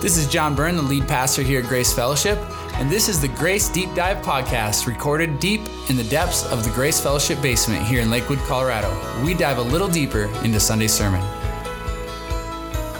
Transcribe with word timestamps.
This 0.00 0.16
is 0.16 0.26
John 0.26 0.54
Byrne, 0.54 0.76
the 0.76 0.82
lead 0.82 1.06
pastor 1.06 1.42
here 1.42 1.60
at 1.60 1.68
Grace 1.68 1.92
Fellowship, 1.92 2.38
and 2.76 2.88
this 2.88 3.06
is 3.06 3.20
the 3.20 3.28
Grace 3.28 3.68
Deep 3.68 3.94
Dive 3.94 4.24
podcast 4.24 4.86
recorded 4.86 5.38
deep 5.38 5.60
in 5.90 5.96
the 5.96 6.04
depths 6.04 6.50
of 6.50 6.64
the 6.64 6.70
Grace 6.70 6.98
Fellowship 6.98 7.42
basement 7.42 7.84
here 7.84 8.00
in 8.00 8.10
Lakewood, 8.10 8.38
Colorado. 8.38 8.90
We 9.22 9.34
dive 9.34 9.58
a 9.58 9.62
little 9.62 9.88
deeper 9.88 10.24
into 10.42 10.58
Sunday's 10.58 10.94
sermon. 10.94 11.20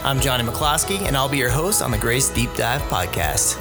I'm 0.03 0.19
Johnny 0.19 0.43
McCloskey, 0.43 1.01
and 1.07 1.17
I'll 1.17 1.27
be 1.27 1.39
your 1.39 1.49
host 1.49 1.81
on 1.81 1.89
the 1.89 1.97
Grace 1.97 2.29
Deep 2.29 2.53
Dive 2.53 2.83
podcast. 2.83 3.57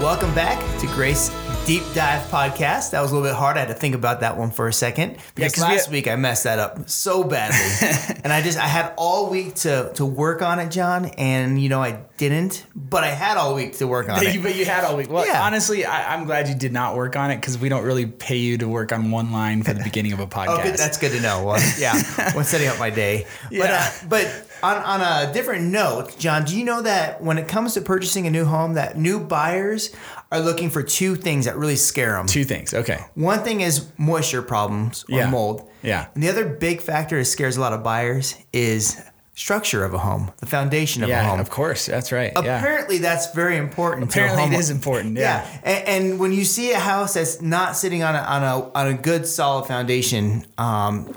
Welcome 0.00 0.34
back 0.34 0.58
to 0.80 0.86
Grace 0.86 1.28
Deep 1.66 1.82
Dive 1.94 2.20
podcast. 2.30 2.90
That 2.90 3.00
was 3.00 3.10
a 3.10 3.14
little 3.14 3.26
bit 3.26 3.34
hard. 3.34 3.56
I 3.56 3.60
had 3.60 3.68
to 3.68 3.74
think 3.74 3.94
about 3.94 4.20
that 4.20 4.36
one 4.36 4.50
for 4.50 4.68
a 4.68 4.72
second 4.72 5.16
because 5.34 5.56
we 5.56 5.62
last 5.62 5.86
had- 5.86 5.92
week 5.92 6.06
I 6.08 6.14
messed 6.16 6.44
that 6.44 6.58
up 6.58 6.90
so 6.90 7.24
badly, 7.24 7.56
and 8.22 8.30
I 8.30 8.42
just 8.42 8.58
I 8.58 8.66
had 8.66 8.92
all 8.98 9.30
week 9.30 9.54
to 9.56 9.90
to 9.94 10.04
work 10.04 10.42
on 10.42 10.58
it, 10.58 10.70
John, 10.70 11.06
and 11.06 11.58
you 11.60 11.70
know 11.70 11.82
I 11.82 12.02
didn't, 12.18 12.66
but 12.76 13.02
I 13.02 13.08
had 13.08 13.38
all 13.38 13.54
week 13.54 13.78
to 13.78 13.86
work 13.86 14.10
on 14.10 14.16
But 14.18 14.26
it. 14.26 14.34
you, 14.34 14.42
but 14.42 14.54
you 14.54 14.66
had 14.66 14.84
all 14.84 14.94
week. 14.94 15.08
Well, 15.10 15.26
Yeah. 15.26 15.42
honestly, 15.42 15.86
I, 15.86 16.12
I'm 16.14 16.26
glad 16.26 16.48
you 16.48 16.54
did 16.54 16.72
not 16.72 16.96
work 16.96 17.16
on 17.16 17.30
it 17.30 17.36
because 17.36 17.56
we 17.58 17.70
don't 17.70 17.82
really 17.82 18.04
pay 18.06 18.36
you 18.36 18.58
to 18.58 18.68
work 18.68 18.92
on 18.92 19.10
one 19.10 19.32
line 19.32 19.62
for 19.62 19.72
the 19.72 19.82
beginning 19.82 20.12
of 20.12 20.20
a 20.20 20.26
podcast. 20.26 20.48
Oh, 20.58 20.62
good. 20.62 20.74
That's 20.76 20.98
good 20.98 21.12
to 21.12 21.20
know. 21.22 21.44
Well, 21.44 21.60
yeah, 21.78 21.94
when 22.34 22.44
setting 22.44 22.68
up 22.68 22.78
my 22.78 22.90
day. 22.90 23.26
But 23.48 23.56
Yeah. 23.56 23.90
uh, 24.02 24.06
but 24.10 24.48
on, 24.62 24.76
on 24.76 25.00
a 25.00 25.32
different 25.32 25.64
note, 25.64 26.16
John, 26.18 26.44
do 26.44 26.56
you 26.56 26.64
know 26.64 26.82
that 26.82 27.22
when 27.22 27.38
it 27.38 27.48
comes 27.48 27.72
to 27.74 27.80
purchasing 27.80 28.26
a 28.26 28.30
new 28.30 28.44
home, 28.44 28.74
that 28.74 28.96
new 28.98 29.18
buyers 29.18 29.90
are 30.34 30.40
looking 30.40 30.70
for 30.70 30.82
two 30.82 31.14
things 31.16 31.44
that 31.46 31.56
really 31.56 31.76
scare 31.76 32.12
them. 32.12 32.26
Two 32.26 32.44
things. 32.44 32.74
Okay. 32.74 32.98
One 33.14 33.40
thing 33.40 33.60
is 33.60 33.86
moisture 33.98 34.42
problems 34.42 35.04
or 35.10 35.18
Yeah. 35.18 35.30
mold. 35.30 35.68
Yeah. 35.82 36.06
And 36.14 36.22
the 36.22 36.28
other 36.28 36.44
big 36.44 36.80
factor 36.80 37.18
that 37.18 37.24
scares 37.26 37.56
a 37.56 37.60
lot 37.60 37.72
of 37.72 37.82
buyers 37.82 38.34
is 38.52 38.96
structure 39.36 39.84
of 39.84 39.92
a 39.94 39.98
home, 39.98 40.30
the 40.38 40.46
foundation 40.46 41.02
of 41.02 41.08
a 41.08 41.12
Yeah, 41.12 41.24
home. 41.28 41.40
of 41.40 41.50
course. 41.50 41.86
That's 41.86 42.12
right. 42.12 42.32
Yeah. 42.40 42.58
Apparently, 42.58 42.98
that's 42.98 43.32
very 43.34 43.56
important. 43.56 44.08
Apparently 44.10 44.42
a 44.44 44.46
home. 44.46 44.54
is 44.54 44.70
important, 44.70 45.16
Yeah, 45.18 45.44
yeah. 45.44 45.58
And, 45.72 45.88
and 45.88 46.18
when 46.20 46.32
you 46.32 46.44
see 46.44 46.70
a 46.72 46.78
house 46.78 47.14
that's 47.14 47.40
not 47.42 47.76
sitting 47.76 48.02
on 48.04 48.14
a 48.14 48.18
on 48.20 48.42
a 48.44 48.70
on 48.78 48.86
a 48.86 48.94
good 48.94 49.26
solid 49.26 49.66
foundation, 49.66 50.46
um, 50.56 51.12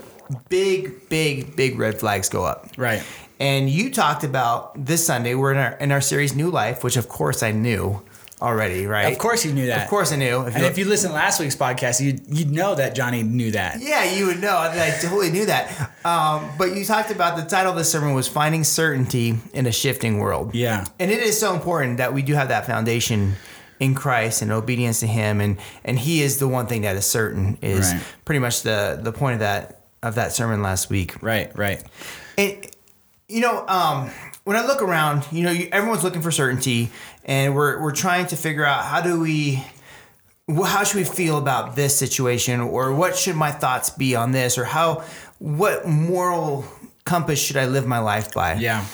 big 0.50 1.10
big 1.10 1.56
big 1.56 1.78
red 1.80 2.00
flags 2.00 2.30
go 2.30 2.44
up. 2.44 2.68
Right. 2.78 3.04
And 3.40 3.70
you 3.70 3.92
talked 3.92 4.24
about 4.24 4.84
this 4.84 5.06
Sunday. 5.06 5.36
We're 5.36 5.52
in 5.52 5.58
our 5.60 5.72
in 5.80 5.92
our 5.92 6.02
series 6.02 6.36
New 6.36 6.50
Life, 6.50 6.84
which 6.84 6.98
of 6.98 7.08
course 7.08 7.44
I 7.44 7.52
knew 7.52 8.02
already. 8.42 8.86
Right. 8.86 9.12
Of 9.12 9.18
course 9.20 9.44
you 9.46 9.54
knew 9.54 9.66
that. 9.68 9.84
Of 9.84 9.90
course 9.90 10.12
I 10.12 10.16
knew. 10.16 10.42
If 10.46 10.56
And 10.56 10.66
if 10.66 10.78
you 10.78 10.86
listened 10.86 11.12
to 11.12 11.16
last 11.16 11.40
week's 11.40 11.56
podcast, 11.56 12.00
you'd, 12.00 12.22
you'd 12.28 12.52
know 12.52 12.76
that 12.76 12.96
Johnny 12.96 13.24
knew 13.24 13.52
that. 13.52 13.80
Yeah, 13.82 14.04
you 14.14 14.28
would 14.28 14.40
know. 14.42 14.58
I, 14.58 14.70
mean, 14.72 14.80
I 14.80 14.92
totally 15.02 15.32
knew 15.32 15.46
that. 15.48 15.92
Um, 16.06 16.50
but 16.58 16.76
you 16.76 16.86
talked 16.86 17.12
about 17.12 17.38
the 17.38 17.44
title 17.44 17.72
of 17.72 17.78
the 17.78 17.84
sermon 17.84 18.14
was 18.14 18.28
"Finding 18.28 18.64
Certainty 18.64 19.38
in 19.54 19.66
a 19.66 19.72
Shifting 19.72 20.20
World." 20.20 20.54
Yeah. 20.56 20.86
and 21.00 21.12
it 21.12 21.20
is 21.20 21.40
so 21.40 21.54
important 21.54 21.98
that 21.98 22.14
we 22.14 22.22
do 22.22 22.34
have 22.34 22.50
that 22.50 22.66
foundation 22.66 23.34
in 23.80 23.94
Christ 23.94 24.42
and 24.42 24.52
obedience 24.52 25.02
to 25.02 25.08
Him, 25.08 25.40
and 25.42 25.58
and 25.84 26.00
He 26.00 26.22
is 26.22 26.40
the 26.40 26.48
one 26.48 26.68
thing 26.68 26.82
that 26.84 26.96
is 26.96 27.06
certain. 27.06 27.58
Is 27.62 27.92
Right. 27.94 28.04
pretty 28.26 28.40
much 28.40 28.62
the 28.64 29.00
the 29.02 29.12
point 29.12 29.34
of 29.36 29.40
that 29.42 29.82
of 30.04 30.16
that 30.16 30.32
sermon 30.32 30.62
last 30.62 30.90
week. 30.90 31.22
Right, 31.22 31.56
right. 31.58 31.84
And 32.38 32.66
you 33.28 33.42
know, 33.42 33.66
um, 33.68 34.10
when 34.46 34.56
I 34.56 34.66
look 34.66 34.82
around, 34.82 35.26
you 35.32 35.44
know, 35.44 35.52
you, 35.52 35.68
everyone's 35.72 36.04
looking 36.04 36.22
for 36.22 36.32
certainty, 36.32 36.90
and 37.28 37.54
we're 37.54 37.82
we're 37.82 37.92
trying 37.92 38.26
to 38.28 38.36
figure 38.36 38.66
out 38.66 38.86
how 38.86 39.02
do 39.02 39.20
we, 39.20 39.64
how 40.50 40.84
should 40.84 40.98
we 40.98 41.04
feel 41.04 41.38
about 41.38 41.76
this 41.76 41.96
situation, 41.96 42.62
or 42.62 42.94
what 42.94 43.16
should 43.16 43.36
my 43.36 43.52
thoughts 43.52 43.90
be 43.90 44.16
on 44.16 44.32
this, 44.32 44.58
or 44.58 44.64
how, 44.64 45.04
what 45.40 45.88
moral 45.88 46.66
compass 47.04 47.40
should 47.40 47.58
I 47.58 47.66
live 47.66 47.86
my 47.86 48.00
life 48.00 48.34
by? 48.34 48.54
Yeah. 48.56 48.86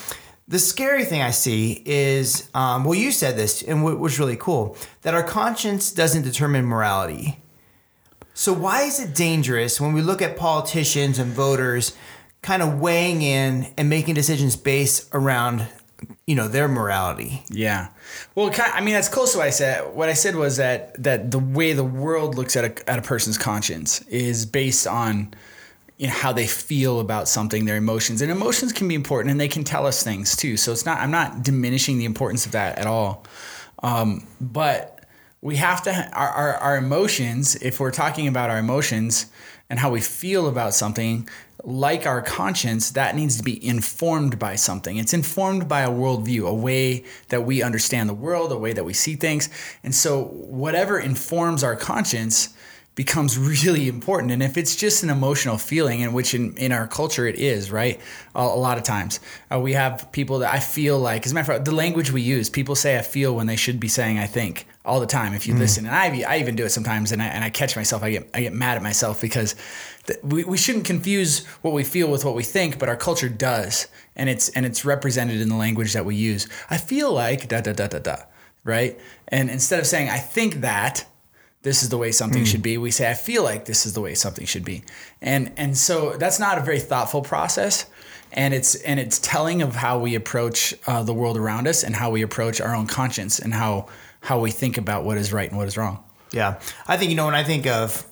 The 0.47 0.59
scary 0.59 1.05
thing 1.05 1.21
I 1.21 1.31
see 1.31 1.81
is, 1.85 2.49
um, 2.53 2.83
well, 2.83 2.95
you 2.95 3.11
said 3.11 3.37
this, 3.37 3.61
and 3.61 3.83
what 3.83 3.97
was 3.97 4.19
really 4.19 4.35
cool, 4.35 4.75
that 5.03 5.13
our 5.13 5.23
conscience 5.23 5.91
doesn't 5.91 6.23
determine 6.23 6.65
morality. 6.65 7.39
So 8.33 8.51
why 8.51 8.81
is 8.81 8.99
it 8.99 9.15
dangerous 9.15 9.79
when 9.79 9.93
we 9.93 10.01
look 10.01 10.21
at 10.21 10.35
politicians 10.35 11.19
and 11.19 11.31
voters 11.31 11.95
kind 12.41 12.61
of 12.61 12.79
weighing 12.81 13.21
in 13.21 13.73
and 13.77 13.89
making 13.89 14.15
decisions 14.15 14.55
based 14.55 15.07
around, 15.13 15.67
you 16.25 16.35
know, 16.35 16.47
their 16.47 16.67
morality? 16.67 17.43
Yeah. 17.49 17.89
Well, 18.33 18.51
I 18.57 18.81
mean, 18.81 18.93
that's 18.93 19.09
close 19.09 19.33
to 19.33 19.39
what 19.39 19.47
I 19.47 19.49
said. 19.49 19.93
What 19.93 20.09
I 20.09 20.13
said 20.13 20.35
was 20.35 20.57
that 20.57 21.01
that 21.03 21.31
the 21.31 21.39
way 21.39 21.73
the 21.73 21.83
world 21.83 22.35
looks 22.35 22.55
at 22.55 22.65
a, 22.65 22.89
at 22.89 22.99
a 22.99 23.01
person's 23.01 23.37
conscience 23.37 24.01
is 24.03 24.45
based 24.45 24.87
on 24.87 25.33
you 25.97 26.07
know 26.07 26.13
how 26.13 26.31
they 26.31 26.47
feel 26.47 26.99
about 26.99 27.27
something, 27.27 27.65
their 27.65 27.75
emotions, 27.75 28.21
and 28.21 28.31
emotions 28.31 28.71
can 28.71 28.87
be 28.87 28.95
important, 28.95 29.31
and 29.31 29.39
they 29.39 29.49
can 29.49 29.63
tell 29.63 29.85
us 29.85 30.01
things 30.01 30.35
too. 30.35 30.55
So 30.55 30.71
it's 30.71 30.85
not. 30.85 30.99
I'm 30.99 31.11
not 31.11 31.43
diminishing 31.43 31.97
the 31.97 32.05
importance 32.05 32.45
of 32.45 32.53
that 32.53 32.79
at 32.79 32.87
all. 32.87 33.25
Um, 33.81 34.25
but 34.39 35.05
we 35.41 35.57
have 35.57 35.83
to 35.83 36.09
our, 36.13 36.29
our 36.29 36.53
our 36.55 36.77
emotions. 36.77 37.55
If 37.57 37.81
we're 37.81 37.91
talking 37.91 38.29
about 38.29 38.49
our 38.49 38.59
emotions 38.59 39.25
and 39.73 39.79
how 39.79 39.89
we 39.89 40.01
feel 40.01 40.47
about 40.47 40.71
something, 40.75 41.27
like 41.63 42.05
our 42.05 42.21
conscience, 42.21 42.91
that 42.91 43.15
needs 43.15 43.37
to 43.37 43.43
be 43.43 43.65
informed 43.65 44.37
by 44.37 44.53
something. 44.53 44.97
It's 44.97 45.15
informed 45.15 45.67
by 45.67 45.81
a 45.81 45.89
worldview, 45.89 46.47
a 46.47 46.53
way 46.53 47.05
that 47.29 47.43
we 47.43 47.63
understand 47.63 48.07
the 48.07 48.13
world, 48.13 48.51
a 48.51 48.57
way 48.59 48.71
that 48.73 48.83
we 48.83 48.93
see 48.93 49.15
things. 49.15 49.49
And 49.83 49.95
so, 49.95 50.25
whatever 50.25 50.99
informs 50.99 51.63
our 51.63 51.75
conscience 51.75 52.53
becomes 52.93 53.35
really 53.63 53.87
important. 53.87 54.31
And 54.31 54.43
if 54.43 54.57
it's 54.57 54.75
just 54.75 55.01
an 55.01 55.09
emotional 55.09 55.57
feeling, 55.57 56.01
in 56.01 56.13
which 56.13 56.35
in, 56.35 56.55
in 56.55 56.71
our 56.71 56.85
culture 56.85 57.25
it 57.25 57.37
is, 57.37 57.71
right? 57.71 57.99
A, 58.35 58.43
a 58.43 58.61
lot 58.67 58.77
of 58.77 58.83
times 58.83 59.19
uh, 59.51 59.59
we 59.59 59.73
have 59.73 60.07
people 60.11 60.37
that 60.37 60.53
I 60.53 60.59
feel 60.59 60.99
like, 60.99 61.25
as 61.25 61.31
a 61.31 61.33
matter 61.33 61.51
of 61.51 61.57
fact, 61.57 61.65
the 61.65 61.73
language 61.73 62.11
we 62.11 62.21
use, 62.21 62.47
people 62.47 62.75
say 62.75 62.99
I 62.99 63.01
feel 63.01 63.35
when 63.35 63.47
they 63.47 63.55
should 63.55 63.79
be 63.79 63.87
saying 63.87 64.19
I 64.19 64.27
think 64.27 64.67
all 64.85 64.99
the 64.99 65.05
time. 65.05 65.33
If 65.33 65.47
you 65.47 65.53
listen, 65.55 65.85
and 65.85 65.95
I, 65.95 66.33
I 66.33 66.39
even 66.39 66.55
do 66.55 66.65
it 66.65 66.69
sometimes, 66.69 67.11
and 67.11 67.21
I, 67.21 67.27
and 67.27 67.43
I 67.43 67.49
catch 67.49 67.75
myself, 67.75 68.03
I 68.03 68.11
get, 68.11 68.29
I 68.33 68.41
get 68.41 68.53
mad 68.53 68.75
at 68.75 68.83
myself 68.83 69.21
because 69.21 69.55
th- 70.05 70.19
we, 70.23 70.43
we 70.43 70.57
shouldn't 70.57 70.85
confuse 70.85 71.45
what 71.61 71.73
we 71.73 71.83
feel 71.83 72.11
with 72.11 72.25
what 72.25 72.35
we 72.35 72.43
think, 72.43 72.79
but 72.79 72.89
our 72.89 72.97
culture 72.97 73.29
does. 73.29 73.87
And 74.15 74.29
it's, 74.29 74.49
and 74.49 74.65
it's 74.65 74.83
represented 74.83 75.39
in 75.39 75.49
the 75.49 75.55
language 75.55 75.93
that 75.93 76.05
we 76.05 76.15
use. 76.15 76.47
I 76.69 76.77
feel 76.77 77.13
like 77.13 77.47
da, 77.47 77.61
da, 77.61 77.73
da, 77.73 77.87
da, 77.87 77.99
da, 77.99 78.17
right? 78.63 78.99
And 79.29 79.49
instead 79.49 79.79
of 79.79 79.87
saying 79.87 80.09
I 80.09 80.17
think 80.17 80.55
that, 80.55 81.05
this 81.63 81.81
is 81.81 81.87
the 81.87 81.97
way 81.97 82.11
something 82.11 82.43
should 82.43 82.61
be. 82.61 82.77
We 82.77 82.91
say, 82.91 83.09
I 83.09 83.13
feel 83.13 83.41
like 83.41 83.63
this 83.63 83.85
is 83.85 83.93
the 83.93 84.01
way 84.01 84.15
something 84.15 84.45
should 84.45 84.65
be. 84.65 84.83
And 85.21 85.53
and 85.55 85.77
so 85.77 86.17
that's 86.17 86.37
not 86.37 86.57
a 86.57 86.61
very 86.61 86.81
thoughtful 86.81 87.21
process. 87.21 87.85
And 88.33 88.53
it's 88.53 88.75
and 88.75 88.99
it's 88.99 89.17
telling 89.19 89.61
of 89.61 89.73
how 89.73 89.97
we 89.97 90.13
approach 90.15 90.73
uh, 90.87 91.03
the 91.03 91.13
world 91.13 91.37
around 91.37 91.67
us 91.67 91.83
and 91.83 91.95
how 91.95 92.09
we 92.09 92.21
approach 92.21 92.59
our 92.59 92.75
own 92.75 92.85
conscience 92.85 93.39
and 93.39 93.53
how 93.53 93.87
how 94.23 94.39
we 94.39 94.51
think 94.51 94.77
about 94.77 95.03
what 95.03 95.17
is 95.17 95.31
right 95.33 95.49
and 95.49 95.57
what 95.57 95.67
is 95.67 95.77
wrong. 95.77 96.03
Yeah, 96.31 96.59
I 96.87 96.97
think 96.97 97.11
you 97.11 97.15
know 97.17 97.25
when 97.25 97.35
I 97.35 97.43
think 97.43 97.67
of 97.67 98.05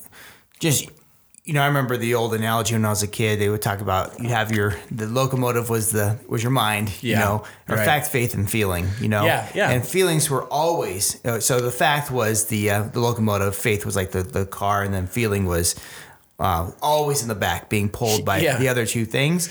just 0.59 0.87
you 1.45 1.53
know 1.53 1.61
I 1.63 1.67
remember 1.67 1.97
the 1.97 2.13
old 2.13 2.35
analogy 2.35 2.75
when 2.75 2.85
I 2.85 2.89
was 2.89 3.01
a 3.01 3.07
kid. 3.07 3.39
They 3.39 3.49
would 3.49 3.61
talk 3.61 3.81
about 3.81 4.19
you 4.19 4.29
have 4.29 4.51
your 4.51 4.75
the 4.91 5.07
locomotive 5.07 5.69
was 5.69 5.91
the 5.91 6.19
was 6.27 6.43
your 6.43 6.51
mind, 6.51 6.91
you 7.01 7.15
know, 7.15 7.45
or 7.67 7.77
right. 7.77 7.85
fact, 7.85 8.07
faith, 8.07 8.35
and 8.35 8.47
feeling, 8.47 8.87
you 8.99 9.07
know. 9.07 9.25
Yeah, 9.25 9.49
yeah. 9.55 9.71
And 9.71 9.87
feelings 9.87 10.29
were 10.29 10.43
always 10.43 11.23
uh, 11.25 11.39
so. 11.39 11.59
The 11.61 11.71
fact 11.71 12.11
was 12.11 12.45
the 12.47 12.69
uh, 12.69 12.83
the 12.83 12.99
locomotive. 12.99 13.55
Faith 13.55 13.85
was 13.85 13.95
like 13.95 14.11
the 14.11 14.21
the 14.21 14.45
car, 14.45 14.83
and 14.83 14.93
then 14.93 15.07
feeling 15.07 15.45
was. 15.45 15.75
Uh, 16.39 16.71
always 16.81 17.21
in 17.21 17.27
the 17.27 17.35
back, 17.35 17.69
being 17.69 17.87
pulled 17.87 18.25
by 18.25 18.39
Yeah. 18.41 18.57
the 18.57 18.67
other 18.67 18.83
two 18.87 19.05
things, 19.05 19.47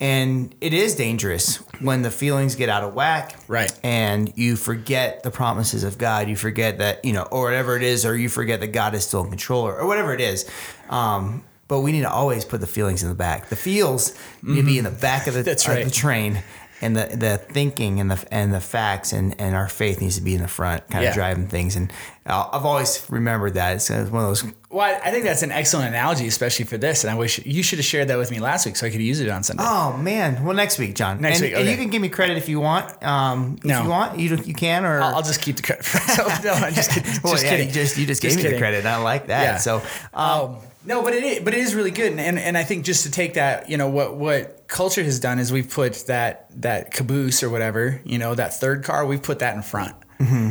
and 0.00 0.54
it 0.60 0.72
is 0.72 0.94
dangerous 0.96 1.56
when 1.80 2.02
the 2.02 2.10
feelings 2.10 2.54
get 2.56 2.68
out 2.68 2.82
of 2.82 2.94
whack, 2.94 3.38
Right. 3.48 3.72
and 3.84 4.32
you 4.36 4.56
forget 4.56 5.22
the 5.22 5.30
promises 5.30 5.84
of 5.84 5.98
God. 5.98 6.28
You 6.28 6.36
forget 6.36 6.78
that, 6.78 7.04
you 7.04 7.12
know, 7.12 7.22
or 7.30 7.44
whatever 7.44 7.76
it 7.76 7.82
is, 7.82 8.04
or 8.06 8.16
you 8.16 8.28
forget 8.28 8.60
that 8.60 8.68
God 8.68 8.94
is 8.94 9.04
still 9.06 9.22
in 9.24 9.28
control, 9.30 9.62
or, 9.66 9.76
or 9.78 9.86
whatever 9.86 10.12
it 10.14 10.20
is. 10.20 10.48
Um, 10.88 11.44
but 11.68 11.80
we 11.80 11.92
need 11.92 12.00
to 12.02 12.10
always 12.10 12.44
put 12.44 12.60
the 12.60 12.66
feelings 12.66 13.02
in 13.02 13.08
the 13.08 13.14
back. 13.14 13.48
The 13.48 13.56
feels 13.56 14.14
need 14.42 14.56
to 14.56 14.66
be 14.66 14.78
in 14.78 14.84
the 14.84 14.90
back 14.90 15.26
of 15.26 15.34
the, 15.34 15.40
Mm-hmm. 15.40 15.44
That's 15.50 15.68
of 15.68 15.74
right. 15.74 15.84
the 15.84 15.90
train. 15.90 16.42
And 16.82 16.96
the, 16.96 17.14
the 17.14 17.36
thinking 17.36 18.00
and 18.00 18.10
the 18.10 18.26
and 18.32 18.54
the 18.54 18.60
facts 18.60 19.12
and, 19.12 19.38
and 19.38 19.54
our 19.54 19.68
faith 19.68 20.00
needs 20.00 20.16
to 20.16 20.22
be 20.22 20.34
in 20.34 20.40
the 20.40 20.48
front, 20.48 20.88
kind 20.88 21.02
Yeah. 21.04 21.10
of 21.10 21.14
driving 21.14 21.46
things. 21.46 21.76
And 21.76 21.92
I've 22.30 22.64
always 22.64 23.04
remembered 23.10 23.54
that 23.54 23.76
it's 23.76 23.90
uh, 23.90 24.06
one 24.10 24.22
of 24.24 24.28
those. 24.30 24.44
Well, 24.70 25.00
I- 25.04 25.10
think 25.10 25.24
that's 25.24 25.42
an 25.42 25.50
excellent 25.50 25.88
analogy, 25.88 26.26
especially 26.28 26.64
for 26.64 26.78
this. 26.78 27.02
And 27.04 27.10
I 27.10 27.14
wish 27.16 27.44
you 27.44 27.62
should 27.62 27.78
have 27.80 27.86
shared 27.86 28.08
that 28.08 28.18
with 28.18 28.30
me 28.30 28.38
last 28.38 28.64
week 28.66 28.76
so 28.76 28.86
I 28.86 28.90
could 28.90 29.00
use 29.02 29.18
it 29.20 29.28
on 29.28 29.42
Sunday. 29.42 29.64
Oh 29.66 29.96
man! 29.96 30.44
Well, 30.44 30.54
next 30.54 30.78
week, 30.78 30.94
John. 30.94 31.20
Next 31.20 31.40
and, 31.40 31.48
week, 31.50 31.56
and 31.56 31.68
you 31.68 31.76
can 31.76 31.90
give 31.90 32.00
me 32.00 32.08
credit 32.08 32.36
if 32.36 32.48
you 32.48 32.60
want. 32.60 33.02
Um, 33.02 33.56
if 33.58 33.64
No. 33.64 33.82
you 33.82 33.88
want, 33.88 34.18
you 34.18 34.36
you 34.36 34.54
can. 34.54 34.84
Or 34.84 35.00
I'll, 35.00 35.16
I'll 35.16 35.22
just 35.22 35.42
keep 35.42 35.56
the 35.56 35.62
credit 35.62 35.84
for 35.84 35.98
myself. 35.98 36.44
No, 36.44 36.52
I'm 36.52 36.72
just 36.74 36.90
kidding. 36.90 37.10
Just 37.12 37.24
well, 37.24 37.34
yeah, 37.42 37.50
kidding. 37.50 37.66
You 37.68 37.74
just 37.74 37.98
you 37.98 38.06
just, 38.06 38.22
Just 38.22 38.36
gave 38.36 38.44
me 38.44 38.52
the 38.52 38.58
credit. 38.58 38.86
I 38.86 38.96
like 38.98 39.26
that. 39.26 39.42
Yeah. 39.42 39.56
So 39.58 39.82
um, 40.14 40.40
Um, 40.40 40.56
no, 40.86 41.02
but 41.02 41.12
it 41.12 41.22
is, 41.24 41.40
but 41.44 41.52
it 41.52 41.60
is 41.60 41.74
really 41.74 41.90
good, 41.90 42.12
and, 42.12 42.20
and 42.20 42.38
and 42.38 42.56
I 42.56 42.62
think 42.64 42.84
just 42.86 43.02
to 43.04 43.10
take 43.10 43.34
that, 43.34 43.68
you 43.68 43.76
know, 43.76 43.88
what 43.88 44.16
what 44.16 44.66
culture 44.68 45.02
has 45.02 45.18
done 45.20 45.38
is 45.38 45.52
we've 45.52 45.68
put 45.68 46.06
that 46.06 46.46
that 46.62 46.92
caboose 46.92 47.42
or 47.42 47.50
whatever, 47.50 48.00
you 48.04 48.16
know, 48.18 48.34
that 48.34 48.54
third 48.58 48.84
car, 48.84 49.04
we've 49.04 49.22
put 49.22 49.40
that 49.40 49.54
in 49.56 49.62
front, 49.62 49.94
Mm-hmm. 50.20 50.50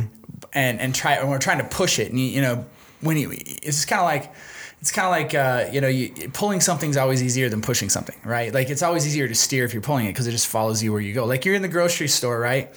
And 0.52 0.80
and 0.80 0.94
try 0.94 1.14
and 1.14 1.28
we're 1.28 1.38
trying 1.38 1.58
to 1.58 1.64
push 1.64 1.98
it, 1.98 2.10
and 2.10 2.18
you, 2.20 2.26
you 2.26 2.40
know, 2.42 2.64
when 3.00 3.16
you 3.16 3.30
it's 3.32 3.84
kind 3.84 4.00
of 4.00 4.06
like 4.06 4.32
it's 4.80 4.90
kind 4.90 5.06
of 5.06 5.10
like 5.10 5.34
uh, 5.34 5.70
you 5.72 5.80
know 5.80 5.88
you, 5.88 6.30
pulling 6.32 6.60
something's 6.60 6.96
always 6.96 7.22
easier 7.22 7.48
than 7.48 7.60
pushing 7.62 7.88
something 7.88 8.16
right? 8.24 8.52
Like 8.52 8.70
it's 8.70 8.82
always 8.82 9.06
easier 9.06 9.28
to 9.28 9.34
steer 9.34 9.64
if 9.64 9.72
you're 9.74 9.82
pulling 9.82 10.06
it 10.06 10.10
because 10.10 10.26
it 10.26 10.32
just 10.32 10.46
follows 10.46 10.82
you 10.82 10.92
where 10.92 11.00
you 11.00 11.12
go. 11.12 11.24
Like 11.26 11.44
you're 11.44 11.54
in 11.54 11.62
the 11.62 11.68
grocery 11.68 12.08
store 12.08 12.38
right? 12.40 12.68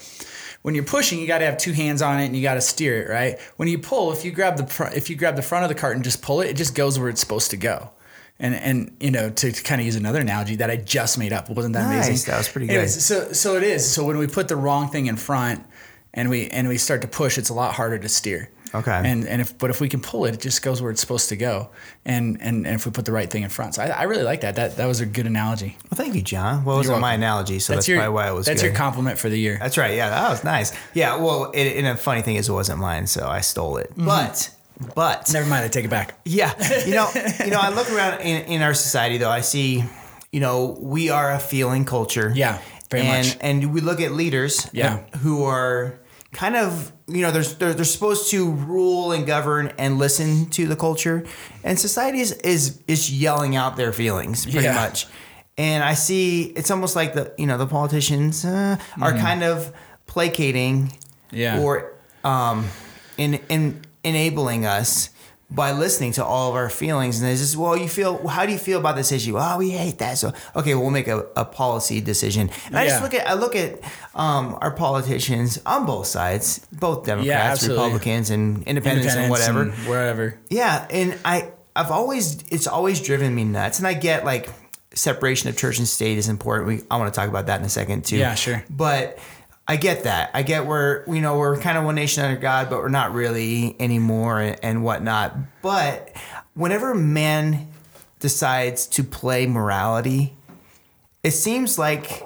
When 0.64 0.76
you're 0.76 0.84
pushing 0.86 1.20
you 1.20 1.28
got 1.28 1.40
to 1.40 1.46
have 1.46 1.58
two 1.58 1.74
hands 1.74 2.02
on 2.02 2.20
it 2.22 2.26
and 2.26 2.36
you 2.36 2.42
got 2.42 2.54
to 2.56 2.62
steer 2.62 3.02
it 3.04 3.10
right? 3.10 3.40
When 3.58 3.68
you 3.68 3.80
pull 3.80 4.12
if 4.12 4.24
you 4.26 4.32
grab 4.32 4.58
the 4.58 4.68
fr- 4.68 4.94
if 4.96 5.10
you 5.10 5.16
grab 5.16 5.36
the 5.36 5.42
front 5.42 5.64
of 5.64 5.70
the 5.70 5.76
cart 5.76 5.96
and 5.96 6.04
just 6.04 6.22
pull 6.22 6.42
it 6.42 6.50
it 6.50 6.56
just 6.58 6.76
goes 6.76 7.00
where 7.00 7.10
it's 7.10 7.22
supposed 7.22 7.52
to 7.52 7.58
go. 7.58 7.90
And 8.40 8.56
and 8.56 8.98
you 9.00 9.12
know 9.12 9.30
to, 9.30 9.52
to 9.52 9.64
kind 9.64 9.80
of 9.80 9.86
use 9.86 9.96
another 9.96 10.20
analogy 10.20 10.56
that 10.58 10.70
I 10.70 10.76
just 10.78 11.18
made 11.18 11.32
up 11.32 11.50
wasn't 11.50 11.74
that 11.76 11.88
Nice, 11.88 12.08
amazing 12.08 12.32
that 12.32 12.38
was 12.38 12.50
pretty 12.50 12.68
Anyways, 12.70 12.96
good. 12.96 13.02
so 13.02 13.32
so 13.34 13.56
it 13.58 13.64
is. 13.64 13.90
So 13.90 14.04
when 14.04 14.18
we 14.18 14.28
put 14.28 14.48
the 14.50 14.56
wrong 14.58 14.90
thing 14.90 15.06
in 15.06 15.16
front 15.16 15.66
and 16.14 16.30
we 16.30 16.48
and 16.48 16.68
we 16.68 16.78
start 16.78 17.02
to 17.02 17.08
push 17.08 17.38
it's 17.38 17.50
a 17.50 17.54
lot 17.54 17.74
harder 17.74 17.98
to 17.98 18.10
steer 18.10 18.50
Okay. 18.76 19.02
and 19.06 19.28
and 19.28 19.40
if 19.42 19.56
but 19.58 19.70
if 19.70 19.80
we 19.80 19.88
can 19.88 20.02
pull 20.02 20.26
it, 20.26 20.34
it 20.34 20.40
just 20.42 20.64
goes 20.64 20.82
where 20.82 20.90
it's 20.90 21.00
supposed 21.00 21.30
to 21.30 21.36
go. 21.36 21.70
And 22.06 22.42
and, 22.42 22.66
and 22.66 22.76
if 22.76 22.86
we 22.86 22.92
put 22.92 23.06
the 23.06 23.12
right 23.12 23.30
thing 23.30 23.44
in 23.44 23.50
front, 23.50 23.76
so 23.76 23.84
I, 23.84 23.88
I 23.90 24.04
really 24.04 24.24
like 24.24 24.42
that. 24.42 24.56
That 24.56 24.78
that 24.78 24.88
was 24.88 25.00
a 25.00 25.06
good 25.06 25.28
analogy. 25.28 25.78
Well, 25.92 25.96
thank 25.96 26.16
you, 26.16 26.24
John. 26.24 26.66
Well, 26.66 26.78
it 26.78 26.80
wasn't 26.80 27.00
my 27.00 27.14
analogy, 27.14 27.60
so 27.60 27.74
that's, 27.74 27.88
your 27.88 28.00
probably 28.00 28.16
why 28.16 28.30
it 28.30 28.34
was 28.34 28.48
that's 28.48 28.62
good. 28.62 28.70
your 28.70 28.76
compliment 28.76 29.20
for 29.20 29.30
the 29.30 29.38
year. 29.38 29.58
That's 29.60 29.78
right. 29.78 29.96
Yeah, 29.96 30.10
that 30.10 30.30
was 30.30 30.44
nice. 30.44 30.74
Yeah. 30.96 31.18
Well, 31.18 31.52
it, 31.54 31.78
and 31.78 31.86
a 31.86 31.96
funny 31.96 32.24
thing 32.24 32.36
is, 32.36 32.50
it 32.50 32.54
wasn't 32.54 32.80
mine, 32.80 33.06
so 33.06 33.28
I 33.28 33.42
stole 33.42 33.78
it. 33.78 33.92
Mm-hmm. 33.92 34.06
But, 34.08 34.50
but 34.96 35.32
Never 35.32 35.48
mind, 35.48 35.66
I 35.66 35.68
take 35.68 35.86
it 35.86 35.92
back. 35.92 36.20
yeah, 36.26 36.54
you 36.86 36.96
know, 36.96 37.10
you 37.46 37.52
know, 37.52 37.60
I 37.60 37.70
look 37.70 37.92
around 37.92 38.22
in, 38.22 38.46
in 38.46 38.62
our 38.64 38.74
society 38.74 39.20
though. 39.20 39.30
I 39.30 39.42
see, 39.42 39.84
you 40.32 40.40
know, 40.40 40.80
we 40.82 41.12
are 41.12 41.32
a 41.32 41.40
feeling 41.40 41.86
culture. 41.86 42.32
Yeah, 42.34 42.60
very 42.90 43.04
and, 43.06 43.28
much. 43.28 43.38
And 43.40 43.72
we 43.72 43.82
look 43.82 44.02
at 44.02 44.14
leaders. 44.14 44.68
Yeah. 44.74 45.04
who 45.18 45.44
are 45.44 46.00
kind 46.34 46.56
of 46.56 46.92
you 47.08 47.22
know 47.22 47.32
they're, 47.32 47.44
they're 47.44 47.74
they're 47.74 47.86
supposed 47.86 48.30
to 48.32 48.52
rule 48.52 49.12
and 49.12 49.26
govern 49.26 49.72
and 49.78 49.98
listen 50.00 50.48
to 50.52 50.68
the 50.68 50.76
culture, 50.76 51.26
and 51.64 51.80
society 51.80 52.20
is 52.20 52.32
is 52.44 52.82
is 52.88 53.12
yelling 53.12 53.56
out 53.56 53.78
their 53.78 53.94
feelings 53.94 54.44
pretty 54.46 54.62
Yeah. 54.64 54.74
much. 54.76 55.08
And 55.58 55.84
I 55.84 55.94
see 55.94 56.44
it's 56.56 56.72
almost 56.72 56.96
like 56.96 57.14
the 57.14 57.32
you 57.38 57.46
know 57.46 57.58
the 57.58 57.68
politicians 57.68 58.44
uh, 58.46 58.78
are 59.02 59.14
kind 59.14 59.44
of 59.44 59.72
placating. 60.08 60.92
Yeah. 61.32 61.60
or 61.62 61.94
um, 62.24 62.68
in 63.18 63.40
in 63.50 63.82
enabling 64.04 64.66
us 64.66 65.10
by 65.54 65.72
listening 65.72 66.12
to 66.14 66.26
all 66.26 66.50
of 66.50 66.56
our 66.56 66.70
feelings. 66.70 67.22
And 67.22 67.30
it's 67.32 67.42
just, 67.42 67.56
well, 67.56 67.78
you 67.78 67.88
feel, 67.88 68.28
how 68.28 68.46
do 68.46 68.52
you 68.52 68.58
feel 68.58 68.80
about 68.80 68.96
this 68.96 69.12
issue? 69.12 69.38
Oh, 69.38 69.58
we 69.58 69.70
hate 69.70 70.00
that. 70.00 70.18
So, 70.18 70.34
okay, 70.56 70.74
we'll 70.76 70.90
make 70.90 71.08
a, 71.08 71.28
a 71.36 71.46
policy 71.46 72.02
decision. 72.02 72.50
And 72.66 72.78
I 72.78 72.88
just 72.88 73.04
look 73.04 73.14
at, 73.14 73.28
I 73.28 73.34
look 73.34 73.56
at 73.56 73.80
um, 74.16 74.58
our 74.62 74.72
politicians 74.72 75.62
on 75.66 75.86
both 75.86 76.08
sides, 76.08 76.66
both 76.72 77.06
Democrats, 77.06 77.62
absolutely. 77.62 77.84
Republicans, 77.84 78.30
and 78.30 78.64
independents, 78.64 79.16
and 79.16 79.30
whatever. 79.30 79.62
and 79.64 79.74
whatever. 79.88 80.40
Yeah, 80.50 80.88
and 80.90 81.18
I 81.26 81.52
I've 81.76 81.92
always 81.92 82.44
it's 82.52 82.68
always 82.68 83.02
driven 83.02 83.34
me 83.34 83.44
nuts, 83.44 83.80
and 83.80 83.88
I 83.88 83.94
get 83.94 84.26
like 84.26 84.50
separation 84.94 85.50
of 85.50 85.58
church 85.58 85.80
and 85.80 85.88
state 85.88 86.18
is 86.18 86.30
important. 86.30 86.68
We 86.68 86.82
I 86.90 86.98
want 86.98 87.14
to 87.14 87.20
talk 87.20 87.30
about 87.30 87.48
that 87.48 87.60
in 87.60 87.66
a 87.66 87.70
second 87.70 88.06
too. 88.06 88.18
Yeah, 88.18 88.36
sure. 88.36 88.64
But 88.70 89.18
I 89.68 89.78
get 89.78 90.04
that. 90.04 90.32
I 90.34 90.44
get 90.44 90.66
where 90.66 91.06
you 91.08 91.22
know 91.22 91.38
we're 91.38 91.58
kind 91.58 91.78
of 91.78 91.86
one 91.86 91.96
nation 91.96 92.24
under 92.24 92.40
God, 92.40 92.70
but 92.70 92.80
we're 92.80 92.90
not 92.90 93.14
really 93.14 93.76
anymore 93.80 94.42
and, 94.42 94.60
and 94.62 94.84
whatnot. 94.84 95.36
But 95.62 96.16
whenever 96.54 96.94
man 96.94 97.70
decides 98.20 98.88
to 98.88 99.04
play 99.04 99.46
morality, 99.46 100.36
it 101.24 101.32
seems 101.32 101.80
like 101.80 102.24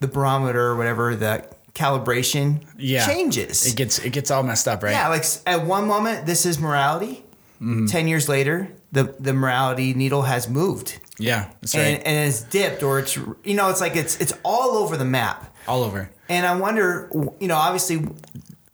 the 0.00 0.08
barometer 0.08 0.60
or 0.68 0.76
whatever 0.76 1.14
the 1.16 1.46
calibration 1.74 2.64
Yeah, 2.76 3.06
changes. 3.06 3.66
It 3.66 3.76
gets 3.76 3.98
it 3.98 4.10
gets 4.10 4.30
all 4.30 4.42
messed 4.42 4.68
up, 4.68 4.82
right? 4.82 4.92
Yeah, 4.92 5.08
like 5.08 5.24
at 5.46 5.64
one 5.64 5.86
moment 5.86 6.26
this 6.26 6.44
is 6.44 6.58
morality. 6.58 7.24
Mm-hmm. 7.60 7.86
Ten 7.86 8.08
years 8.08 8.28
later, 8.28 8.68
the 8.92 9.14
the 9.20 9.34
morality 9.34 9.92
needle 9.92 10.22
has 10.22 10.48
moved 10.48 10.98
yeah, 11.18 11.50
that's 11.60 11.74
right. 11.74 11.82
and, 11.82 12.06
and 12.06 12.28
it's 12.28 12.42
dipped, 12.42 12.82
or 12.82 12.98
it's 13.00 13.16
you 13.16 13.54
know 13.54 13.68
it's 13.68 13.80
like 13.82 13.96
it's 13.96 14.18
it's 14.18 14.32
all 14.42 14.78
over 14.78 14.96
the 14.96 15.04
map. 15.04 15.54
all 15.68 15.82
over. 15.82 16.10
And 16.30 16.46
I 16.46 16.56
wonder, 16.56 17.10
you 17.38 17.48
know, 17.48 17.56
obviously 17.56 18.06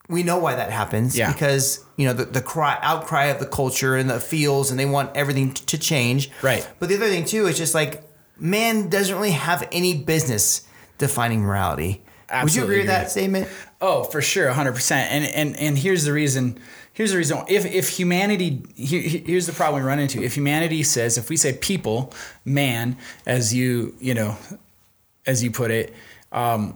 we 0.08 0.22
know 0.22 0.38
why 0.38 0.54
that 0.54 0.70
happens 0.70 1.16
Yeah. 1.18 1.32
because 1.32 1.84
you 1.96 2.06
know 2.06 2.12
the, 2.12 2.26
the 2.26 2.40
cry 2.42 2.78
outcry 2.80 3.24
of 3.24 3.40
the 3.40 3.46
culture 3.46 3.96
and 3.96 4.08
the 4.08 4.20
feels, 4.20 4.70
and 4.70 4.78
they 4.78 4.86
want 4.86 5.16
everything 5.16 5.52
t- 5.52 5.64
to 5.66 5.78
change. 5.78 6.30
Right. 6.42 6.68
But 6.78 6.88
the 6.88 6.94
other 6.96 7.08
thing 7.08 7.24
too 7.24 7.46
is 7.46 7.58
just 7.58 7.74
like 7.74 8.04
man 8.38 8.88
doesn't 8.88 9.16
really 9.16 9.30
have 9.32 9.66
any 9.72 9.94
business 10.04 10.66
defining 10.98 11.40
morality. 11.40 12.04
Absolutely 12.28 12.44
Would 12.44 12.54
you 12.54 12.62
agree 12.64 12.78
with 12.78 12.86
that 12.88 13.10
statement? 13.10 13.48
Oh, 13.80 14.04
for 14.04 14.22
sure, 14.22 14.50
hundred 14.50 14.74
percent. 14.74 15.10
And 15.10 15.24
and 15.24 15.56
and 15.56 15.76
here's 15.78 16.04
the 16.04 16.12
reason. 16.12 16.60
Here's 16.96 17.10
the 17.10 17.18
reason. 17.18 17.44
If 17.46 17.66
if 17.66 17.90
humanity, 17.90 18.62
here, 18.74 19.02
here's 19.02 19.46
the 19.46 19.52
problem 19.52 19.82
we 19.82 19.86
run 19.86 19.98
into. 19.98 20.22
If 20.22 20.34
humanity 20.34 20.82
says, 20.82 21.18
if 21.18 21.28
we 21.28 21.36
say 21.36 21.52
people, 21.52 22.10
man, 22.46 22.96
as 23.26 23.52
you 23.52 23.94
you 24.00 24.14
know, 24.14 24.38
as 25.26 25.44
you 25.44 25.50
put 25.50 25.70
it, 25.70 25.94
um, 26.32 26.74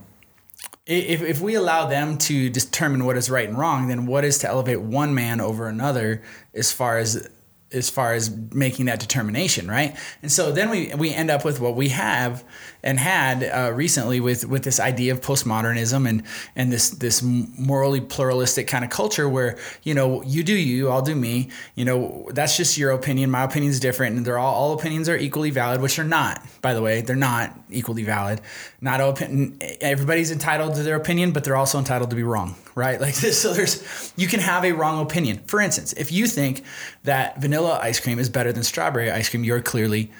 if 0.84 1.22
if 1.22 1.40
we 1.40 1.54
allow 1.54 1.86
them 1.86 2.18
to 2.18 2.50
determine 2.50 3.06
what 3.06 3.16
is 3.16 3.30
right 3.30 3.48
and 3.48 3.56
wrong, 3.56 3.88
then 3.88 4.04
what 4.04 4.26
is 4.26 4.36
to 4.40 4.46
elevate 4.46 4.82
one 4.82 5.14
man 5.14 5.40
over 5.40 5.66
another 5.66 6.20
as 6.52 6.70
far 6.70 6.98
as 6.98 7.26
as 7.72 7.88
far 7.88 8.12
as 8.12 8.30
making 8.52 8.86
that 8.86 9.00
determination, 9.00 9.68
right? 9.70 9.96
And 10.20 10.30
so 10.30 10.52
then 10.52 10.68
we 10.68 10.92
we 10.98 11.14
end 11.14 11.30
up 11.30 11.46
with 11.46 11.60
what 11.60 11.76
we 11.76 11.88
have 11.88 12.44
and 12.82 12.98
had 12.98 13.44
uh, 13.44 13.72
recently 13.72 14.20
with 14.20 14.46
with 14.46 14.64
this 14.64 14.80
idea 14.80 15.12
of 15.12 15.20
postmodernism 15.20 16.08
and 16.08 16.22
and 16.56 16.72
this 16.72 16.90
this 16.90 17.22
morally 17.22 18.00
pluralistic 18.00 18.66
kind 18.66 18.84
of 18.84 18.90
culture 18.90 19.28
where 19.28 19.58
you 19.82 19.94
know 19.94 20.22
you 20.22 20.42
do 20.42 20.54
you, 20.54 20.88
I'll 20.88 21.02
do 21.02 21.14
me. 21.14 21.48
You 21.74 21.84
know 21.84 22.28
that's 22.32 22.56
just 22.56 22.78
your 22.78 22.90
opinion. 22.90 23.30
My 23.30 23.44
opinion 23.44 23.70
is 23.70 23.80
different, 23.80 24.16
and 24.16 24.24
they're 24.24 24.38
all 24.38 24.54
all 24.54 24.72
opinions 24.72 25.08
are 25.08 25.16
equally 25.16 25.50
valid, 25.50 25.80
which 25.80 25.98
are 25.98 26.04
not. 26.04 26.44
By 26.62 26.74
the 26.74 26.82
way, 26.82 27.00
they're 27.00 27.16
not 27.16 27.58
equally 27.70 28.04
valid. 28.04 28.40
Not 28.80 29.00
open. 29.00 29.58
Everybody's 29.80 30.30
entitled 30.30 30.74
to 30.76 30.82
their 30.82 30.96
opinion, 30.96 31.32
but 31.32 31.44
they're 31.44 31.56
also 31.56 31.78
entitled 31.78 32.10
to 32.10 32.16
be 32.16 32.22
wrong, 32.22 32.56
right? 32.74 33.00
Like 33.00 33.14
this. 33.16 33.40
So 33.40 33.52
there's 33.52 34.12
you 34.16 34.26
can 34.26 34.40
have 34.40 34.64
a 34.64 34.72
wrong 34.72 35.00
opinion. 35.00 35.40
For 35.46 35.60
instance, 35.60 35.92
if 35.94 36.12
you 36.12 36.26
think 36.26 36.64
that 37.04 37.40
vanilla 37.40 37.78
ice 37.82 38.00
cream 38.00 38.18
is 38.18 38.28
better 38.28 38.52
than 38.52 38.62
strawberry 38.62 39.10
ice 39.10 39.28
cream, 39.28 39.44
you're 39.44 39.62
clearly 39.62 40.10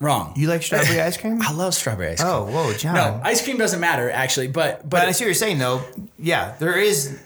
wrong. 0.00 0.32
You 0.36 0.48
like 0.48 0.62
strawberry 0.62 1.00
ice 1.00 1.16
cream? 1.16 1.40
I 1.42 1.52
love 1.52 1.74
strawberry 1.74 2.10
ice 2.12 2.20
cream. 2.20 2.30
Oh, 2.32 2.44
whoa, 2.44 2.72
John. 2.74 2.94
No, 2.94 3.20
ice 3.24 3.42
cream 3.42 3.58
doesn't 3.58 3.80
matter 3.80 4.10
actually, 4.10 4.48
but 4.48 4.80
But 4.82 4.90
but 4.90 5.08
I 5.08 5.12
see 5.12 5.24
what 5.24 5.28
you're 5.28 5.34
saying, 5.34 5.58
though. 5.58 5.82
Yeah, 6.18 6.54
there 6.58 6.78
is. 6.78 7.18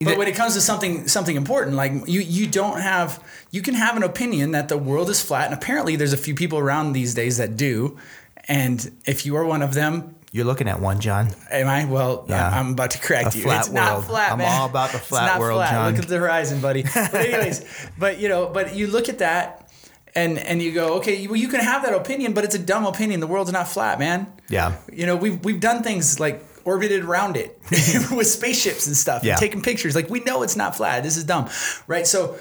but 0.00 0.16
when 0.16 0.28
it 0.28 0.34
comes 0.36 0.54
to 0.54 0.60
something 0.60 1.08
something 1.08 1.36
important, 1.36 1.76
like 1.76 1.92
you 2.06 2.20
you 2.20 2.46
don't 2.46 2.80
have 2.80 3.22
you 3.50 3.62
can 3.62 3.74
have 3.74 3.96
an 3.96 4.02
opinion 4.02 4.52
that 4.52 4.68
the 4.68 4.76
world 4.78 5.08
is 5.10 5.20
flat, 5.20 5.46
and 5.46 5.54
apparently 5.54 5.96
there's 5.96 6.12
a 6.12 6.16
few 6.18 6.34
people 6.34 6.58
around 6.58 6.92
these 6.92 7.14
days 7.14 7.38
that 7.38 7.56
do, 7.56 7.96
and 8.46 8.90
if 9.06 9.24
you 9.26 9.34
are 9.36 9.44
one 9.44 9.62
of 9.62 9.72
them, 9.74 10.14
You're 10.30 10.44
looking 10.44 10.68
at 10.68 10.80
one, 10.80 11.00
John. 11.00 11.28
am 11.50 11.66
I? 11.66 11.86
Well, 11.86 12.26
Yeah. 12.28 12.48
I'm 12.48 12.72
about 12.72 12.90
to 12.92 12.98
correct 12.98 13.34
A 13.34 13.38
you. 13.38 13.44
flat 13.44 13.60
it's 13.64 13.70
not 13.74 13.92
world. 13.94 14.04
flat, 14.04 14.32
I'm 14.32 14.40
all 14.42 14.66
about 14.68 14.90
the 14.92 14.98
It's 14.98 15.06
flat 15.08 15.26
not 15.32 15.40
world, 15.40 15.64
John. 15.64 15.92
Look 15.94 16.02
at 16.04 16.08
the 16.08 16.18
horizon, 16.18 16.60
buddy. 16.60 16.82
But 16.82 17.14
anyways, 17.14 17.64
but 17.98 18.18
you 18.20 18.28
know, 18.28 18.46
but 18.52 18.74
you 18.76 18.86
look 18.88 19.08
at 19.08 19.18
that. 19.18 19.67
And, 20.14 20.38
and 20.38 20.62
you 20.62 20.72
go 20.72 20.94
okay 20.98 21.26
well 21.26 21.36
you 21.36 21.48
can 21.48 21.60
have 21.60 21.82
that 21.84 21.94
opinion 21.94 22.32
but 22.32 22.44
it's 22.44 22.54
a 22.54 22.58
dumb 22.58 22.86
opinion. 22.86 23.20
The 23.20 23.26
world's 23.26 23.52
not 23.52 23.68
flat 23.68 23.98
man. 23.98 24.26
Yeah. 24.48 24.76
you 24.92 25.06
know 25.06 25.16
we've 25.16 25.44
we've 25.44 25.60
done 25.60 25.82
things 25.82 26.18
like 26.18 26.42
orbited 26.64 27.04
around 27.04 27.36
it 27.36 27.58
with 28.10 28.26
spaceships 28.26 28.86
and 28.86 28.96
stuff 28.96 29.22
Yeah. 29.24 29.32
and 29.32 29.40
taking 29.40 29.62
pictures. 29.62 29.94
Like 29.94 30.08
we 30.10 30.20
know 30.20 30.42
it's 30.42 30.56
not 30.56 30.74
flat. 30.76 31.02
This 31.02 31.16
is 31.16 31.24
dumb 31.24 31.48
right? 31.86 32.06
So 32.06 32.36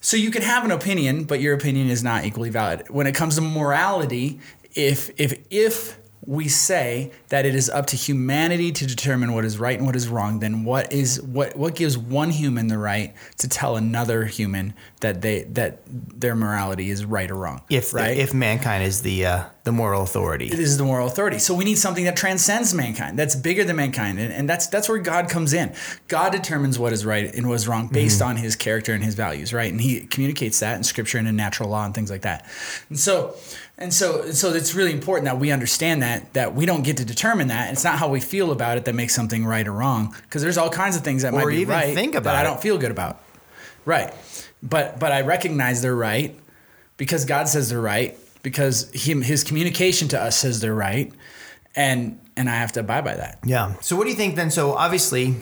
so 0.00 0.16
you 0.16 0.30
can 0.30 0.42
have 0.42 0.64
an 0.64 0.70
opinion 0.72 1.24
but 1.24 1.40
your 1.40 1.54
opinion 1.54 1.88
is 1.88 2.02
not 2.02 2.24
equally 2.24 2.50
valid. 2.50 2.88
When 2.90 3.06
it 3.06 3.14
comes 3.14 3.36
to 3.36 3.40
morality 3.40 4.40
if 4.74 5.10
if 5.18 5.34
if 5.50 5.98
we 6.26 6.48
say 6.48 7.10
that 7.30 7.46
it 7.46 7.54
is 7.54 7.70
up 7.70 7.86
to 7.86 7.96
humanity 7.96 8.70
to 8.70 8.86
determine 8.86 9.32
what 9.32 9.44
is 9.44 9.58
right 9.58 9.78
and 9.78 9.86
what 9.86 9.96
is 9.96 10.06
wrong 10.06 10.38
then 10.40 10.64
what 10.64 10.92
is 10.92 11.20
what 11.22 11.56
what 11.56 11.74
gives 11.74 11.96
one 11.96 12.30
human 12.30 12.66
the 12.68 12.76
right 12.76 13.14
to 13.38 13.48
tell 13.48 13.74
another 13.76 14.26
human 14.26 14.74
that 15.00 15.22
they 15.22 15.42
that 15.44 15.80
their 15.86 16.34
morality 16.34 16.90
is 16.90 17.04
right 17.04 17.30
or 17.30 17.36
wrong 17.36 17.62
If 17.70 17.94
right 17.94 18.16
if 18.16 18.34
mankind 18.34 18.84
is 18.84 19.02
the 19.02 19.26
uh, 19.26 19.44
the 19.64 19.72
moral 19.72 20.02
authority. 20.02 20.48
this 20.48 20.60
is 20.60 20.78
the 20.78 20.84
moral 20.84 21.06
authority. 21.06 21.38
So 21.38 21.54
we 21.54 21.64
need 21.64 21.76
something 21.78 22.04
that 22.04 22.16
transcends 22.16 22.72
mankind, 22.72 23.18
that's 23.18 23.36
bigger 23.36 23.64
than 23.64 23.76
mankind, 23.76 24.18
and, 24.18 24.32
and 24.32 24.48
that's 24.48 24.66
that's 24.66 24.88
where 24.88 24.98
God 24.98 25.28
comes 25.28 25.52
in. 25.52 25.74
God 26.08 26.32
determines 26.32 26.78
what 26.78 26.92
is 26.92 27.04
right 27.04 27.34
and 27.34 27.48
what 27.48 27.54
is 27.54 27.68
wrong 27.68 27.88
based 27.88 28.22
on 28.22 28.36
His 28.36 28.56
character 28.56 28.92
and 28.92 29.04
His 29.04 29.14
values, 29.14 29.52
right? 29.52 29.70
And 29.70 29.80
He 29.80 30.00
communicates 30.06 30.60
that 30.60 30.76
in 30.76 30.84
Scripture 30.84 31.18
and 31.18 31.28
in 31.28 31.36
natural 31.36 31.68
law 31.68 31.84
and 31.84 31.94
things 31.94 32.10
like 32.10 32.22
that. 32.22 32.46
And 32.88 32.98
so, 32.98 33.36
and 33.78 33.92
so, 33.92 34.30
so 34.30 34.52
it's 34.52 34.74
really 34.74 34.92
important 34.92 35.26
that 35.26 35.38
we 35.38 35.50
understand 35.50 36.02
that 36.02 36.32
that 36.34 36.54
we 36.54 36.66
don't 36.66 36.82
get 36.82 36.96
to 36.98 37.04
determine 37.04 37.48
that. 37.48 37.72
It's 37.72 37.84
not 37.84 37.98
how 37.98 38.08
we 38.08 38.20
feel 38.20 38.52
about 38.52 38.78
it 38.78 38.84
that 38.86 38.94
makes 38.94 39.14
something 39.14 39.44
right 39.44 39.66
or 39.66 39.72
wrong, 39.72 40.14
because 40.22 40.42
there's 40.42 40.58
all 40.58 40.70
kinds 40.70 40.96
of 40.96 41.02
things 41.02 41.22
that 41.22 41.32
might 41.32 41.44
Or 41.44 41.50
be 41.50 41.58
even 41.58 41.74
right 41.74 41.94
think 41.94 42.12
that 42.12 42.18
about 42.22 42.36
I 42.36 42.42
don't 42.42 42.60
feel 42.60 42.78
good 42.78 42.90
about. 42.90 43.22
Right, 43.86 44.12
but 44.62 44.98
but 44.98 45.12
I 45.12 45.22
recognize 45.22 45.82
they're 45.82 45.94
right 45.94 46.38
because 46.96 47.24
God 47.24 47.48
says 47.48 47.70
they're 47.70 47.80
right 47.80 48.18
because 48.42 48.90
him 48.92 49.22
his 49.22 49.44
communication 49.44 50.08
to 50.08 50.20
us 50.20 50.36
says 50.38 50.60
they're 50.60 50.74
right 50.74 51.12
and 51.76 52.18
and 52.36 52.48
I 52.48 52.54
have 52.54 52.72
to 52.72 52.80
abide 52.80 53.04
by 53.04 53.14
that. 53.14 53.38
Yeah. 53.44 53.74
So 53.80 53.96
what 53.96 54.04
do 54.04 54.10
you 54.10 54.16
think 54.16 54.36
then? 54.36 54.50
So 54.50 54.72
obviously, 54.74 55.36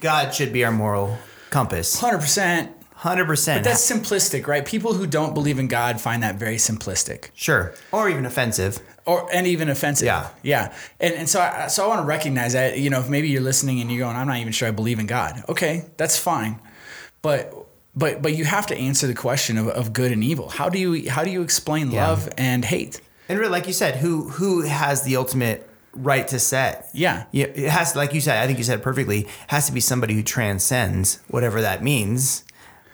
God 0.00 0.34
should 0.34 0.52
be 0.52 0.64
our 0.64 0.72
moral 0.72 1.18
compass. 1.50 1.98
Hundred 2.00 2.20
percent. 2.20 2.72
Hundred 2.94 3.26
percent. 3.26 3.62
But 3.62 3.70
That's 3.70 3.90
simplistic, 3.90 4.46
right? 4.46 4.64
People 4.64 4.94
who 4.94 5.06
don't 5.06 5.34
believe 5.34 5.58
in 5.58 5.68
God 5.68 6.00
find 6.00 6.22
that 6.22 6.36
very 6.36 6.56
simplistic. 6.56 7.28
sure, 7.34 7.74
or 7.92 8.08
even 8.08 8.24
offensive. 8.24 8.78
or 9.04 9.28
and 9.32 9.46
even 9.46 9.68
offensive. 9.68 10.06
Yeah. 10.06 10.28
yeah. 10.42 10.74
And 10.98 11.14
and 11.14 11.28
so 11.28 11.40
I, 11.40 11.66
so 11.66 11.84
I 11.84 11.88
want 11.88 12.00
to 12.00 12.06
recognize 12.06 12.54
that 12.54 12.78
you 12.78 12.88
know 12.88 13.00
if 13.00 13.08
maybe 13.08 13.28
you're 13.28 13.42
listening 13.42 13.80
and 13.80 13.90
you're 13.92 14.00
going, 14.06 14.16
I'm 14.16 14.26
not 14.26 14.38
even 14.38 14.52
sure 14.52 14.68
I 14.68 14.70
believe 14.70 14.98
in 14.98 15.06
God. 15.06 15.44
Okay, 15.48 15.84
that's 15.98 16.18
fine, 16.18 16.58
but 17.20 17.65
but 17.96 18.22
but 18.22 18.36
you 18.36 18.44
have 18.44 18.66
to 18.68 18.76
answer 18.76 19.06
the 19.06 19.14
question 19.14 19.56
of, 19.58 19.68
of 19.68 19.92
good 19.92 20.12
and 20.12 20.22
evil. 20.22 20.48
How 20.50 20.68
do 20.68 20.78
you 20.78 21.10
how 21.10 21.24
do 21.24 21.30
you 21.30 21.42
explain 21.42 21.90
Yeah. 21.90 22.08
love 22.08 22.28
and 22.38 22.64
hate? 22.64 23.00
And 23.28 23.38
really, 23.38 23.50
like 23.50 23.66
you 23.66 23.72
said, 23.72 23.96
who 23.96 24.28
who 24.28 24.62
has 24.62 25.02
the 25.02 25.16
ultimate 25.16 25.68
right 25.94 26.28
to 26.28 26.38
set? 26.38 26.88
Yeah. 26.92 27.24
Yeah, 27.32 27.46
it 27.46 27.70
has 27.70 27.96
like 27.96 28.12
you 28.14 28.20
said. 28.20 28.42
I 28.42 28.46
think 28.46 28.58
you 28.58 28.64
said 28.64 28.78
it 28.80 28.82
perfectly. 28.82 29.26
Has 29.48 29.66
to 29.66 29.72
be 29.72 29.80
somebody 29.80 30.14
who 30.14 30.22
transcends 30.22 31.20
whatever 31.28 31.60
that 31.62 31.82
means, 31.82 32.44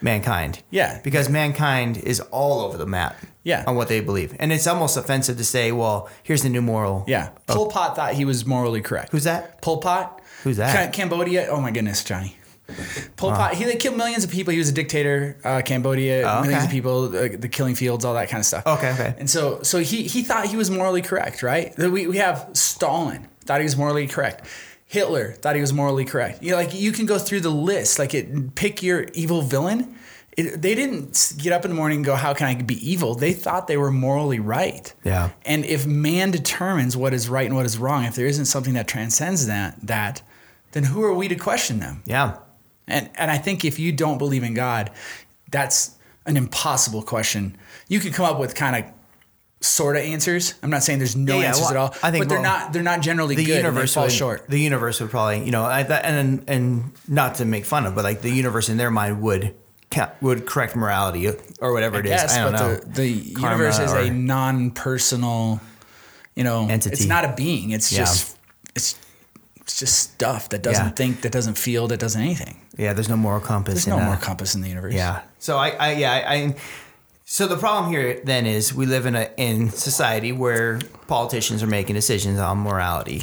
mankind. 0.00 0.62
Yeah. 0.70 1.00
because 1.02 1.28
mankind 1.28 1.98
is 1.98 2.20
all 2.30 2.60
over 2.60 2.76
the 2.78 2.86
map. 2.86 3.16
Yeah. 3.44 3.64
on 3.66 3.74
what 3.74 3.88
they 3.88 3.98
believe, 3.98 4.36
and 4.38 4.52
it's 4.52 4.68
almost 4.68 4.96
offensive 4.96 5.36
to 5.38 5.44
say, 5.44 5.72
"Well, 5.72 6.08
here's 6.22 6.44
the 6.44 6.48
new 6.48 6.62
moral." 6.62 7.04
Yeah, 7.08 7.30
Pol 7.48 7.68
Pot 7.68 7.96
thought 7.96 8.14
he 8.14 8.24
was 8.24 8.46
morally 8.46 8.80
correct. 8.80 9.10
Who's 9.10 9.24
that? 9.24 9.60
Pol 9.60 9.78
Pot? 9.78 10.20
Who's 10.44 10.58
that? 10.58 10.72
Ca- 10.72 10.92
Cambodia. 10.96 11.48
Oh 11.50 11.60
my 11.60 11.72
goodness, 11.72 12.04
Johnny. 12.04 12.36
Pol 13.16 13.30
Pot. 13.30 13.54
He 13.54 13.64
they 13.64 13.76
killed 13.76 13.96
millions 13.96 14.24
of 14.24 14.30
people. 14.30 14.52
He 14.52 14.58
was 14.58 14.68
a 14.68 14.72
dictator. 14.72 15.38
Uh, 15.44 15.62
Cambodia, 15.64 16.22
Oh, 16.26 16.42
millions 16.42 16.64
of 16.64 16.70
people, 16.70 17.04
uh, 17.06 17.28
the 17.38 17.48
killing 17.48 17.74
fields, 17.74 18.04
all 18.04 18.14
that 18.14 18.28
kind 18.28 18.40
of 18.40 18.46
stuff. 18.46 18.66
Okay, 18.66 18.92
okay. 18.92 19.14
And 19.18 19.28
so, 19.28 19.62
so 19.62 19.78
he 19.78 20.02
he 20.04 20.22
thought 20.22 20.46
he 20.46 20.56
was 20.56 20.70
morally 20.70 21.02
correct, 21.02 21.42
right? 21.42 21.76
We 21.78 22.06
we 22.06 22.16
have 22.18 22.48
Stalin 22.52 23.28
thought 23.44 23.60
he 23.60 23.64
was 23.64 23.76
morally 23.76 24.06
correct. 24.06 24.46
Hitler 24.86 25.32
thought 25.32 25.54
he 25.54 25.60
was 25.60 25.72
morally 25.72 26.04
correct. 26.04 26.42
You 26.42 26.50
know, 26.50 26.56
like 26.58 26.74
you 26.74 26.92
can 26.92 27.06
go 27.06 27.18
through 27.18 27.40
the 27.40 27.50
list, 27.50 27.98
like 27.98 28.12
it, 28.14 28.54
pick 28.54 28.82
your 28.82 29.06
evil 29.14 29.40
villain. 29.42 29.96
It, 30.36 30.62
they 30.62 30.74
didn't 30.74 31.34
get 31.38 31.52
up 31.52 31.64
in 31.64 31.70
the 31.70 31.74
morning 31.74 31.96
and 31.98 32.04
go, 32.04 32.14
"How 32.14 32.32
can 32.34 32.46
I 32.46 32.54
be 32.60 32.76
evil?" 32.90 33.14
They 33.14 33.32
thought 33.32 33.66
they 33.66 33.76
were 33.76 33.90
morally 33.90 34.38
right. 34.38 34.92
Yeah. 35.04 35.30
And 35.44 35.64
if 35.64 35.86
man 35.86 36.30
determines 36.30 36.96
what 36.96 37.12
is 37.14 37.28
right 37.28 37.46
and 37.46 37.54
what 37.56 37.66
is 37.66 37.76
wrong, 37.78 38.04
if 38.04 38.14
there 38.14 38.26
isn't 38.26 38.46
something 38.46 38.74
that 38.74 38.86
transcends 38.88 39.46
that, 39.46 39.76
that, 39.86 40.22
then 40.72 40.84
who 40.84 41.02
are 41.02 41.12
we 41.14 41.28
to 41.28 41.34
question 41.36 41.80
them? 41.80 42.02
Yeah, 42.06 42.38
And 42.88 43.10
and 43.16 43.30
I 43.30 43.38
think 43.38 43.64
if 43.64 43.78
you 43.78 43.92
don't 43.92 44.18
believe 44.18 44.42
in 44.42 44.54
God, 44.54 44.90
that's 45.50 45.92
an 46.26 46.36
impossible 46.36 47.02
question. 47.02 47.56
You 47.88 48.00
can 48.00 48.12
come 48.12 48.26
up 48.26 48.38
with 48.38 48.54
kind 48.54 48.76
of 48.84 48.90
sort 49.60 49.96
of 49.96 50.02
answers. 50.02 50.54
I'm 50.62 50.70
not 50.70 50.82
saying 50.82 50.98
there's 50.98 51.14
no 51.16 51.38
Yeah, 51.40 51.48
answers 51.48 51.62
well, 51.62 51.70
at 51.70 51.76
all. 51.76 51.94
I 52.02 52.10
think, 52.10 52.24
but 52.24 52.28
they're 52.28 52.40
well, 52.40 52.60
not 52.64 52.72
they're 52.72 52.82
not 52.82 53.00
generally 53.00 53.36
the 53.36 53.44
good. 53.44 53.56
universe 53.58 53.94
fall 53.94 54.04
would, 54.04 54.12
short. 54.12 54.48
The 54.48 54.58
universe 54.58 55.00
would 55.00 55.10
probably, 55.10 55.44
you 55.44 55.50
know, 55.52 55.64
I, 55.64 55.82
that, 55.84 56.04
and 56.04 56.44
and 56.48 56.92
not 57.06 57.36
to 57.36 57.44
make 57.44 57.64
fun 57.64 57.86
of, 57.86 57.94
but 57.94 58.02
like 58.04 58.22
the 58.22 58.30
universe 58.30 58.68
in 58.68 58.76
their 58.76 58.90
mind 58.90 59.20
would 59.22 59.54
would 60.22 60.46
correct 60.46 60.74
morality 60.74 61.28
or 61.60 61.72
whatever 61.74 62.00
it 62.00 62.06
is. 62.06 62.12
Yes, 62.12 62.34
I 62.34 62.44
don't 62.44 62.52
but 62.52 62.58
know. 62.60 62.74
the, 62.94 63.20
the 63.20 63.34
Karma 63.34 63.56
universe 63.58 63.78
is 63.78 63.92
a 63.92 64.10
non-personal, 64.10 65.60
you 66.34 66.44
know, 66.44 66.66
Entity. 66.68 66.94
It's 66.94 67.04
not 67.04 67.24
a 67.26 67.34
being. 67.36 67.70
It's 67.72 67.92
Yeah. 67.92 67.98
just 68.00 68.38
it's 68.74 68.96
it's 69.60 69.78
just 69.78 69.98
stuff 69.98 70.48
that 70.48 70.62
doesn't 70.62 70.84
Yeah. 70.86 70.90
think, 70.92 71.20
that 71.20 71.30
doesn't 71.30 71.56
feel, 71.58 71.86
that 71.88 72.00
doesn't 72.00 72.20
anything. 72.20 72.61
Yeah, 72.76 72.92
there's 72.92 73.08
no 73.08 73.16
moral 73.16 73.40
compass. 73.40 73.74
There's 73.74 73.86
in 73.86 73.92
no 73.92 73.98
that. 73.98 74.06
more 74.06 74.16
compass 74.16 74.54
in 74.54 74.60
the 74.60 74.68
universe. 74.68 74.94
Yeah. 74.94 75.22
So 75.38 75.58
I, 75.58 75.70
I 75.70 75.92
yeah, 75.92 76.12
I, 76.12 76.34
I 76.34 76.56
so 77.24 77.46
the 77.46 77.56
problem 77.56 77.90
here 77.90 78.20
then 78.24 78.46
is 78.46 78.74
we 78.74 78.86
live 78.86 79.06
in 79.06 79.14
a 79.14 79.30
in 79.36 79.70
society 79.70 80.32
where 80.32 80.80
politicians 81.06 81.62
are 81.62 81.66
making 81.66 81.94
decisions 81.94 82.38
on 82.38 82.58
morality 82.58 83.22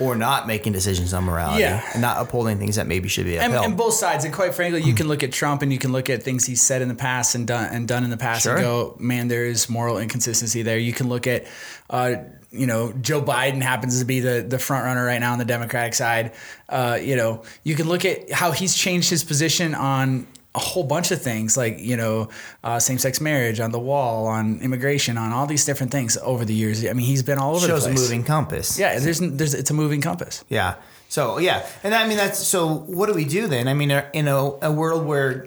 or 0.00 0.16
not 0.16 0.46
making 0.46 0.72
decisions 0.72 1.12
on 1.14 1.24
morality 1.24 1.60
Yeah. 1.62 1.82
and 1.92 2.00
not 2.02 2.18
upholding 2.18 2.58
things 2.58 2.76
that 2.76 2.86
maybe 2.86 3.08
should 3.08 3.26
be 3.26 3.38
and, 3.38 3.52
upheld. 3.52 3.66
and 3.66 3.76
both 3.76 3.94
sides. 3.94 4.24
And 4.24 4.32
quite 4.34 4.54
frankly, 4.54 4.82
you 4.82 4.94
can 4.94 5.06
look 5.08 5.22
at 5.22 5.32
Trump 5.32 5.62
and 5.62 5.72
you 5.72 5.78
can 5.78 5.92
look 5.92 6.08
at 6.10 6.22
things 6.22 6.44
he's 6.46 6.62
said 6.62 6.82
in 6.82 6.88
the 6.88 6.94
past 6.94 7.34
and 7.34 7.46
done 7.46 7.72
and 7.72 7.86
done 7.86 8.04
in 8.04 8.10
the 8.10 8.16
past 8.16 8.42
Sure. 8.42 8.54
and 8.56 8.62
go, 8.64 8.96
man, 8.98 9.28
there 9.28 9.44
is 9.44 9.68
moral 9.68 9.98
inconsistency 9.98 10.62
there. 10.62 10.78
You 10.78 10.92
can 10.92 11.08
look 11.08 11.26
at, 11.26 11.46
uh, 11.90 12.14
you 12.50 12.66
know, 12.66 12.92
Joe 13.00 13.22
Biden 13.22 13.62
happens 13.62 13.98
to 14.00 14.04
be 14.04 14.20
the 14.20 14.44
the 14.46 14.58
front 14.58 14.84
runner 14.84 15.04
right 15.04 15.20
now 15.20 15.32
on 15.32 15.38
the 15.38 15.44
Democratic 15.44 15.94
side. 15.94 16.32
Uh, 16.68 16.98
you 17.00 17.16
know, 17.16 17.42
you 17.64 17.74
can 17.74 17.88
look 17.88 18.04
at 18.04 18.30
how 18.32 18.50
he's 18.52 18.74
changed 18.74 19.08
his 19.10 19.24
position 19.24 19.74
on 19.74 20.26
a 20.54 20.58
whole 20.58 20.84
bunch 20.84 21.10
of 21.10 21.20
things 21.22 21.56
like 21.56 21.78
you 21.78 21.96
know 21.96 22.28
uh, 22.62 22.78
same-sex 22.78 23.20
marriage 23.20 23.58
on 23.58 23.70
the 23.72 23.78
wall 23.78 24.26
on 24.26 24.60
immigration 24.60 25.16
on 25.16 25.32
all 25.32 25.46
these 25.46 25.64
different 25.64 25.90
things 25.90 26.18
over 26.22 26.44
the 26.44 26.52
years 26.54 26.84
i 26.84 26.92
mean 26.92 27.06
he's 27.06 27.22
been 27.22 27.38
all 27.38 27.56
over 27.56 27.66
shows 27.66 27.84
the 27.84 27.90
a 27.90 27.94
place 27.94 28.02
moving 28.10 28.22
compass. 28.24 28.78
yeah 28.78 28.98
there's 28.98 29.20
there's 29.20 29.54
it's 29.54 29.70
a 29.70 29.74
moving 29.74 30.00
compass 30.00 30.44
Yeah. 30.48 30.74
So 31.08 31.38
yeah, 31.38 31.66
and 31.84 31.94
I 31.94 32.08
mean 32.08 32.16
that's 32.16 32.38
so. 32.38 32.72
What 32.96 33.06
do 33.06 33.12
we 33.12 33.26
do 33.26 33.46
then? 33.46 33.68
I 33.68 33.74
mean, 33.74 33.90
uh, 33.92 34.08
in 34.14 34.28
a, 34.28 34.38
a 34.62 34.72
world 34.72 35.04
where, 35.04 35.46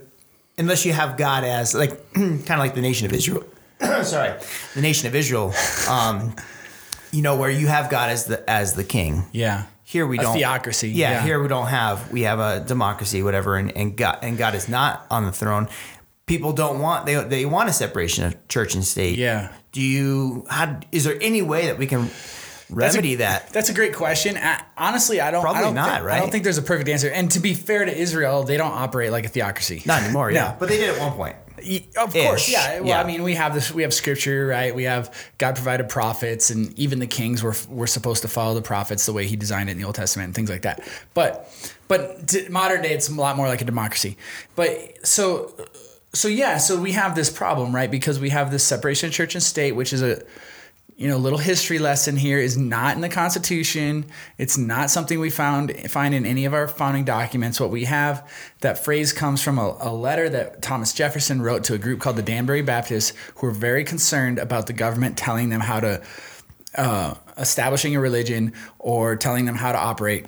unless 0.59 0.85
you 0.85 0.93
have 0.93 1.17
God 1.17 1.43
as 1.43 1.73
like 1.73 2.13
kind 2.13 2.51
of 2.51 2.59
like 2.59 2.75
the 2.75 2.81
nation 2.81 3.07
of 3.07 3.13
Israel, 3.13 3.43
sorry, 4.03 4.37
the 4.75 4.81
nation 4.81 5.07
of 5.07 5.15
Israel, 5.15 5.53
um, 5.89 6.35
you 7.11 7.23
know, 7.23 7.35
where 7.35 7.49
you 7.49 7.65
have 7.65 7.89
God 7.89 8.11
as 8.11 8.25
the 8.25 8.47
as 8.47 8.75
the 8.75 8.83
king. 8.83 9.25
yeah 9.31 9.65
Here 9.87 10.07
we 10.07 10.17
A 10.17 10.21
don't 10.23 10.35
theocracy, 10.35 10.89
Yeah, 10.89 11.11
yeah. 11.11 11.21
here 11.23 11.39
we 11.39 11.47
don't 11.47 11.67
have. 11.67 12.11
We 12.11 12.23
have 12.23 12.39
a 12.39 12.59
democracy, 12.59 13.21
whatever, 13.21 13.55
and, 13.55 13.71
and 13.77 13.95
God 13.95 14.17
and 14.23 14.35
God 14.35 14.55
is 14.55 14.67
not 14.67 15.05
on 15.11 15.25
the 15.25 15.31
throne. 15.31 15.67
People 16.25 16.53
don't 16.53 16.79
want 16.79 17.05
they 17.05 17.23
they 17.23 17.45
want 17.45 17.69
a 17.69 17.73
separation 17.73 18.25
of 18.25 18.47
church 18.47 18.73
and 18.73 18.83
state. 18.83 19.15
Yeah. 19.19 19.53
Do 19.73 19.81
you? 19.81 20.47
How 20.49 20.79
is 20.91 21.03
there 21.03 21.17
any 21.21 21.43
way 21.43 21.67
that 21.67 21.77
we 21.77 21.85
can 21.85 22.09
remedy 22.71 23.15
that? 23.15 23.49
That's 23.53 23.69
a 23.69 23.75
great 23.75 23.93
question. 23.93 24.37
I, 24.37 24.63
honestly, 24.75 25.21
I 25.21 25.29
don't. 25.29 25.43
Probably 25.43 25.59
I 25.61 25.63
don't 25.65 25.75
not, 25.75 25.99
think, 25.99 26.09
I 26.09 26.19
don't 26.19 26.31
think 26.31 26.43
there's 26.45 26.57
a 26.57 26.63
perfect 26.63 26.89
answer. 26.89 27.09
And 27.09 27.29
to 27.31 27.39
be 27.39 27.53
fair 27.53 27.85
to 27.85 27.95
Israel, 27.95 28.41
they 28.41 28.57
don't 28.57 28.73
operate 28.73 29.11
like 29.11 29.25
a 29.25 29.29
theocracy. 29.29 29.83
Not 29.85 30.01
anymore. 30.01 30.31
No. 30.31 30.39
Yeah, 30.39 30.55
but 30.59 30.67
they 30.67 30.77
did 30.77 30.95
at 30.95 30.99
one 30.99 31.11
point. 31.13 31.35
Of 31.97 32.13
course, 32.13 32.47
Ish, 32.47 32.53
yeah. 32.53 32.79
Well, 32.79 32.89
yeah. 32.89 33.01
I 33.01 33.05
mean, 33.05 33.23
we 33.23 33.35
have 33.35 33.53
this. 33.53 33.71
We 33.71 33.83
have 33.83 33.93
scripture, 33.93 34.47
right? 34.47 34.75
We 34.75 34.83
have 34.83 35.13
God 35.37 35.55
provided 35.55 35.89
prophets, 35.89 36.49
and 36.49 36.77
even 36.77 36.99
the 36.99 37.07
kings 37.07 37.41
were 37.41 37.55
were 37.69 37.87
supposed 37.87 38.21
to 38.23 38.27
follow 38.27 38.53
the 38.53 38.61
prophets 38.61 39.05
the 39.05 39.13
way 39.13 39.25
He 39.25 39.35
designed 39.35 39.69
it 39.69 39.73
in 39.73 39.77
the 39.77 39.85
Old 39.85 39.95
Testament 39.95 40.27
and 40.27 40.35
things 40.35 40.49
like 40.49 40.63
that. 40.63 40.87
But 41.13 41.49
but 41.87 42.49
modern 42.49 42.81
day, 42.81 42.93
it's 42.93 43.09
a 43.09 43.13
lot 43.13 43.37
more 43.37 43.47
like 43.47 43.61
a 43.61 43.65
democracy. 43.65 44.17
But 44.55 45.05
so 45.07 45.53
so 46.15 46.27
yeah, 46.27 46.57
so 46.57 46.79
we 46.79 46.93
have 46.93 47.15
this 47.15 47.29
problem, 47.29 47.75
right? 47.75 47.91
Because 47.91 48.19
we 48.19 48.29
have 48.29 48.51
this 48.51 48.63
separation 48.63 49.07
of 49.07 49.13
church 49.13 49.35
and 49.35 49.43
state, 49.43 49.73
which 49.73 49.93
is 49.93 50.01
a 50.01 50.23
you 50.97 51.09
know, 51.09 51.17
little 51.17 51.39
history 51.39 51.77
lesson 51.77 52.15
here 52.15 52.39
is 52.39 52.57
not 52.57 52.95
in 52.95 53.01
the 53.01 53.09
Constitution. 53.09 54.05
It's 54.37 54.57
not 54.57 54.89
something 54.89 55.19
we 55.19 55.29
found 55.29 55.75
find 55.89 56.13
in 56.13 56.25
any 56.25 56.45
of 56.45 56.53
our 56.53 56.69
founding 56.69 57.03
documents. 57.03 57.59
What 57.59 57.69
we 57.69 57.83
have, 57.83 58.29
that 58.61 58.83
phrase 58.83 59.11
comes 59.11 59.41
from 59.41 59.59
a, 59.59 59.75
a 59.81 59.93
letter 59.93 60.29
that 60.29 60.61
Thomas 60.61 60.93
Jefferson 60.93 61.41
wrote 61.41 61.65
to 61.65 61.73
a 61.73 61.77
group 61.77 61.99
called 61.99 62.15
the 62.15 62.23
Danbury 62.23 62.61
Baptists, 62.61 63.11
who 63.35 63.47
were 63.47 63.53
very 63.53 63.83
concerned 63.83 64.39
about 64.39 64.67
the 64.67 64.73
government 64.73 65.17
telling 65.17 65.49
them 65.49 65.59
how 65.59 65.81
to 65.81 66.01
uh, 66.77 67.15
establishing 67.37 67.95
a 67.95 67.99
religion 67.99 68.53
or 68.79 69.17
telling 69.17 69.45
them 69.45 69.55
how 69.55 69.73
to 69.73 69.77
operate. 69.77 70.27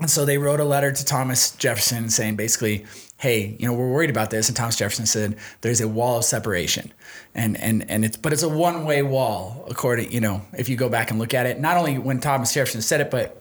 And 0.00 0.10
so 0.10 0.24
they 0.24 0.38
wrote 0.38 0.60
a 0.60 0.64
letter 0.64 0.92
to 0.92 1.04
Thomas 1.04 1.50
Jefferson 1.56 2.08
saying 2.10 2.36
basically, 2.36 2.84
hey, 3.16 3.56
you 3.58 3.66
know, 3.66 3.72
we're 3.72 3.90
worried 3.90 4.10
about 4.10 4.30
this. 4.30 4.48
And 4.48 4.56
Thomas 4.56 4.76
Jefferson 4.76 5.06
said, 5.06 5.36
there's 5.62 5.80
a 5.80 5.88
wall 5.88 6.18
of 6.18 6.24
separation. 6.24 6.92
And 7.38 7.56
and 7.56 7.88
and 7.88 8.04
it's 8.04 8.16
but 8.16 8.32
it's 8.32 8.42
a 8.42 8.48
one-way 8.48 9.02
wall, 9.02 9.64
according, 9.70 10.10
you 10.10 10.20
know, 10.20 10.42
if 10.52 10.68
you 10.68 10.76
go 10.76 10.88
back 10.88 11.10
and 11.10 11.20
look 11.20 11.34
at 11.34 11.46
it, 11.46 11.60
not 11.60 11.76
only 11.76 11.96
when 11.96 12.18
Thomas 12.20 12.52
Jefferson 12.52 12.82
said 12.82 13.00
it, 13.00 13.10
but 13.12 13.40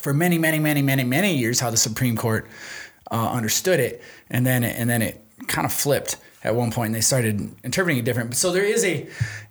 for 0.00 0.12
many, 0.12 0.36
many, 0.36 0.58
many, 0.58 0.82
many, 0.82 1.04
many 1.04 1.36
years, 1.36 1.60
how 1.60 1.70
the 1.70 1.76
Supreme 1.76 2.16
Court 2.16 2.48
uh, 3.12 3.30
understood 3.30 3.78
it, 3.78 4.02
and 4.30 4.44
then 4.44 4.64
and 4.64 4.90
then 4.90 5.00
it 5.00 5.24
kind 5.46 5.64
of 5.64 5.72
flipped 5.72 6.16
at 6.42 6.56
one 6.56 6.72
point, 6.72 6.86
and 6.86 6.94
they 6.96 7.00
started 7.00 7.54
interpreting 7.62 8.00
it 8.00 8.04
different. 8.04 8.34
So 8.34 8.50
there 8.50 8.64
is 8.64 8.84
a 8.84 9.06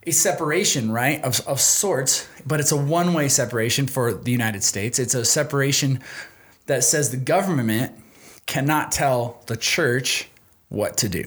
a 0.06 0.12
separation, 0.12 0.92
right, 0.92 1.24
of 1.24 1.40
of 1.48 1.62
sorts, 1.62 2.28
but 2.46 2.60
it's 2.60 2.74
a 2.74 2.78
one 2.78 3.14
way 3.14 3.30
separation 3.30 3.88
for 3.88 4.14
the 4.14 4.32
United 4.32 4.64
States. 4.64 5.00
It's 5.00 5.16
a 5.16 5.24
separation 5.24 6.02
that 6.66 6.84
says 6.84 7.12
the 7.12 7.18
government 7.18 7.94
cannot 8.46 8.92
tell 8.92 9.42
the 9.46 9.56
church 9.56 10.28
what 10.70 10.98
to 10.98 11.08
do, 11.08 11.24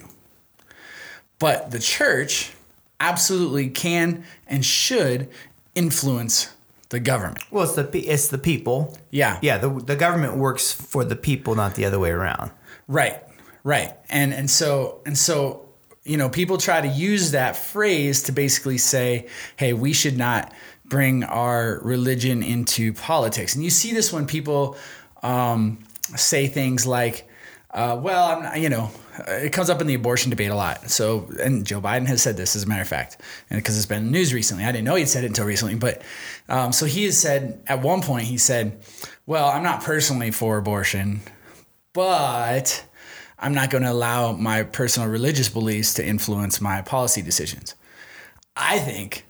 but 1.39 1.71
the 1.71 1.79
church 1.79 2.53
absolutely 3.01 3.69
can 3.69 4.25
and 4.47 4.65
should 4.65 5.29
influence 5.75 6.53
the 6.89 7.01
government. 7.01 7.45
Well, 7.51 7.65
it's 7.65 7.75
the 7.75 7.99
it's 7.99 8.29
the 8.29 8.39
people. 8.39 8.97
Yeah. 9.11 9.39
Yeah. 9.43 9.59
The 9.59 9.69
the 9.69 9.97
government 9.97 10.37
works 10.37 10.73
for 10.73 11.05
the 11.05 11.17
people, 11.17 11.55
not 11.55 11.75
the 11.75 11.85
other 11.85 11.99
way 11.99 12.11
around. 12.11 12.53
Right, 12.89 13.21
right, 13.65 13.95
and 14.09 14.33
and 14.33 14.49
so 14.49 15.01
and 15.05 15.19
so, 15.19 15.69
you 16.05 16.17
know, 16.17 16.29
people 16.29 16.57
try 16.57 16.81
to 16.81 16.87
use 16.87 17.33
that 17.33 17.57
phrase 17.57 18.23
to 18.25 18.33
basically 18.33 18.79
say, 18.79 19.27
"Hey, 19.57 19.73
we 19.73 19.93
should 19.93 20.17
not 20.17 20.53
bring 20.85 21.25
our 21.25 21.81
religion 21.83 22.45
into 22.45 22.93
politics." 22.93 23.57
And 23.57 23.65
you 23.65 23.71
see 23.71 23.93
this 23.93 24.13
when 24.13 24.27
people 24.27 24.77
um, 25.25 25.81
say 26.15 26.47
things 26.47 26.87
like, 26.87 27.29
uh, 27.73 27.99
"Well, 28.01 28.27
I'm 28.27 28.43
not," 28.45 28.61
you 28.61 28.69
know." 28.69 28.91
It 29.29 29.53
comes 29.53 29.71
up 29.71 29.81
in 29.81 29.87
the 29.87 29.95
abortion 29.95 30.31
debate 30.31 30.51
a 30.51 30.55
lot. 30.55 30.91
So, 30.91 31.31
and 31.43 31.67
Joe 31.67 31.81
Biden 31.81 32.07
has 32.07 32.23
said 32.23 32.37
this 32.37 32.57
as 32.57 32.65
a 32.65 32.67
matter 32.67 32.83
of 32.83 32.89
fact, 32.89 33.21
and 33.51 33.59
because 33.59 33.77
it's 33.77 33.87
been 33.87 33.99
in 33.99 34.05
the 34.07 34.13
news 34.13 34.35
recently. 34.35 34.65
I 34.65 34.73
didn't 34.73 34.85
know 34.85 34.95
he'd 34.95 35.09
said 35.09 35.25
it 35.25 35.29
until 35.29 35.47
recently, 35.47 35.75
but 35.75 36.03
um, 36.49 36.73
so 36.73 36.87
he 36.87 37.05
has 37.05 37.19
said 37.19 37.63
at 37.67 37.83
one 37.83 38.03
point 38.03 38.27
he 38.27 38.39
said, 38.39 38.81
"Well, 39.27 39.49
I'm 39.49 39.63
not 39.63 39.83
personally 39.83 40.31
for 40.31 40.59
abortion, 40.59 41.21
but 41.93 42.85
I'm 43.39 43.55
not 43.55 43.71
going 43.71 43.85
to 43.85 43.93
allow 43.93 44.33
my 44.33 44.63
personal 44.63 45.09
religious 45.09 45.49
beliefs 45.49 45.95
to 45.95 46.07
influence 46.07 46.61
my 46.61 46.83
policy 46.83 47.23
decisions. 47.23 47.75
I 48.57 48.79
think, 48.79 49.27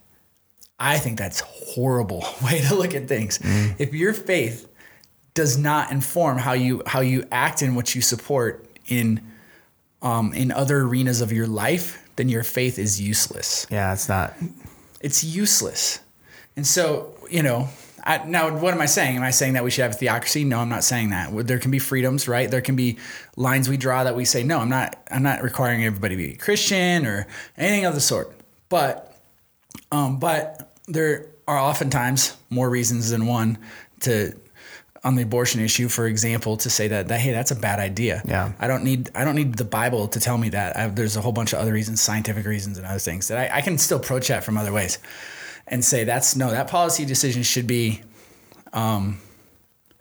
I 0.79 0.97
think 0.97 1.17
that's 1.17 1.41
horrible 1.41 2.25
way 2.43 2.61
to 2.61 2.75
look 2.75 2.93
at 2.93 3.07
things. 3.07 3.39
If 3.77 3.93
your 3.93 4.13
faith 4.13 4.67
does 5.33 5.57
not 5.57 5.91
inform 5.91 6.39
how 6.39 6.53
you 6.53 6.81
how 6.87 7.01
you 7.01 7.23
act 7.31 7.61
and 7.61 7.75
what 7.75 7.93
you 7.93 8.01
support 8.01 8.65
in 8.87 9.21
um, 10.01 10.33
in 10.33 10.51
other 10.51 10.81
arenas 10.81 11.21
of 11.21 11.31
your 11.31 11.47
life, 11.47 12.03
then 12.15 12.29
your 12.29 12.43
faith 12.43 12.79
is 12.79 13.01
useless. 13.01 13.67
Yeah, 13.69 13.93
it's 13.93 14.09
not. 14.09 14.33
It's 15.01 15.23
useless. 15.23 15.99
And 16.55 16.65
so, 16.65 17.15
you 17.29 17.43
know, 17.43 17.69
I, 18.03 18.25
now 18.25 18.57
what 18.57 18.73
am 18.73 18.81
I 18.81 18.85
saying? 18.85 19.17
Am 19.17 19.23
I 19.23 19.31
saying 19.31 19.53
that 19.53 19.63
we 19.63 19.69
should 19.69 19.83
have 19.83 19.99
theocracy? 19.99 20.43
No, 20.43 20.59
I'm 20.59 20.69
not 20.69 20.83
saying 20.83 21.09
that. 21.09 21.45
There 21.45 21.59
can 21.59 21.71
be 21.71 21.79
freedoms, 21.79 22.27
right? 22.27 22.49
There 22.49 22.61
can 22.61 22.75
be 22.75 22.97
lines 23.35 23.67
we 23.69 23.77
draw 23.77 24.05
that 24.05 24.15
we 24.15 24.25
say, 24.25 24.43
no, 24.43 24.59
I'm 24.59 24.69
not. 24.69 24.97
I'm 25.11 25.23
not 25.23 25.43
requiring 25.43 25.83
everybody 25.83 26.15
to 26.15 26.17
be 26.17 26.35
Christian 26.35 27.05
or 27.05 27.27
anything 27.57 27.85
of 27.85 27.93
the 27.93 28.01
sort. 28.01 28.33
But, 28.69 29.15
um, 29.91 30.19
but 30.19 30.73
there 30.87 31.27
are 31.47 31.57
oftentimes 31.57 32.35
more 32.49 32.69
reasons 32.69 33.09
than 33.09 33.27
one 33.27 33.57
to 34.01 34.33
on 35.07 35.15
the 35.15 35.23
abortion 35.23 35.61
issue, 35.61 35.87
for 35.87 36.05
example, 36.05 36.57
to 36.57 36.69
say 36.69 36.89
that, 36.89 37.07
that 37.07 37.21
hey, 37.21 37.31
that's 37.31 37.51
a 37.51 37.55
bad 37.55 37.79
idea. 37.79 38.21
Yeah. 38.25 38.51
I 38.59 38.67
don't 38.67 38.83
need 38.83 39.09
I 39.15 39.23
don't 39.23 39.35
need 39.35 39.55
the 39.55 39.63
Bible 39.63 40.09
to 40.09 40.19
tell 40.19 40.37
me 40.37 40.49
that. 40.49 40.75
I, 40.75 40.87
there's 40.87 41.15
a 41.15 41.21
whole 41.21 41.31
bunch 41.31 41.53
of 41.53 41.59
other 41.59 41.71
reasons, 41.71 42.01
scientific 42.01 42.45
reasons, 42.45 42.77
and 42.77 42.85
other 42.85 42.99
things 42.99 43.29
that 43.29 43.37
I, 43.37 43.59
I 43.59 43.61
can 43.61 43.77
still 43.77 43.99
approach 43.99 44.27
that 44.27 44.43
from 44.43 44.57
other 44.57 44.73
ways, 44.73 44.99
and 45.65 45.83
say 45.83 46.03
that's 46.03 46.35
no, 46.35 46.51
that 46.51 46.67
policy 46.67 47.05
decision 47.05 47.43
should 47.43 47.67
be, 47.67 48.01
um, 48.73 49.21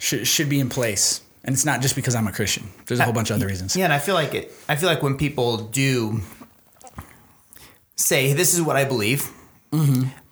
should 0.00 0.26
should 0.26 0.48
be 0.48 0.58
in 0.58 0.68
place, 0.68 1.20
and 1.44 1.54
it's 1.54 1.64
not 1.64 1.82
just 1.82 1.94
because 1.94 2.16
I'm 2.16 2.26
a 2.26 2.32
Christian. 2.32 2.66
There's 2.86 2.98
a 2.98 3.04
whole 3.04 3.14
bunch 3.14 3.30
of 3.30 3.36
other 3.36 3.46
reasons. 3.46 3.76
Yeah, 3.76 3.84
and 3.84 3.92
I 3.92 4.00
feel 4.00 4.16
like 4.16 4.34
it. 4.34 4.52
I 4.68 4.75
feel 4.75 4.88
like 4.88 5.04
when 5.04 5.16
people 5.16 5.58
do 5.58 6.20
say, 7.94 8.32
"This 8.32 8.54
is 8.54 8.60
what 8.60 8.75
I 8.75 8.84
believe," 8.84 9.30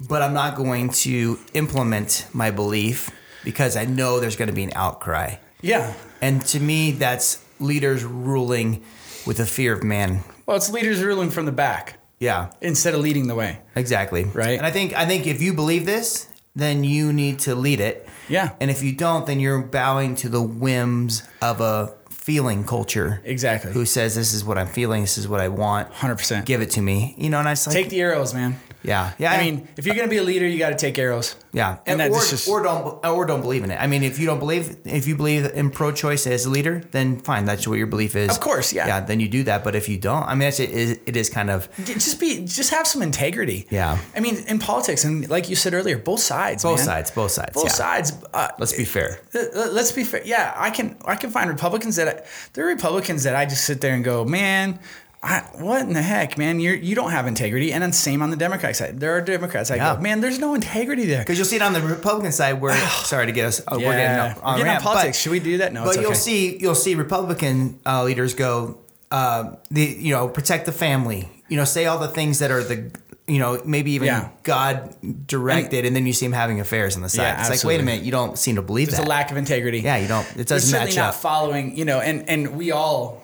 but 0.01 0.21
I'm 0.21 0.35
not 0.35 0.57
going 0.57 0.89
to 1.05 1.39
implement 1.53 2.27
my 2.33 2.51
belief 2.51 3.13
because 3.45 3.77
I 3.77 3.85
know 3.85 4.21
there's 4.21 4.37
going 4.37 4.49
to 4.49 4.55
be 4.55 4.65
an 4.65 4.73
outcry. 4.75 5.37
Yeah. 5.61 5.93
And 6.21 6.45
to 6.47 6.61
me, 6.61 6.93
that's 6.93 7.45
leaders 7.61 8.03
ruling 8.05 8.83
with 9.27 9.37
the 9.39 9.47
fear 9.47 9.73
of 9.75 9.83
man. 9.85 10.25
Well, 10.47 10.57
it's 10.57 10.71
leaders 10.71 11.03
ruling 11.03 11.31
from 11.31 11.47
the 11.47 11.53
back 11.53 11.99
Yeah, 12.21 12.51
instead 12.61 12.95
of 12.95 13.01
leading 13.01 13.27
the 13.29 13.35
way. 13.35 13.61
exactly. 13.75 14.25
Right. 14.25 14.59
And 14.59 14.67
I 14.67 14.71
think 14.71 14.93
I 14.95 15.07
think 15.07 15.27
if 15.27 15.41
you 15.41 15.53
believe 15.55 15.87
this, 15.87 16.29
then 16.55 16.85
you 16.85 17.13
need 17.13 17.39
to 17.41 17.55
lead 17.55 17.81
it. 17.81 18.09
Yeah. 18.29 18.51
And 18.61 18.71
if 18.71 18.83
you 18.83 18.93
don't, 18.93 19.27
then 19.27 19.41
you're 19.41 19.61
bowing 19.63 20.15
to 20.17 20.29
the 20.29 20.43
whims 20.43 21.23
of 21.43 21.61
a 21.61 21.95
feeling 22.11 22.65
culture. 22.65 23.21
Exactly. 23.25 23.73
Who 23.73 23.85
says 23.85 24.15
this 24.15 24.33
is 24.33 24.45
what 24.45 24.57
I'm 24.59 24.67
feeling, 24.69 25.03
this 25.03 25.19
is 25.19 25.29
what 25.29 25.41
I 25.41 25.49
want. 25.49 25.91
100%. 25.93 26.45
Give 26.47 26.61
it 26.63 26.71
to 26.71 26.81
me. 26.83 27.15
You 27.19 27.29
know, 27.31 27.39
and 27.39 27.49
I 27.49 27.53
like 27.53 27.71
Take 27.71 27.91
the 27.91 28.01
arrows, 28.01 28.33
man. 28.35 28.59
Yeah. 28.85 29.13
Yeah. 29.19 29.33
I 29.33 29.43
mean, 29.43 29.67
if 29.77 29.87
you're 29.87 29.95
gonna 29.97 30.09
be 30.09 30.19
a 30.19 30.23
leader, 30.23 30.47
you 30.47 30.59
got 30.59 30.71
to 30.71 30.77
take 30.77 30.99
arrows. 30.99 31.35
Yeah, 31.53 31.79
And 31.87 32.01
and 32.03 32.13
or, 32.13 32.21
just- 32.21 32.49
or 32.49 32.63
don't 32.63 33.05
or 33.05 33.25
don't 33.27 33.41
believe 33.41 33.65
in 33.65 33.71
it. 33.71 33.77
I 33.81 33.87
mean, 33.87 34.03
if 34.03 34.19
you 34.19 34.27
don't 34.27 34.39
believe 34.41 34.77
if 34.85 35.07
you 35.07 35.17
believe 35.17 35.47
in 35.47 35.71
pro-choice 35.71 36.27
as 36.27 36.45
a 36.47 36.51
leader, 36.51 36.83
then 36.91 37.21
fine, 37.21 37.45
that's 37.45 37.67
what 37.67 37.79
your 37.79 37.87
belief 37.87 38.17
is. 38.17 38.29
Of 38.31 38.41
course, 38.41 38.73
yeah. 38.73 38.87
yeah. 38.87 39.01
Then 39.01 39.21
you 39.21 39.29
do 39.29 39.45
that. 39.45 39.65
But 39.65 39.75
if 39.75 39.89
you 39.89 39.97
don't, 39.97 40.25
I 40.25 40.31
mean, 40.35 40.41
that's 40.41 40.61
it. 40.61 40.71
Is, 40.71 40.99
it 41.07 41.17
is 41.17 41.31
kind 41.31 41.51
of 41.51 41.69
just 41.85 42.21
be 42.21 42.45
just 42.45 42.71
have 42.71 42.87
some 42.87 43.03
integrity. 43.03 43.67
Yeah. 43.71 43.99
I 44.17 44.21
mean, 44.21 44.37
in 44.49 44.59
politics, 44.59 45.05
and 45.05 45.29
like 45.29 45.49
you 45.49 45.57
said 45.57 45.75
earlier, 45.75 45.97
both 45.97 46.21
sides. 46.21 46.63
both 46.63 46.79
man. 46.79 46.87
sides, 46.87 47.11
both 47.11 47.31
sides. 47.31 47.53
Both 47.55 47.65
yeah. 47.65 47.71
sides. 47.71 48.13
Uh, 48.35 48.49
Let's 48.59 48.73
be 48.73 48.85
fair. 48.85 49.21
let- 49.33 49.73
let's 49.73 49.93
be 49.93 50.05
fair. 50.05 50.23
Yeah, 50.25 50.53
I 50.57 50.71
can 50.71 50.97
I 51.05 51.17
can 51.17 51.31
find 51.31 51.49
Republicans 51.49 51.97
that 51.97 52.09
I, 52.09 52.23
there 52.53 52.65
are 52.67 52.69
Republicans 52.69 53.23
that 53.23 53.37
I 53.37 53.47
just 53.47 53.65
sit 53.65 53.81
there 53.81 53.95
and 53.95 54.05
go, 54.05 54.25
man. 54.25 54.79
I, 55.25 55.41
what 55.55 55.81
in 55.83 55.95
the 55.95 56.03
heck, 56.03 56.37
man? 56.37 56.61
You 56.61 56.73
you 56.73 56.95
don't 56.95 57.11
have 57.11 57.27
integrity, 57.27 57.73
and 57.73 57.83
then 57.83 57.93
same 57.93 58.21
on 58.23 58.31
the 58.31 58.37
Democratic 58.37 58.77
side. 58.77 59.01
There 59.01 59.17
are 59.17 59.21
Democrats. 59.23 59.71
I 59.71 59.77
Yeah. 59.77 59.95
go, 59.97 60.01
man. 60.03 60.21
There's 60.21 60.39
no 60.39 60.55
integrity 60.55 61.07
there. 61.07 61.21
Because 61.21 61.39
you'll 61.39 61.47
see 61.47 61.57
it 61.57 61.63
on 61.63 61.73
the 61.73 61.81
Republican 61.81 62.31
side 62.33 62.61
where 62.61 62.77
sorry 63.05 63.27
to 63.27 63.33
get 63.33 63.47
us 63.47 63.61
uh, 63.61 63.65
we're 63.73 63.79
getting 63.81 63.97
Yeah. 64.01 64.35
on, 64.43 64.53
We're 64.59 64.65
getting 64.65 64.77
on 64.77 64.83
politics. 64.83 65.17
but- 65.19 65.23
Should 65.23 65.33
we 65.33 65.41
do 65.41 65.59
that? 65.59 65.73
No, 65.73 65.85
but 65.85 65.95
it's 65.95 66.03
you'll 66.03 66.11
okay. 66.11 66.19
see 66.19 66.59
you'll 66.61 66.75
see 66.75 66.95
Republican 66.95 67.81
uh, 67.87 68.05
leaders 68.05 68.35
go 68.35 68.79
uh, 69.11 69.53
the 69.71 69.83
you 69.83 70.13
know 70.15 70.29
protect 70.29 70.67
the 70.67 70.73
family. 70.73 71.31
You 71.49 71.57
know, 71.57 71.65
say 71.65 71.87
all 71.87 71.99
the 71.99 72.09
things 72.09 72.39
that 72.41 72.51
are 72.51 72.63
the 72.63 72.91
you 73.27 73.39
know 73.39 73.63
maybe 73.65 73.93
even 73.93 74.07
Yeah. 74.07 74.29
God 74.43 74.95
directed, 75.27 75.85
and, 75.87 75.97
then 75.97 76.07
you 76.07 76.13
see 76.13 76.27
him 76.27 76.33
having 76.33 76.61
affairs 76.61 76.97
on 76.97 77.03
the 77.03 77.09
side. 77.09 77.23
Yeah, 77.23 77.41
it's 77.41 77.49
like 77.51 77.65
wait 77.65 77.81
a 77.81 77.83
minute, 77.83 78.05
you 78.05 78.13
don't 78.13 78.39
seem 78.39 78.57
to 78.57 78.63
believe 78.63 78.89
There's 78.89 78.99
that. 78.99 79.07
a 79.07 79.09
lack 79.09 79.31
of 79.31 79.37
integrity. 79.39 79.81
Yeah, 79.81 79.97
you 79.97 80.09
don't. 80.09 80.27
It 80.37 80.47
doesn't 80.47 80.69
certainly 80.71 80.91
match 80.91 80.97
not 80.97 81.09
up. 81.11 81.15
following, 81.15 81.77
you 81.77 81.85
know, 81.87 82.01
and 82.01 82.29
and 82.29 82.57
we 82.57 82.71
all 82.73 83.23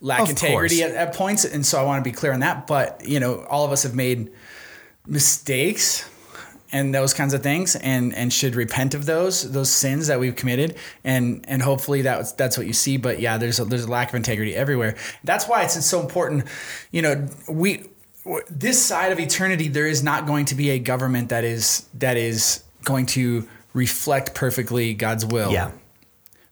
lack 0.00 0.22
Of 0.22 0.30
integrity 0.30 0.82
at, 0.82 0.92
at 0.92 1.14
points, 1.14 1.44
and 1.44 1.64
so 1.64 1.78
I 1.78 1.82
want 1.82 2.02
to 2.04 2.08
be 2.08 2.14
clear 2.14 2.32
on 2.32 2.40
that. 2.40 2.66
But 2.66 3.06
you 3.06 3.20
know, 3.20 3.44
all 3.44 3.64
of 3.64 3.72
us 3.72 3.82
have 3.82 3.94
made 3.94 4.30
mistakes 5.06 6.08
and 6.72 6.94
those 6.94 7.12
kinds 7.12 7.34
of 7.34 7.42
things, 7.42 7.76
and 7.76 8.14
and 8.14 8.32
should 8.32 8.54
repent 8.54 8.94
of 8.94 9.06
those 9.06 9.50
those 9.52 9.70
sins 9.70 10.06
that 10.06 10.20
we've 10.20 10.36
committed, 10.36 10.76
and 11.04 11.44
and 11.48 11.62
hopefully 11.62 12.02
that's 12.02 12.32
that's 12.32 12.56
what 12.56 12.66
you 12.66 12.72
see. 12.72 12.96
But 12.96 13.20
yeah, 13.20 13.38
there's 13.38 13.58
a, 13.58 13.64
there's 13.64 13.84
a 13.84 13.90
lack 13.90 14.08
of 14.10 14.14
integrity 14.14 14.54
everywhere. 14.54 14.96
That's 15.24 15.46
why 15.46 15.64
it's 15.64 15.84
so 15.84 16.00
important. 16.00 16.44
You 16.90 17.02
know, 17.02 17.28
we 17.48 17.84
this 18.48 18.82
side 18.84 19.12
of 19.12 19.18
eternity, 19.18 19.68
there 19.68 19.86
is 19.86 20.02
not 20.02 20.26
going 20.26 20.44
to 20.46 20.54
be 20.54 20.70
a 20.70 20.78
government 20.78 21.30
that 21.30 21.44
is 21.44 21.86
that 21.94 22.16
is 22.16 22.62
going 22.84 23.06
to 23.06 23.48
reflect 23.72 24.34
perfectly 24.34 24.94
God's 24.94 25.24
will 25.24 25.52
yeah. 25.52 25.70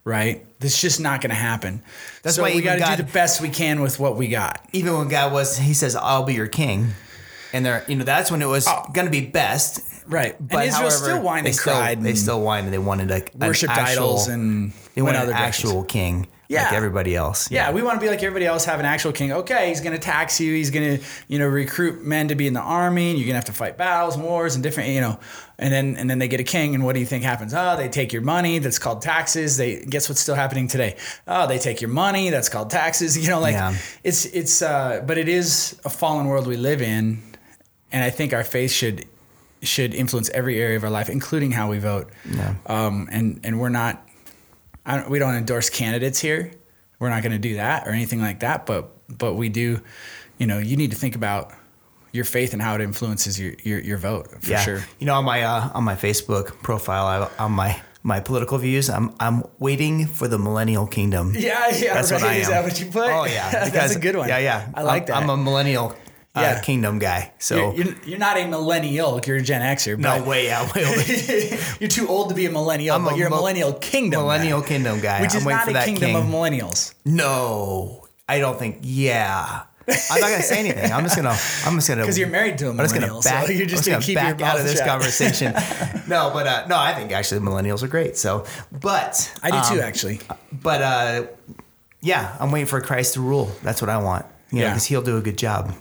Right? 0.08 0.44
That's 0.58 0.80
just 0.80 0.98
not 1.00 1.20
going 1.20 1.30
to 1.30 1.36
happen. 1.36 1.82
That's 2.22 2.36
so 2.36 2.42
why 2.42 2.54
we 2.54 2.62
got 2.62 2.76
to 2.76 2.96
do 2.96 3.04
the 3.04 3.12
best 3.12 3.40
we 3.40 3.50
can 3.50 3.80
with 3.80 4.00
what 4.00 4.16
we 4.16 4.28
got. 4.28 4.66
Even 4.72 4.96
when 4.98 5.08
God 5.08 5.32
was, 5.32 5.56
He 5.56 5.74
says, 5.74 5.94
"I'll 5.94 6.24
be 6.24 6.34
your 6.34 6.48
king," 6.48 6.88
and 7.52 7.64
there, 7.64 7.84
you 7.86 7.94
know, 7.94 8.04
that's 8.04 8.30
when 8.30 8.42
it 8.42 8.46
was 8.46 8.66
oh. 8.66 8.86
going 8.92 9.06
to 9.06 9.12
be 9.12 9.24
best. 9.24 9.84
Right. 10.06 10.34
But 10.40 10.60
and 10.60 10.68
Israel 10.68 10.90
however, 10.90 11.04
still 11.04 11.20
whined 11.20 11.46
they 11.46 11.50
and 11.50 11.58
still, 11.58 11.74
cried. 11.74 12.02
They 12.02 12.14
still 12.14 12.42
whined 12.42 12.64
and 12.64 12.74
they 12.74 12.78
wanted 12.78 13.10
worshipped 13.34 13.70
actual- 13.70 14.04
idols 14.04 14.28
and 14.28 14.72
they 14.94 15.02
went 15.02 15.16
wanted 15.16 15.30
other 15.30 15.32
an 15.32 15.38
actual 15.38 15.84
king, 15.84 16.26
like 16.50 16.60
Yeah. 16.70 16.76
everybody 16.76 17.14
else. 17.14 17.50
Yeah, 17.50 17.72
we 17.72 17.82
want 17.82 18.00
to 18.00 18.04
be 18.04 18.08
like 18.08 18.22
everybody 18.22 18.46
else, 18.46 18.64
have 18.64 18.80
an 18.80 18.86
actual 18.86 19.12
king. 19.12 19.32
Okay, 19.32 19.68
he's 19.68 19.80
going 19.82 19.92
to 19.92 19.98
tax 19.98 20.40
you. 20.40 20.54
He's 20.54 20.70
going 20.70 20.98
to, 20.98 21.04
you 21.28 21.38
know, 21.38 21.46
recruit 21.46 22.02
men 22.04 22.28
to 22.28 22.34
be 22.34 22.46
in 22.46 22.54
the 22.54 22.60
army. 22.60 23.10
And 23.10 23.18
you're 23.18 23.26
going 23.26 23.34
to 23.34 23.38
have 23.38 23.44
to 23.46 23.52
fight 23.52 23.76
battles 23.76 24.14
and 24.16 24.24
wars 24.24 24.54
and 24.54 24.62
different, 24.62 24.90
you 24.90 25.00
know. 25.02 25.18
And 25.58 25.72
then 25.72 25.96
and 25.96 26.08
then 26.08 26.18
they 26.20 26.28
get 26.28 26.38
a 26.40 26.44
king, 26.44 26.74
and 26.76 26.84
what 26.84 26.94
do 26.94 27.00
you 27.00 27.06
think 27.06 27.24
happens? 27.24 27.52
Oh, 27.52 27.76
they 27.76 27.88
take 27.88 28.12
your 28.12 28.22
money. 28.22 28.60
That's 28.60 28.78
called 28.78 29.02
taxes. 29.02 29.56
They 29.56 29.80
guess 29.84 30.08
what's 30.08 30.20
still 30.20 30.36
happening 30.36 30.68
today? 30.68 30.96
Oh, 31.26 31.46
they 31.48 31.58
take 31.58 31.80
your 31.80 31.90
money. 31.90 32.30
That's 32.30 32.48
called 32.48 32.70
taxes. 32.70 33.18
You 33.22 33.28
know, 33.28 33.40
like 33.40 33.54
Yeah. 33.54 33.74
it's 34.04 34.24
it's. 34.26 34.62
uh 34.62 35.02
But 35.04 35.18
it 35.18 35.28
is 35.28 35.76
a 35.84 35.90
fallen 35.90 36.26
world 36.28 36.46
we 36.46 36.56
live 36.56 36.80
in, 36.80 37.20
and 37.92 38.04
I 38.04 38.10
think 38.10 38.32
our 38.32 38.44
faith 38.44 38.70
should 38.70 39.04
should 39.60 39.92
influence 39.94 40.30
every 40.30 40.60
area 40.62 40.76
of 40.76 40.84
our 40.84 40.90
life, 40.90 41.08
including 41.10 41.50
how 41.50 41.68
we 41.68 41.78
vote. 41.80 42.08
Yeah. 42.30 42.54
Um, 42.66 43.08
and 43.10 43.40
and 43.42 43.58
we're 43.58 43.68
not, 43.70 44.07
don't, 44.96 45.10
we 45.10 45.18
don't 45.18 45.34
endorse 45.34 45.70
candidates 45.70 46.18
here. 46.20 46.52
We're 46.98 47.10
not 47.10 47.22
going 47.22 47.32
to 47.32 47.38
do 47.38 47.54
that 47.54 47.86
or 47.86 47.90
anything 47.90 48.20
like 48.20 48.40
that. 48.40 48.66
But 48.66 48.90
but 49.08 49.34
we 49.34 49.48
do, 49.48 49.80
you 50.38 50.46
know, 50.46 50.58
you 50.58 50.76
need 50.76 50.90
to 50.90 50.96
think 50.96 51.14
about 51.14 51.52
your 52.12 52.24
faith 52.24 52.52
and 52.52 52.62
how 52.62 52.74
it 52.74 52.80
influences 52.80 53.38
your 53.38 53.54
your, 53.62 53.78
your 53.78 53.98
vote 53.98 54.28
for 54.42 54.50
yeah. 54.50 54.60
sure. 54.60 54.84
You 54.98 55.06
know, 55.06 55.14
on 55.14 55.24
my 55.24 55.42
uh, 55.42 55.70
on 55.74 55.84
my 55.84 55.94
Facebook 55.94 56.62
profile, 56.62 57.06
I, 57.06 57.42
on 57.42 57.52
my 57.52 57.80
my 58.02 58.20
political 58.20 58.58
views, 58.58 58.88
I'm 58.88 59.14
I'm 59.20 59.44
waiting 59.58 60.06
for 60.06 60.28
the 60.28 60.38
millennial 60.38 60.86
kingdom. 60.86 61.34
Yeah, 61.36 61.68
yeah. 61.68 61.94
That's 61.94 62.10
right. 62.10 62.22
what 62.22 62.30
I 62.30 62.34
am. 62.34 62.40
Is 62.40 62.48
that 62.48 62.64
what 62.64 62.80
you 62.80 62.86
put? 62.86 63.10
Oh 63.10 63.24
yeah, 63.24 63.68
that's 63.70 63.94
a 63.94 63.98
good 64.00 64.16
one. 64.16 64.28
Yeah, 64.28 64.38
yeah. 64.38 64.68
I 64.74 64.82
like 64.82 65.02
I'm, 65.02 65.06
that. 65.06 65.16
I'm 65.16 65.30
a 65.30 65.36
millennial 65.36 65.94
uh, 66.34 66.40
Yeah. 66.40 66.60
kingdom 66.60 66.98
guy. 66.98 67.32
So 67.38 67.72
you're, 67.74 67.86
you're, 67.86 67.94
you're 68.04 68.18
not 68.18 68.36
a 68.38 68.46
millennial. 68.46 69.20
You're 69.26 69.36
a 69.38 69.42
Gen 69.42 69.60
Xer. 69.62 69.98
no 69.98 70.22
way 70.24 70.50
out, 70.50 70.74
way 70.74 71.58
you're 71.80 71.88
too 71.88 72.08
old 72.08 72.28
to 72.30 72.34
be 72.34 72.46
a 72.46 72.50
millennial, 72.50 72.96
I'm 72.96 73.04
but 73.04 73.14
a 73.14 73.16
you're 73.16 73.26
a 73.26 73.30
mil- 73.30 73.38
millennial 73.40 73.72
kingdom. 73.74 74.22
millennial 74.22 74.60
guy, 74.60 74.66
kingdom 74.68 75.00
guy. 75.00 75.20
which 75.22 75.32
I'm 75.32 75.38
is 75.38 75.46
not 75.46 75.64
for 75.64 75.70
a 75.70 75.72
that 75.74 75.84
kingdom 75.86 76.10
king. 76.10 76.16
of 76.16 76.24
millennials. 76.24 76.94
No, 77.04 78.06
I 78.28 78.38
don't 78.38 78.58
think. 78.58 78.78
Yeah, 78.82 79.62
I'm 79.88 80.20
not 80.20 80.30
gonna 80.30 80.42
say 80.42 80.58
anything. 80.58 80.92
I'm 80.92 81.02
just 81.04 81.16
gonna. 81.16 81.36
I'm 81.64 81.74
just 81.76 81.88
gonna. 81.88 82.02
Because 82.02 82.18
you're 82.18 82.28
married 82.28 82.58
to 82.58 82.66
a 82.66 82.70
I'm 82.70 82.76
just 82.78 82.94
gonna 82.94 83.06
millennial, 83.06 83.46
so 83.46 83.52
you're 83.52 83.66
just 83.66 83.86
I'm 83.88 83.92
gonna 83.94 84.04
keep 84.04 84.14
your 84.16 84.34
back 84.34 84.42
out 84.42 84.58
of 84.58 84.64
this 84.64 84.76
shut. 84.78 84.86
conversation. 84.86 85.52
no, 86.08 86.30
but 86.34 86.46
uh, 86.46 86.66
no, 86.68 86.78
I 86.78 86.92
think 86.94 87.10
actually 87.12 87.40
millennials 87.40 87.82
are 87.82 87.88
great. 87.88 88.16
So, 88.18 88.44
but 88.70 89.34
I 89.42 89.50
do 89.50 89.74
too, 89.76 89.80
um, 89.80 89.86
actually. 89.88 90.20
But 90.52 90.82
uh, 90.82 91.26
yeah, 92.00 92.36
I'm 92.38 92.50
waiting 92.52 92.66
for 92.66 92.80
Christ 92.82 93.14
to 93.14 93.20
rule. 93.22 93.50
That's 93.62 93.80
what 93.80 93.88
I 93.88 93.96
want. 93.98 94.26
You 94.52 94.60
Yeah. 94.60 94.70
because 94.70 94.84
He'll 94.84 95.02
do 95.02 95.16
a 95.16 95.20
good 95.22 95.38
job. 95.38 95.74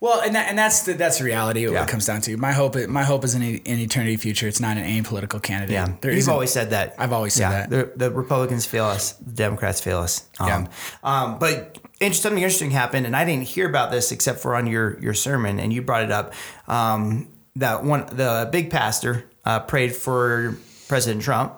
Well, 0.00 0.20
and 0.20 0.34
that, 0.34 0.48
and 0.48 0.58
that's 0.58 0.82
the, 0.82 0.92
that's 0.94 1.18
the 1.18 1.24
reality 1.24 1.64
of 1.64 1.72
Yeah. 1.72 1.80
what 1.80 1.88
it 1.88 1.92
comes 1.92 2.06
down 2.06 2.20
to. 2.22 2.36
My 2.36 2.52
hope 2.52 2.76
my 2.88 3.04
hope 3.04 3.24
is 3.24 3.34
in 3.34 3.42
an 3.42 3.60
eternity 3.66 4.16
future. 4.16 4.48
It's 4.48 4.60
not 4.60 4.76
an 4.76 5.04
political 5.04 5.40
candidate. 5.40 5.72
Yeah, 5.74 5.88
There 6.00 6.12
you've 6.12 6.28
always 6.28 6.52
said 6.52 6.70
that. 6.70 6.94
I've 6.98 7.12
always 7.12 7.34
said 7.34 7.50
yeah, 7.50 7.66
that. 7.66 7.98
The, 7.98 8.08
the 8.08 8.10
Republicans 8.10 8.66
fail 8.66 8.84
us, 8.86 9.12
the 9.12 9.32
Democrats 9.32 9.80
fail 9.80 9.98
us. 9.98 10.26
Um, 10.40 10.48
Yeah. 10.48 10.66
um, 11.02 11.38
but 11.38 11.78
interesting, 12.00 12.22
something 12.30 12.42
interesting 12.42 12.70
happened, 12.70 13.06
and 13.06 13.14
I 13.16 13.24
didn't 13.24 13.44
hear 13.46 13.68
about 13.68 13.90
this 13.90 14.12
except 14.12 14.40
for 14.40 14.54
on 14.56 14.66
your 14.66 14.98
your 15.00 15.14
sermon, 15.14 15.58
and 15.60 15.72
you 15.72 15.82
brought 15.82 16.02
it 16.04 16.10
up. 16.10 16.32
Um, 16.66 17.28
that 17.56 17.82
one, 17.84 18.06
the 18.12 18.48
big 18.52 18.70
pastor 18.70 19.24
uh, 19.44 19.60
prayed 19.60 19.94
for 19.94 20.56
President 20.88 21.22
Trump. 21.22 21.54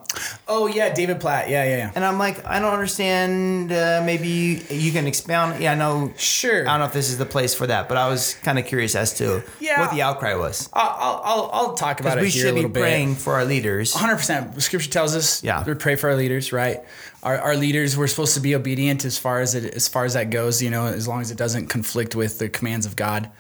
Oh 0.53 0.67
yeah, 0.67 0.93
David 0.93 1.21
Platt. 1.21 1.49
Yeah, 1.49 1.63
yeah, 1.63 1.77
yeah. 1.77 1.93
And 1.95 2.05
I'm 2.05 2.19
like, 2.19 2.45
I 2.45 2.59
don't 2.59 2.73
understand. 2.73 3.71
Uh, 3.71 4.03
maybe 4.05 4.27
you, 4.27 4.61
you 4.69 4.91
can 4.91 5.07
expound. 5.07 5.63
Yeah, 5.63 5.73
I 5.73 5.75
know. 5.77 6.13
Sure. 6.17 6.63
I 6.69 6.73
don't 6.73 6.81
know 6.81 6.87
if 6.87 6.93
this 6.93 7.09
is 7.09 7.19
the 7.19 7.25
place 7.25 7.55
for 7.55 7.69
that, 7.69 7.89
but 7.89 7.97
I 7.97 8.09
was 8.09 8.35
kind 8.43 8.59
of 8.59 8.67
curious 8.67 8.97
as 8.97 9.15
to 9.19 9.45
Yeah. 9.61 9.81
what 9.81 9.93
the 9.93 10.03
outcry 10.03 10.35
was. 10.35 10.69
I'll, 10.73 11.21
I'll, 11.23 11.51
I'll, 11.53 11.75
talk 11.75 12.01
about 12.01 12.19
it 12.19 12.23
we 12.23 12.31
should 12.31 12.57
be 12.57 12.63
bit. 12.63 12.73
praying 12.75 13.15
for 13.15 13.35
our 13.35 13.45
leaders. 13.45 13.95
100%. 13.95 14.61
Scripture 14.61 14.91
tells 14.91 15.15
us 15.15 15.43
Yeah. 15.45 15.65
we 15.65 15.75
pray 15.75 15.95
for 15.95 16.11
our 16.11 16.17
leaders, 16.17 16.53
right? 16.53 16.81
Our, 17.23 17.39
our 17.39 17.57
leaders, 17.57 17.97
we're 17.97 18.09
supposed 18.09 18.35
to 18.35 18.41
be 18.41 18.57
obedient 18.57 19.05
as 19.05 19.19
far 19.19 19.41
as 19.41 19.55
it 19.55 19.73
as 19.75 19.87
far 19.87 20.05
as 20.05 20.15
that 20.15 20.31
goes, 20.31 20.61
you 20.61 20.71
know, 20.71 20.87
as 20.87 21.07
long 21.07 21.21
as 21.21 21.31
it 21.31 21.37
doesn't 21.37 21.69
conflict 21.69 22.17
with 22.17 22.39
the 22.41 22.49
commands 22.49 22.87
of 22.87 22.97
God. 22.97 23.31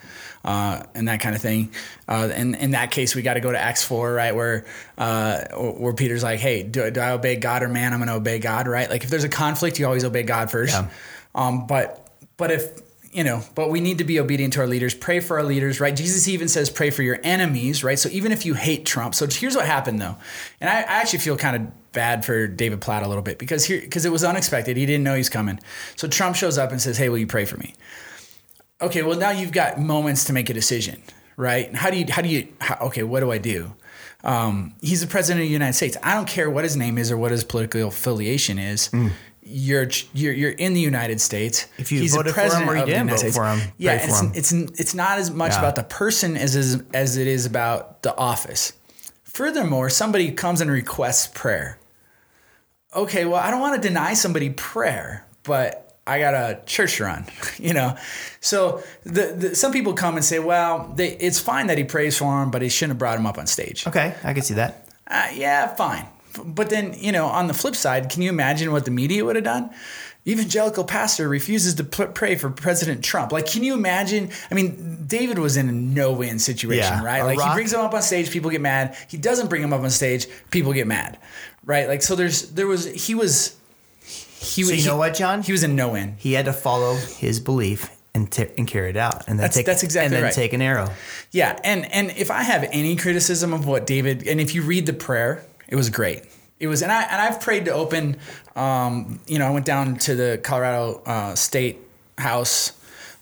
Uh, 0.42 0.82
and 0.94 1.08
that 1.08 1.20
kind 1.20 1.34
of 1.34 1.42
thing. 1.42 1.70
Uh, 2.08 2.30
and 2.32 2.56
in 2.56 2.70
that 2.70 2.90
case, 2.90 3.14
we 3.14 3.20
got 3.20 3.34
to 3.34 3.40
go 3.40 3.52
to 3.52 3.58
Acts 3.58 3.82
4, 3.82 4.12
right? 4.12 4.34
Where, 4.34 4.64
uh, 4.96 5.44
where 5.54 5.92
Peter's 5.92 6.22
like, 6.22 6.40
hey, 6.40 6.62
do, 6.62 6.90
do 6.90 7.00
I 7.00 7.10
obey 7.10 7.36
God 7.36 7.62
or 7.62 7.68
man? 7.68 7.92
I'm 7.92 7.98
going 7.98 8.08
to 8.08 8.14
obey 8.14 8.38
God, 8.38 8.66
right? 8.66 8.88
Like 8.88 9.04
if 9.04 9.10
there's 9.10 9.24
a 9.24 9.28
conflict, 9.28 9.78
you 9.78 9.84
always 9.84 10.04
obey 10.04 10.22
God 10.22 10.50
first. 10.50 10.72
Yeah. 10.72 10.88
Um, 11.34 11.66
but, 11.66 12.08
but 12.38 12.50
if, 12.50 12.80
you 13.12 13.24
know, 13.24 13.42
but 13.54 13.70
we 13.70 13.80
need 13.80 13.98
to 13.98 14.04
be 14.04 14.20
obedient 14.20 14.52
to 14.54 14.60
our 14.60 14.66
leaders, 14.66 14.94
pray 14.94 15.20
for 15.20 15.38
our 15.38 15.44
leaders, 15.44 15.80
right? 15.80 15.94
Jesus 15.94 16.28
even 16.28 16.48
says, 16.48 16.70
pray 16.70 16.90
for 16.90 17.02
your 17.02 17.18
enemies, 17.24 17.82
right? 17.82 17.98
So 17.98 18.08
even 18.10 18.30
if 18.30 18.46
you 18.46 18.54
hate 18.54 18.86
Trump, 18.86 19.14
so 19.16 19.26
here's 19.26 19.56
what 19.56 19.66
happened 19.66 20.00
though. 20.00 20.16
And 20.60 20.70
I, 20.70 20.80
I 20.80 21.00
actually 21.00 21.18
feel 21.18 21.36
kind 21.36 21.56
of 21.56 21.92
bad 21.92 22.24
for 22.24 22.46
David 22.46 22.80
Platt 22.80 23.02
a 23.02 23.08
little 23.08 23.22
bit 23.22 23.38
because 23.38 23.64
here, 23.64 23.80
because 23.80 24.04
it 24.04 24.12
was 24.12 24.22
unexpected. 24.22 24.76
He 24.76 24.86
didn't 24.86 25.02
know 25.02 25.16
he's 25.16 25.28
coming. 25.28 25.58
So 25.96 26.06
Trump 26.06 26.36
shows 26.36 26.56
up 26.56 26.70
and 26.70 26.80
says, 26.80 26.96
hey, 26.98 27.08
will 27.08 27.18
you 27.18 27.26
pray 27.26 27.44
for 27.44 27.56
me? 27.56 27.74
Okay, 28.82 29.02
well 29.02 29.18
now 29.18 29.30
you've 29.30 29.52
got 29.52 29.78
moments 29.80 30.24
to 30.24 30.32
make 30.32 30.48
a 30.50 30.54
decision, 30.54 31.02
right? 31.36 31.74
How 31.74 31.90
do 31.90 31.98
you, 31.98 32.06
how 32.08 32.22
do 32.22 32.28
you, 32.28 32.48
how, 32.60 32.86
okay, 32.86 33.02
what 33.02 33.20
do 33.20 33.30
I 33.30 33.38
do? 33.38 33.74
Um, 34.24 34.74
he's 34.82 35.00
the 35.00 35.06
president 35.06 35.42
of 35.42 35.48
the 35.48 35.52
United 35.52 35.74
States. 35.74 35.96
I 36.02 36.14
don't 36.14 36.28
care 36.28 36.50
what 36.50 36.64
his 36.64 36.76
name 36.76 36.98
is 36.98 37.10
or 37.10 37.16
what 37.16 37.30
his 37.30 37.44
political 37.44 37.88
affiliation 37.88 38.58
is. 38.58 38.90
You're, 39.42 39.88
you're 40.12 40.32
you're 40.34 40.50
in 40.52 40.74
the 40.74 40.80
United 40.80 41.20
States. 41.20 41.66
If 41.78 41.90
you 41.90 42.00
He's 42.00 42.14
voted 42.14 42.34
for 42.34 42.40
him 42.42 42.48
president 42.50 42.70
or 42.70 42.76
you 42.76 42.86
didn't 42.86 43.08
vote 43.08 43.18
States. 43.18 43.34
for 43.36 43.46
him, 43.46 43.72
yeah, 43.78 43.98
for 43.98 44.04
it's, 44.04 44.20
him. 44.20 44.32
it's 44.34 44.52
it's 44.80 44.94
not 44.94 45.18
as 45.18 45.30
much 45.30 45.52
Yeah. 45.52 45.58
about 45.60 45.74
the 45.76 45.82
person 45.82 46.36
as 46.36 46.54
as 46.54 46.82
as 46.94 47.16
it 47.16 47.26
is 47.26 47.46
about 47.46 48.02
the 48.02 48.14
office. 48.16 48.74
Furthermore, 49.24 49.88
somebody 49.90 50.30
comes 50.30 50.60
and 50.60 50.70
requests 50.70 51.26
prayer. 51.28 51.78
Okay, 52.94 53.24
well, 53.24 53.40
I 53.40 53.50
don't 53.50 53.60
want 53.60 53.80
to 53.82 53.88
deny 53.88 54.14
somebody 54.14 54.50
prayer, 54.50 55.26
but 55.42 55.89
I 56.10 56.18
got 56.18 56.34
a 56.34 56.60
church 56.66 57.00
run, 57.00 57.26
you 57.58 57.72
know. 57.72 57.96
So 58.40 58.82
the, 59.04 59.34
the 59.36 59.54
some 59.54 59.72
people 59.72 59.92
come 59.94 60.16
and 60.16 60.24
say, 60.24 60.38
well, 60.38 60.92
they, 60.96 61.10
it's 61.16 61.38
fine 61.40 61.66
that 61.68 61.78
he 61.78 61.84
prays 61.84 62.18
for 62.18 62.42
him, 62.42 62.50
but 62.50 62.62
he 62.62 62.68
shouldn't 62.68 62.92
have 62.92 62.98
brought 62.98 63.18
him 63.18 63.26
up 63.26 63.38
on 63.38 63.46
stage. 63.46 63.86
Okay, 63.86 64.14
I 64.24 64.32
can 64.34 64.42
see 64.42 64.54
that. 64.54 64.88
Uh, 65.06 65.28
yeah, 65.34 65.74
fine. 65.74 66.06
But 66.44 66.70
then, 66.70 66.94
you 66.96 67.10
know, 67.12 67.26
on 67.26 67.48
the 67.48 67.54
flip 67.54 67.74
side, 67.74 68.08
can 68.10 68.22
you 68.22 68.28
imagine 68.28 68.70
what 68.72 68.84
the 68.84 68.90
media 68.92 69.24
would 69.24 69.34
have 69.36 69.44
done? 69.44 69.70
Evangelical 70.26 70.84
pastor 70.84 71.28
refuses 71.28 71.74
to 71.76 71.84
p- 71.84 72.04
pray 72.14 72.36
for 72.36 72.50
President 72.50 73.02
Trump. 73.02 73.32
Like, 73.32 73.46
can 73.46 73.64
you 73.64 73.74
imagine? 73.74 74.30
I 74.50 74.54
mean, 74.54 75.04
David 75.06 75.38
was 75.38 75.56
in 75.56 75.68
a 75.68 75.72
no-win 75.72 76.38
situation, 76.38 76.78
Yeah. 76.82 77.02
right? 77.04 77.22
Like, 77.22 77.38
rock- 77.38 77.48
he 77.48 77.54
brings 77.54 77.72
him 77.72 77.80
up 77.80 77.94
on 77.94 78.02
stage, 78.02 78.30
people 78.30 78.50
get 78.50 78.60
mad. 78.60 78.96
He 79.08 79.16
doesn't 79.16 79.48
bring 79.48 79.62
him 79.62 79.72
up 79.72 79.80
on 79.80 79.90
stage, 79.90 80.26
people 80.50 80.72
get 80.72 80.86
mad, 80.86 81.18
right? 81.64 81.88
Like, 81.88 82.02
so 82.02 82.14
there's 82.14 82.50
there 82.50 82.66
was 82.66 82.84
he 82.86 83.14
was 83.14 83.56
he 84.40 84.62
So 84.64 84.72
you 84.72 84.86
know 84.86 84.96
what, 84.96 85.14
John? 85.14 85.42
He 85.42 85.52
was 85.52 85.62
in 85.62 85.76
no-win. 85.76 86.14
He 86.18 86.32
had 86.32 86.46
to 86.46 86.52
follow 86.52 86.94
his 86.96 87.40
belief 87.40 87.90
and, 88.14 88.30
t- 88.32 88.48
and 88.56 88.66
carry 88.66 88.90
it 88.90 88.96
out, 88.96 89.28
and 89.28 89.38
then 89.38 89.44
That's- 89.44 89.54
take 89.54 89.66
that's 89.66 89.82
exactly 89.82 90.06
and 90.06 90.14
then 90.14 90.22
right. 90.24 90.32
take 90.32 90.52
an 90.52 90.62
arrow. 90.62 90.90
Yeah, 91.30 91.58
and 91.62 91.90
and 91.92 92.10
if 92.16 92.30
I 92.30 92.42
have 92.42 92.68
any 92.72 92.96
criticism 92.96 93.52
of 93.52 93.66
what 93.66 93.86
David, 93.86 94.26
and 94.26 94.40
if 94.40 94.54
you 94.54 94.62
read 94.62 94.86
the 94.86 94.92
prayer, 94.92 95.44
it 95.68 95.76
was 95.76 95.90
great. 95.90 96.22
It 96.58 96.66
was, 96.66 96.82
and 96.82 96.90
I 96.90 97.02
and 97.02 97.20
I've 97.22 97.40
prayed 97.40 97.66
to 97.66 97.72
open. 97.72 98.16
Um, 98.56 99.20
you 99.26 99.38
know, 99.38 99.46
I 99.46 99.50
went 99.50 99.64
down 99.66 99.96
to 99.98 100.14
the 100.14 100.40
Colorado 100.42 101.02
uh, 101.06 101.34
State 101.34 101.78
House 102.18 102.72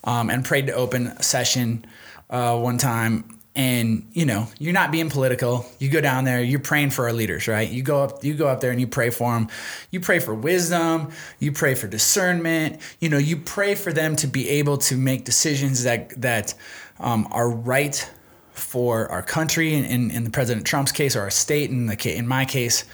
um, 0.05 0.31
and 0.31 0.45
prayed 0.45 0.69
to 0.69 0.73
open 0.73 1.09
a 1.09 1.23
session 1.23 1.85
uh, 2.31 2.59
one 2.59 2.79
time. 2.79 3.38
And 3.59 4.09
you 4.13 4.25
know, 4.25 4.47
you're 4.61 4.73
not 4.73 4.93
being 4.93 5.11
political. 5.11 5.67
You 5.81 5.91
go 5.91 6.01
down 6.01 6.23
there, 6.25 6.41
you're 6.41 6.61
praying 6.61 6.91
for 6.91 7.07
our 7.09 7.13
leaders, 7.13 7.49
right? 7.49 7.69
You 7.69 7.83
go 7.83 8.05
up, 8.05 8.23
you 8.23 8.35
go 8.35 8.47
up 8.47 8.61
there, 8.61 8.71
and 8.71 8.81
you 8.81 8.87
pray 8.87 9.11
for 9.11 9.33
them. 9.33 9.49
You 9.91 9.99
pray 9.99 10.21
for 10.21 10.33
wisdom. 10.33 11.11
You 11.41 11.51
pray 11.51 11.75
for 11.75 11.89
discernment. 11.89 12.81
You 13.01 13.09
know, 13.09 13.19
you 13.19 13.37
pray 13.37 13.75
for 13.75 13.93
them 13.93 14.15
to 14.17 14.29
be 14.29 14.49
able 14.49 14.79
to 14.79 14.97
make 14.97 15.25
decisions 15.25 15.83
that 15.83 16.11
that 16.21 16.55
um, 17.01 17.27
are 17.33 17.51
right 17.51 18.09
for 18.53 19.11
our 19.11 19.23
country 19.23 19.75
in, 19.75 19.85
in, 19.85 20.11
in 20.13 20.25
the 20.25 20.31
President 20.31 20.65
Trump's 20.65 20.93
case 20.93 21.17
or 21.17 21.23
our 21.23 21.31
state 21.31 21.71
in 21.71 21.87
the 21.87 22.17
in 22.17 22.29
my 22.29 22.45
case. 22.45 22.85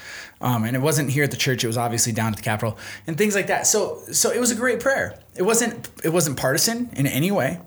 Um, 0.41 0.65
and 0.65 0.75
it 0.75 0.81
wasn't 0.81 1.11
here 1.11 1.25
at 1.25 1.31
the 1.31 1.37
church; 1.37 1.63
it 1.63 1.67
was 1.67 1.77
obviously 1.77 2.13
down 2.13 2.33
at 2.33 2.37
the 2.37 2.43
Capitol 2.43 2.79
and 3.07 3.19
things 3.19 3.35
like 3.35 3.49
that. 3.49 3.67
So, 3.67 4.01
so 4.13 4.31
it 4.31 4.41
was 4.41 4.51
a 4.51 4.55
great 4.55 4.81
prayer. 4.81 5.19
It 5.37 5.43
wasn't 5.43 5.91
it 6.03 6.09
wasn't 6.09 6.39
partisan 6.39 6.89
in 6.95 7.07
any 7.07 7.31
way, 7.31 7.61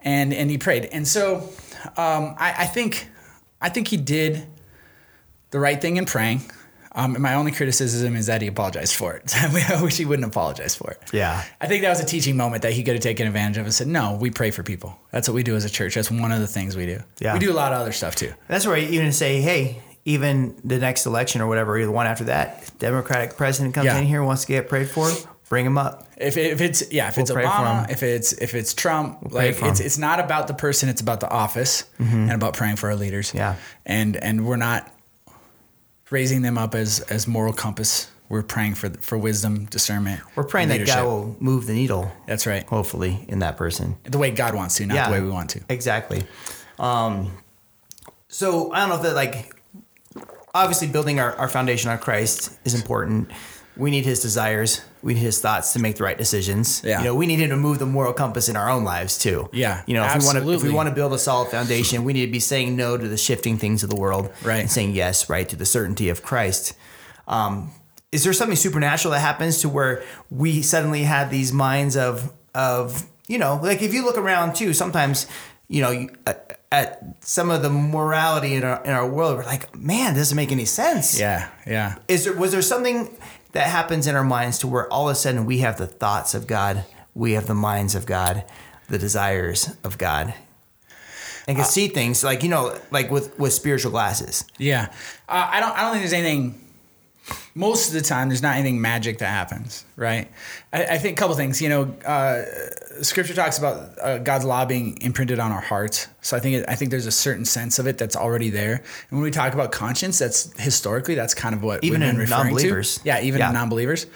and 0.00 0.34
and 0.34 0.50
he 0.50 0.58
prayed. 0.58 0.84
And 0.92 1.08
so, 1.08 1.48
um, 1.96 2.34
I, 2.38 2.54
I 2.60 2.66
think 2.66 3.08
I 3.60 3.68
think 3.68 3.88
he 3.88 3.96
did 3.96 4.46
the 5.50 5.58
right 5.58 5.80
thing 5.80 5.96
in 5.96 6.04
praying. 6.04 6.42
Um, 6.96 7.14
and 7.14 7.22
my 7.22 7.34
only 7.34 7.50
criticism 7.50 8.14
is 8.14 8.26
that 8.26 8.40
he 8.40 8.46
apologized 8.46 8.94
for 8.94 9.14
it. 9.14 9.34
I 9.70 9.82
wish 9.82 9.96
he 9.96 10.04
wouldn't 10.04 10.28
apologize 10.28 10.76
for 10.76 10.92
it. 10.92 11.00
Yeah. 11.12 11.42
I 11.60 11.66
think 11.66 11.82
that 11.82 11.90
was 11.90 11.98
a 11.98 12.04
teaching 12.04 12.36
moment 12.36 12.62
that 12.62 12.72
he 12.72 12.84
could 12.84 12.94
have 12.94 13.02
taken 13.02 13.26
advantage 13.26 13.56
of 13.56 13.64
and 13.64 13.74
said, 13.74 13.88
no, 13.88 14.16
we 14.20 14.30
pray 14.30 14.52
for 14.52 14.62
people. 14.62 14.96
That's 15.10 15.26
what 15.28 15.34
we 15.34 15.42
do 15.42 15.56
as 15.56 15.64
a 15.64 15.70
church. 15.70 15.96
That's 15.96 16.08
one 16.08 16.30
of 16.30 16.38
the 16.38 16.46
things 16.46 16.76
we 16.76 16.86
do. 16.86 17.00
Yeah. 17.18 17.32
We 17.32 17.40
do 17.40 17.50
a 17.50 17.54
lot 17.54 17.72
of 17.72 17.80
other 17.80 17.90
stuff 17.90 18.14
too. 18.14 18.32
That's 18.46 18.64
where 18.64 18.76
you 18.76 18.88
even 18.90 19.10
say, 19.10 19.40
hey, 19.40 19.82
even 20.04 20.54
the 20.62 20.78
next 20.78 21.04
election 21.06 21.40
or 21.40 21.48
whatever, 21.48 21.76
or 21.76 21.84
the 21.84 21.90
one 21.90 22.06
after 22.06 22.24
that, 22.24 22.70
Democratic 22.78 23.36
president 23.36 23.74
comes 23.74 23.86
Yeah. 23.86 23.98
in 23.98 24.04
here, 24.06 24.22
wants 24.22 24.42
to 24.42 24.48
get 24.48 24.68
prayed 24.68 24.88
for, 24.88 25.10
bring 25.48 25.66
him 25.66 25.78
up. 25.78 26.08
If, 26.16 26.36
if 26.36 26.60
it's 26.60 26.92
yeah, 26.92 27.08
if 27.08 27.18
it's 27.18 27.30
pray 27.30 27.44
for 27.44 27.50
Obama, 27.50 27.90
if 27.90 28.02
it's 28.02 28.32
if 28.32 28.54
it's 28.54 28.74
Trump, 28.74 29.30
pray 29.30 29.52
like 29.52 29.62
it's 29.62 29.80
it's 29.80 29.98
not 29.98 30.20
about 30.20 30.48
the 30.48 30.54
person, 30.54 30.88
it's 30.88 31.00
about 31.00 31.20
the 31.20 31.30
office 31.30 31.84
and 31.98 32.32
about 32.32 32.54
praying 32.54 32.76
for 32.76 32.90
our 32.90 32.96
leaders. 32.96 33.32
Yeah. 33.34 33.56
And 33.84 34.16
and 34.16 34.46
we're 34.46 34.56
not 34.56 34.92
raising 36.10 36.42
them 36.42 36.58
up 36.58 36.74
as 36.74 37.00
as 37.00 37.26
moral 37.26 37.52
compass. 37.52 38.10
We're 38.28 38.42
praying 38.42 38.74
for 38.74 38.90
for 38.90 39.18
wisdom, 39.18 39.66
discernment. 39.66 40.22
We're 40.34 40.44
praying 40.44 40.68
that 40.68 40.86
God 40.86 41.04
will 41.04 41.36
move 41.40 41.66
the 41.66 41.74
needle, 41.74 42.10
That's 42.26 42.46
right. 42.46 42.64
hopefully, 42.64 43.24
in 43.28 43.40
that 43.40 43.56
person. 43.56 43.96
The 44.04 44.18
way 44.18 44.30
God 44.30 44.54
wants 44.54 44.76
to, 44.76 44.86
not 44.86 45.06
the 45.06 45.12
way 45.12 45.20
we 45.20 45.30
want 45.30 45.50
to. 45.50 45.60
Exactly. 45.68 46.24
Um, 46.78 47.30
so 48.28 48.72
I 48.72 48.80
don't 48.80 48.88
know 48.88 48.96
if 48.96 49.02
that 49.02 49.14
like 49.14 49.54
obviously 50.54 50.88
building 50.88 51.20
our, 51.20 51.34
our 51.36 51.48
foundation 51.48 51.90
on 51.90 51.98
Christ 51.98 52.58
is 52.64 52.74
important. 52.74 53.30
We 53.76 53.90
need 53.90 54.04
his 54.04 54.22
desires, 54.22 54.80
we 55.04 55.12
need 55.14 55.20
his 55.20 55.40
thoughts 55.40 55.74
to 55.74 55.78
make 55.78 55.96
the 55.96 56.04
right 56.04 56.16
decisions. 56.16 56.82
Yeah. 56.82 56.98
You 57.00 57.04
know, 57.04 57.14
we 57.14 57.26
need 57.26 57.38
him 57.40 57.50
to 57.50 57.56
move 57.56 57.78
the 57.78 57.86
moral 57.86 58.14
compass 58.14 58.48
in 58.48 58.56
our 58.56 58.70
own 58.70 58.84
lives 58.84 59.18
too. 59.18 59.48
Yeah, 59.52 59.82
You 59.86 59.94
know, 59.94 60.04
if 60.04 60.14
we 60.18 60.24
want 60.24 60.38
to 60.38 60.50
if 60.50 60.62
we 60.62 60.70
want 60.70 60.88
to 60.88 60.94
build 60.94 61.12
a 61.12 61.18
solid 61.18 61.50
foundation, 61.50 62.04
we 62.04 62.12
need 62.14 62.24
to 62.26 62.32
be 62.32 62.40
saying 62.40 62.74
no 62.74 62.96
to 62.96 63.06
the 63.06 63.18
shifting 63.18 63.58
things 63.58 63.82
of 63.82 63.90
the 63.90 63.96
world. 63.96 64.32
Right. 64.42 64.60
And 64.60 64.70
saying 64.70 64.92
yes, 64.94 65.28
right, 65.28 65.46
to 65.50 65.56
the 65.56 65.66
certainty 65.66 66.08
of 66.08 66.22
Christ. 66.22 66.72
Um, 67.28 67.70
is 68.12 68.24
there 68.24 68.32
something 68.32 68.56
supernatural 68.56 69.12
that 69.12 69.20
happens 69.20 69.60
to 69.60 69.68
where 69.68 70.02
we 70.30 70.62
suddenly 70.62 71.02
had 71.02 71.30
these 71.30 71.52
minds 71.52 71.96
of 71.96 72.32
of 72.54 73.06
you 73.28 73.38
know 73.38 73.58
like 73.62 73.82
if 73.82 73.92
you 73.92 74.04
look 74.04 74.16
around 74.16 74.54
too 74.54 74.72
sometimes 74.72 75.26
you 75.68 75.82
know 75.82 76.08
at, 76.26 76.60
at 76.70 77.02
some 77.20 77.50
of 77.50 77.62
the 77.62 77.70
morality 77.70 78.54
in 78.54 78.62
our 78.62 78.82
in 78.84 78.90
our 78.92 79.08
world 79.08 79.36
we're 79.38 79.44
like 79.44 79.74
man 79.76 80.12
it 80.14 80.16
doesn't 80.16 80.36
make 80.36 80.52
any 80.52 80.64
sense 80.64 81.18
Yeah, 81.18 81.48
yeah. 81.66 81.96
is 82.06 82.24
there 82.24 82.34
was 82.34 82.52
there 82.52 82.62
something 82.62 83.10
that 83.54 83.66
happens 83.66 84.06
in 84.06 84.14
our 84.14 84.24
minds 84.24 84.58
to 84.58 84.68
where 84.68 84.92
all 84.92 85.08
of 85.08 85.12
a 85.12 85.16
sudden 85.16 85.46
we 85.46 85.58
have 85.58 85.78
the 85.78 85.86
thoughts 85.86 86.34
of 86.34 86.46
God 86.46 86.84
we 87.14 87.32
have 87.32 87.46
the 87.46 87.54
minds 87.54 87.94
of 87.94 88.06
God 88.06 88.44
the 88.88 88.98
desires 88.98 89.74
of 89.82 89.96
God 89.96 90.34
and 91.46 91.56
can 91.56 91.66
see 91.66 91.88
things 91.88 92.24
like 92.24 92.42
you 92.42 92.48
know 92.48 92.78
like 92.90 93.10
with 93.10 93.38
with 93.38 93.52
spiritual 93.52 93.90
glasses 93.90 94.44
Yeah, 94.58 94.92
uh, 95.28 95.48
I 95.50 95.60
don't. 95.60 95.76
I 95.76 95.82
don't 95.82 95.92
think 95.92 96.02
there's 96.02 96.12
anything. 96.12 96.60
Most 97.54 97.88
of 97.88 97.94
the 97.94 98.00
time, 98.02 98.28
there's 98.28 98.42
not 98.42 98.56
anything 98.56 98.80
magic 98.80 99.18
that 99.18 99.28
happens, 99.28 99.84
right? 99.96 100.30
I, 100.72 100.84
I 100.84 100.98
think 100.98 101.16
a 101.16 101.20
couple 101.20 101.34
things. 101.36 101.62
You 101.62 101.68
know, 101.68 101.82
uh, 102.04 102.42
Scripture 103.02 103.32
talks 103.34 103.58
about 103.58 103.98
uh, 104.02 104.18
God's 104.18 104.44
law 104.44 104.64
being 104.64 104.98
imprinted 105.00 105.38
on 105.38 105.50
our 105.52 105.60
hearts. 105.60 106.08
So 106.20 106.36
I 106.36 106.40
think 106.40 106.56
it, 106.56 106.64
I 106.68 106.74
think 106.74 106.90
there's 106.90 107.06
a 107.06 107.12
certain 107.12 107.44
sense 107.44 107.78
of 107.78 107.86
it 107.86 107.96
that's 107.96 108.16
already 108.16 108.50
there. 108.50 108.74
And 108.74 109.10
when 109.18 109.22
we 109.22 109.30
talk 109.30 109.54
about 109.54 109.72
conscience, 109.72 110.18
that's 110.18 110.52
historically 110.60 111.14
that's 111.14 111.32
kind 111.34 111.54
of 111.54 111.62
what 111.62 111.82
Even 111.82 112.02
in 112.02 112.18
non-believers. 112.28 112.98
To. 112.98 113.00
Yeah, 113.04 113.20
even 113.20 113.38
Yeah. 113.40 113.48
in 113.48 113.54
non-believers. 113.54 114.06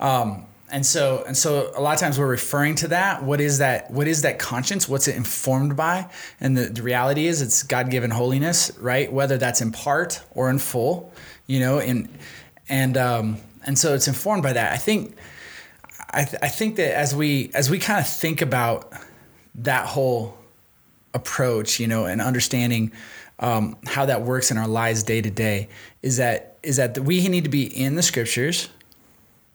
Um, 0.00 0.46
and 0.72 0.84
so 0.84 1.24
and 1.26 1.36
so 1.36 1.72
a 1.76 1.80
lot 1.80 1.94
of 1.94 2.00
times 2.00 2.18
we're 2.18 2.26
referring 2.26 2.74
to 2.76 2.88
that. 2.88 3.22
What 3.22 3.40
is 3.40 3.58
that? 3.58 3.90
What 3.90 4.06
is 4.06 4.22
that 4.22 4.38
conscience? 4.38 4.88
What's 4.88 5.08
it 5.08 5.16
informed 5.16 5.76
by? 5.76 6.10
And 6.40 6.56
the, 6.56 6.66
the 6.66 6.82
reality 6.82 7.26
is 7.26 7.42
it's 7.42 7.62
God-given 7.62 8.10
holiness, 8.10 8.70
right? 8.78 9.12
Whether 9.12 9.38
that's 9.38 9.60
in 9.60 9.72
part 9.72 10.22
or 10.34 10.50
in 10.50 10.58
full, 10.58 11.12
you 11.46 11.60
know, 11.60 11.78
and 11.78 12.08
and 12.68 12.96
um, 12.96 13.36
and 13.64 13.78
so 13.78 13.94
it's 13.94 14.08
informed 14.08 14.42
by 14.42 14.52
that. 14.52 14.72
I 14.72 14.76
think 14.76 15.16
I, 16.12 16.24
th- 16.24 16.42
I 16.42 16.48
think 16.48 16.76
that 16.76 16.96
as 16.96 17.14
we 17.14 17.50
as 17.54 17.70
we 17.70 17.78
kind 17.78 18.00
of 18.00 18.08
think 18.08 18.42
about 18.42 18.92
that 19.56 19.86
whole 19.86 20.38
approach, 21.14 21.80
you 21.80 21.86
know, 21.86 22.06
and 22.06 22.20
understanding 22.20 22.92
um, 23.38 23.76
how 23.86 24.06
that 24.06 24.22
works 24.22 24.50
in 24.50 24.58
our 24.58 24.68
lives 24.68 25.02
day 25.02 25.20
to 25.20 25.30
day 25.30 25.68
is 26.02 26.18
that 26.18 26.58
is 26.62 26.76
that 26.76 26.98
we 26.98 27.26
need 27.28 27.44
to 27.44 27.50
be 27.50 27.64
in 27.64 27.96
the 27.96 28.02
scriptures 28.02 28.68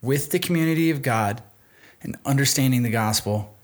with 0.05 0.31
the 0.31 0.39
community 0.39 0.91
of 0.91 1.01
God 1.01 1.41
and 2.01 2.15
understanding 2.25 2.83
the 2.83 2.89
gospel 2.89 3.55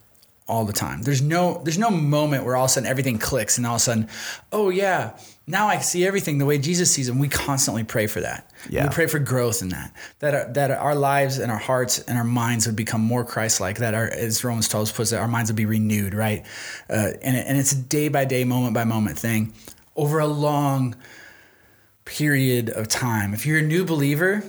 all 0.48 0.66
the 0.66 0.74
time. 0.74 1.02
There's 1.04 1.22
no 1.22 1.62
there's 1.64 1.78
no 1.78 1.90
moment 1.90 2.44
where 2.44 2.58
all 2.58 2.66
of 2.66 2.72
a 2.72 2.74
sudden 2.74 2.90
everything 2.90 3.18
clicks 3.18 3.58
and 3.58 3.66
all 3.66 3.76
of 3.76 3.82
a 3.82 3.84
sudden, 3.84 4.10
oh 4.52 4.70
yeah, 4.70 5.18
now 5.48 5.68
I 5.68 5.80
see 5.80 6.06
everything 6.06 6.40
the 6.40 6.46
way 6.46 6.58
Jesus 6.58 6.92
sees 6.92 7.08
them. 7.08 7.20
We 7.20 7.30
constantly 7.30 7.84
pray 7.84 8.08
for 8.08 8.20
that. 8.22 8.52
Yeah. 8.70 8.84
We 8.84 8.90
pray 8.94 9.08
for 9.08 9.20
growth 9.20 9.62
in 9.62 9.70
that. 9.70 9.94
That 10.20 10.34
our, 10.34 10.54
that 10.54 10.72
our 10.72 10.96
lives 10.96 11.40
and 11.40 11.52
our 11.52 11.58
hearts 11.58 12.00
and 12.00 12.18
our 12.18 12.24
minds 12.24 12.68
would 12.68 12.76
become 12.76 13.02
more 13.02 13.24
Christ-like. 13.24 13.78
That 13.78 13.94
our, 13.94 14.08
as 14.08 14.44
Romans 14.44 14.68
12 14.68 14.94
puts 14.94 15.12
it, 15.14 15.18
our 15.18 15.28
minds 15.28 15.50
would 15.50 15.56
be 15.56 15.66
renewed, 15.66 16.14
right? 16.14 16.46
Uh, 16.90 17.12
and 17.22 17.38
and 17.38 17.58
it's 17.58 17.72
a 17.72 17.78
day 17.78 18.10
by 18.10 18.26
day, 18.26 18.44
moment 18.44 18.74
by 18.74 18.84
moment 18.84 19.18
thing 19.18 19.54
over 19.96 20.20
a 20.20 20.28
long 20.28 20.96
period 22.04 22.70
of 22.70 22.88
time. 22.88 23.34
If 23.34 23.46
you're 23.46 23.60
a 23.60 23.64
new 23.64 23.86
believer, 23.86 24.44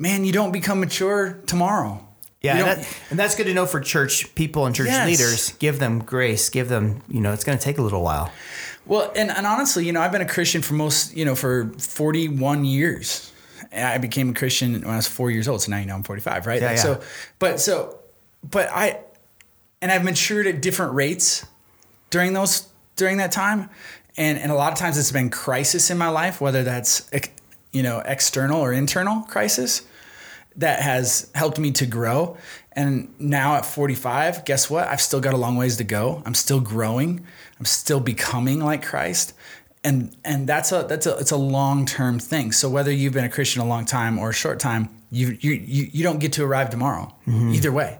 man, 0.00 0.24
you 0.24 0.32
don't 0.32 0.50
become 0.50 0.80
mature 0.80 1.38
tomorrow. 1.46 2.04
Yeah, 2.40 2.56
and, 2.56 2.66
that, 2.66 2.98
and 3.10 3.18
that's 3.18 3.34
good 3.34 3.44
to 3.44 3.52
know 3.54 3.66
for 3.66 3.80
church 3.80 4.34
people 4.34 4.64
and 4.64 4.74
church 4.74 4.86
Yes. 4.86 5.06
leaders. 5.06 5.52
Give 5.58 5.78
them 5.78 5.98
grace. 5.98 6.48
Give 6.48 6.70
them, 6.70 7.02
you 7.06 7.20
know, 7.20 7.34
it's 7.34 7.44
going 7.44 7.58
to 7.58 7.62
take 7.62 7.76
a 7.76 7.82
little 7.82 8.02
while. 8.02 8.32
Well, 8.86 9.12
and, 9.14 9.30
and 9.30 9.46
honestly, 9.46 9.84
you 9.84 9.92
know, 9.92 10.00
I've 10.00 10.10
been 10.10 10.22
a 10.22 10.28
Christian 10.28 10.62
for 10.62 10.72
most, 10.72 11.14
you 11.14 11.26
know, 11.26 11.34
for 11.34 11.70
41 11.78 12.64
years. 12.64 13.30
And 13.70 13.86
I 13.86 13.98
became 13.98 14.30
a 14.30 14.32
Christian 14.32 14.72
when 14.72 14.84
I 14.86 14.96
was 14.96 15.06
four 15.06 15.30
years 15.30 15.48
old. 15.48 15.60
So 15.60 15.70
now, 15.70 15.78
you 15.78 15.86
know, 15.86 15.94
I'm 15.94 16.02
45, 16.02 16.46
right? 16.46 16.62
Yeah, 16.62 16.68
Like, 16.68 16.76
yeah. 16.78 16.82
So, 16.82 17.00
but 17.38 17.60
so, 17.60 17.98
but 18.42 18.70
I, 18.72 19.00
and 19.82 19.92
I've 19.92 20.02
matured 20.02 20.46
at 20.46 20.62
different 20.62 20.94
rates 20.94 21.44
during 22.08 22.32
those, 22.32 22.66
during 22.96 23.18
that 23.18 23.32
time. 23.32 23.68
And, 24.16 24.38
and 24.38 24.50
a 24.50 24.54
lot 24.54 24.72
of 24.72 24.78
times 24.78 24.96
it's 24.96 25.12
been 25.12 25.28
crisis 25.28 25.90
in 25.90 25.98
my 25.98 26.08
life, 26.08 26.40
whether 26.40 26.64
that's, 26.64 27.08
you 27.70 27.82
know, 27.82 27.98
external 28.06 28.60
or 28.60 28.72
internal 28.72 29.20
crisis 29.22 29.82
that 30.56 30.80
has 30.80 31.30
helped 31.34 31.58
me 31.58 31.70
to 31.72 31.86
grow. 31.86 32.36
And 32.72 33.12
now 33.18 33.56
at 33.56 33.66
45, 33.66 34.44
guess 34.44 34.70
what? 34.70 34.88
I've 34.88 35.00
still 35.00 35.20
got 35.20 35.34
a 35.34 35.36
long 35.36 35.56
ways 35.56 35.76
to 35.78 35.84
go. 35.84 36.22
I'm 36.24 36.34
still 36.34 36.60
growing. 36.60 37.26
I'm 37.58 37.64
still 37.64 38.00
becoming 38.00 38.60
like 38.60 38.84
Christ. 38.84 39.34
And 39.82 40.14
and 40.24 40.46
that's 40.46 40.72
a 40.72 40.84
that's 40.86 41.06
a 41.06 41.16
it's 41.16 41.30
a 41.30 41.38
long-term 41.38 42.18
thing. 42.18 42.52
So 42.52 42.68
whether 42.68 42.92
you've 42.92 43.14
been 43.14 43.24
a 43.24 43.30
Christian 43.30 43.62
a 43.62 43.64
long 43.64 43.86
time 43.86 44.18
or 44.18 44.28
a 44.28 44.34
short 44.34 44.60
time, 44.60 44.90
you 45.10 45.38
you 45.40 45.52
you, 45.52 45.88
you 45.90 46.02
don't 46.02 46.18
get 46.18 46.34
to 46.34 46.44
arrive 46.44 46.68
tomorrow. 46.68 47.14
Mm-hmm. 47.26 47.54
Either 47.54 47.72
way. 47.72 47.98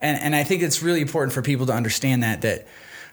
And 0.00 0.20
and 0.20 0.34
I 0.34 0.42
think 0.42 0.62
it's 0.62 0.82
really 0.82 1.00
important 1.00 1.32
for 1.32 1.40
people 1.40 1.66
to 1.66 1.72
understand 1.72 2.24
that 2.24 2.42
that 2.42 2.66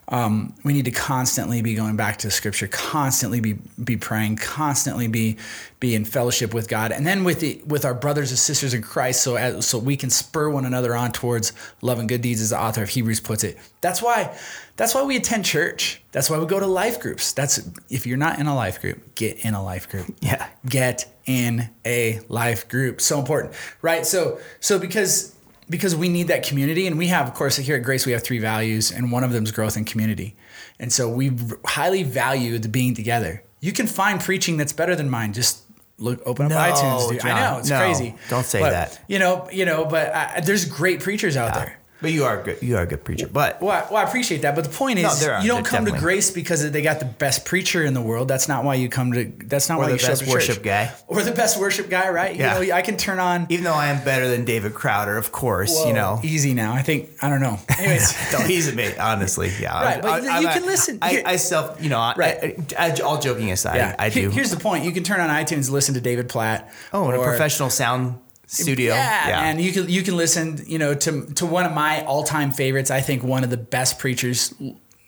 um, 0.10 0.56
we 0.64 0.74
need 0.74 0.86
to 0.86 0.92
constantly 0.92 1.62
be 1.62 1.76
going 1.76 1.96
back 1.96 2.18
to 2.18 2.32
Scripture, 2.32 2.68
constantly 2.68 3.40
be 3.40 3.58
be 3.84 3.96
praying, 3.96 4.38
constantly 4.38 5.08
be 5.08 5.38
be 5.80 5.94
in 5.96 6.04
fellowship 6.04 6.54
with 6.54 6.68
God, 6.68 6.92
and 6.92 7.06
then 7.06 7.24
with 7.24 7.40
the 7.42 7.62
with 7.66 7.86
our 7.86 7.94
brothers 7.94 8.32
and 8.32 8.40
sisters 8.40 8.74
in 8.74 8.82
Christ, 8.82 9.22
so 9.24 9.36
as, 9.36 9.66
so 9.68 9.78
we 9.78 9.96
can 9.96 10.10
spur 10.10 10.50
one 10.50 10.66
another 10.66 10.96
on 10.96 11.12
towards 11.12 11.54
love 11.82 12.00
and 12.00 12.10
good 12.10 12.22
deeds, 12.22 12.42
as 12.42 12.50
the 12.50 12.60
author 12.60 12.82
of 12.82 12.90
Hebrews 12.90 13.20
puts 13.20 13.44
it. 13.44 13.58
That's 13.82 14.02
why 14.02 14.36
that's 14.78 14.96
why 14.96 15.04
we 15.04 15.16
attend 15.16 15.46
church. 15.46 16.02
That's 16.12 16.30
why 16.30 16.40
we 16.40 16.48
go 16.48 16.60
to 16.60 16.66
life 16.68 17.00
groups. 17.00 17.34
That's 17.34 17.70
if 17.90 18.08
you're 18.08 18.18
not 18.18 18.40
in 18.40 18.48
a 18.48 18.56
life 18.56 18.82
group, 18.82 19.14
get 19.14 19.46
in 19.46 19.54
a 19.54 19.64
life 19.64 19.88
group 19.90 20.08
Yeah. 20.22 20.48
get 20.68 21.06
in 21.26 21.70
a 21.86 22.20
life 22.28 22.68
group 22.68 23.00
so 23.00 23.20
important 23.20 23.54
right 23.84 24.04
so 24.04 24.40
so 24.60 24.80
because 24.80 25.36
because 25.70 25.96
we 25.96 26.10
need 26.10 26.28
that 26.28 26.44
community. 26.44 26.88
And 26.88 26.98
we 26.98 27.08
have 27.08 27.28
of 27.28 27.34
course 27.34 27.58
here 27.58 27.76
at 27.76 27.84
grace 27.84 28.06
we 28.06 28.12
have 28.14 28.24
three 28.24 28.40
values 28.40 28.92
and 28.92 29.12
one 29.12 29.24
of 29.24 29.32
them 29.32 29.44
is 29.44 29.52
growth 29.52 29.76
and 29.78 29.86
community. 29.86 30.36
And 30.80 30.92
so 30.92 31.10
we 31.10 31.32
highly 31.66 32.04
value 32.04 32.58
the 32.60 32.70
being 32.70 32.94
together. 32.96 33.44
You 33.62 33.72
can 33.74 33.88
find 33.88 34.20
preaching 34.22 34.58
that's 34.58 34.74
better 34.74 34.96
than 34.96 35.10
mine. 35.10 35.34
Just 35.34 35.64
look 35.98 36.22
open 36.26 36.46
up 36.46 36.52
No, 36.52 36.58
itunes 36.58 37.10
dude. 37.10 37.26
I 37.26 37.40
know 37.52 37.60
it's 37.60 37.70
no, 37.70 37.80
crazy. 37.80 38.16
don't 38.30 38.46
say 38.46 38.62
But, 38.62 38.70
that. 38.72 39.02
you 39.08 39.20
know 39.20 39.50
you 39.52 39.66
know 39.66 39.84
but 39.86 40.14
I, 40.16 40.40
there's 40.42 40.64
great 40.66 41.02
preachers 41.02 41.36
out 41.36 41.54
there 41.54 41.79
But 42.02 42.12
you 42.14 42.24
are 42.24 42.42
good. 42.42 42.62
You 42.62 42.78
are 42.78 42.84
a 42.84 42.86
good 42.86 43.04
preacher. 43.04 43.28
But 43.28 43.62
well 43.62 43.72
I, 43.72 43.92
well, 43.92 43.98
I 43.98 44.04
appreciate 44.08 44.42
that, 44.44 44.56
but 44.56 44.64
the 44.64 44.70
point 44.70 45.00
is, 45.00 45.26
No, 45.26 45.40
you 45.42 45.48
don't 45.50 45.66
come 45.66 45.86
to 45.86 45.92
grace 45.92 46.32
because 46.32 46.70
they 46.72 46.82
got 46.82 47.00
the 47.00 47.06
best 47.06 47.46
preacher 47.46 47.84
in 47.84 47.94
the 47.94 48.02
world. 48.02 48.28
That's 48.30 48.48
not 48.48 48.64
why 48.64 48.76
you 48.76 48.88
come 48.88 49.12
to. 49.14 49.26
That's 49.46 49.68
not 49.68 49.80
Or 49.80 49.82
why 49.82 49.88
the 49.90 49.98
you 50.02 50.08
best 50.08 50.26
worship 50.28 50.56
church. 50.56 50.64
guy. 50.64 50.92
or 51.08 51.22
the 51.24 51.32
best 51.34 51.60
worship 51.60 51.90
guy, 51.90 52.08
right? 52.10 52.36
Yeah. 52.36 52.60
You 52.62 52.68
know, 52.70 52.76
I 52.76 52.82
can 52.82 52.96
turn 52.96 53.20
on. 53.20 53.48
even 53.50 53.66
though 53.66 53.74
I 53.74 53.88
am 53.88 54.04
better 54.06 54.30
than 54.30 54.46
David 54.46 54.74
Crowder, 54.74 55.18
of 55.18 55.32
course, 55.34 55.76
Whoa, 55.78 55.88
you 55.88 55.94
know. 55.94 56.20
easy 56.24 56.54
now. 56.54 56.74
I 56.74 56.82
think 56.84 57.10
I 57.22 57.30
don't 57.30 57.42
know. 57.42 57.60
Anyways, 57.78 58.16
no, 58.32 58.40
he's 58.40 58.68
a 58.70 58.76
mate, 58.76 58.98
honestly. 58.98 59.52
Yeah. 59.60 59.84
Right, 59.84 60.02
but 60.02 60.24
you 60.42 60.48
can 60.48 60.66
listen. 60.66 61.00
I, 61.02 61.24
I 61.26 61.36
self, 61.36 61.82
you 61.84 61.90
know, 61.90 62.00
Right. 62.16 62.58
I, 62.78 62.92
I, 62.92 63.00
all 63.02 63.20
joking 63.20 63.52
aside, 63.52 63.76
yeah. 63.76 63.96
I 64.00 64.10
do. 64.10 64.30
Here's 64.30 64.52
the 64.52 64.58
point: 64.60 64.86
you 64.86 64.92
can 64.92 65.04
turn 65.04 65.20
on 65.20 65.30
iTunes, 65.30 65.70
listen 65.70 65.96
to 65.96 66.02
David 66.02 66.30
Platt. 66.30 66.72
oh, 66.94 67.10
in 67.10 67.20
a 67.20 67.24
professional 67.24 67.70
sound 67.70 68.18
studio. 68.50 68.94
Yeah, 68.94 69.44
and 69.44 69.62
you 69.62 69.72
can 69.72 69.88
you 69.90 70.02
can 70.02 70.18
listen, 70.18 70.64
you 70.66 70.80
know, 70.80 70.94
to 70.94 71.26
to 71.36 71.46
one 71.46 71.66
of 71.66 71.74
my 71.74 72.04
all 72.06 72.24
time 72.24 72.52
favorites. 72.52 72.92
I 72.92 73.02
think 73.02 73.24
one 73.24 73.44
of 73.44 73.50
the 73.50 73.58
best 73.58 74.00
preachers, 74.00 74.54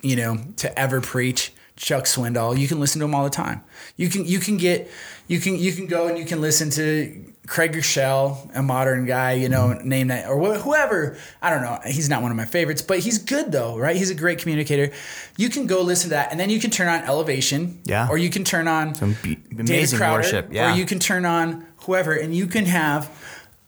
you 0.02 0.16
know, 0.16 0.38
to 0.58 0.80
ever 0.80 1.02
preach, 1.02 1.52
Chuck 1.76 2.06
Swindoll. 2.06 2.58
You 2.58 2.68
can 2.68 2.80
listen 2.80 3.00
to 3.00 3.06
him 3.06 3.16
all 3.16 3.24
the 3.24 3.30
time. 3.30 3.64
You 3.98 4.10
can 4.10 4.26
you 4.26 4.40
can 4.40 4.58
get 4.58 4.90
you 5.28 5.40
can 5.40 5.58
you 5.58 5.74
can 5.74 5.88
go 5.88 6.08
and 6.08 6.18
you 6.18 6.26
can 6.26 6.40
listen 6.40 6.70
to 6.72 7.32
Craig 7.48 7.74
Groeschel, 7.74 8.50
a 8.56 8.62
modern 8.62 9.06
guy, 9.06 9.34
you 9.34 9.50
know, 9.50 9.70
mm-hmm. 9.70 9.88
name 9.88 10.08
that 10.10 10.30
or 10.30 10.40
wh- 10.40 10.62
whoever. 10.62 11.18
I 11.42 11.50
don't 11.50 11.64
know. 11.64 11.80
He's 11.86 12.08
not 12.08 12.22
one 12.22 12.30
of 12.30 12.38
my 12.38 12.46
favorites, 12.46 12.82
but 12.82 13.00
he's 13.00 13.18
good 13.18 13.52
though, 13.52 13.78
right? 13.78 13.96
He's 13.96 14.12
a 14.12 14.16
great 14.16 14.40
communicator. 14.40 14.94
You 15.38 15.50
can 15.50 15.66
go 15.66 15.82
listen 15.82 16.10
to 16.12 16.16
that, 16.16 16.32
and 16.32 16.40
then 16.40 16.50
you 16.50 16.60
can 16.60 16.70
turn 16.70 16.88
on 16.88 17.04
Elevation, 17.04 17.82
Yeah. 17.86 18.08
or 18.10 18.18
you 18.18 18.30
can 18.30 18.44
turn 18.44 18.68
on 18.68 18.94
Some 18.94 19.18
be- 19.24 19.36
David 19.36 19.70
amazing 19.70 19.98
Crowder, 19.98 20.22
worship, 20.22 20.54
yeah. 20.54 20.72
Or 20.72 20.78
you 20.78 20.86
can 20.86 21.00
turn 21.00 21.26
on 21.26 21.66
whoever, 21.78 22.14
and 22.14 22.36
you 22.36 22.46
can 22.46 22.66
have 22.66 23.10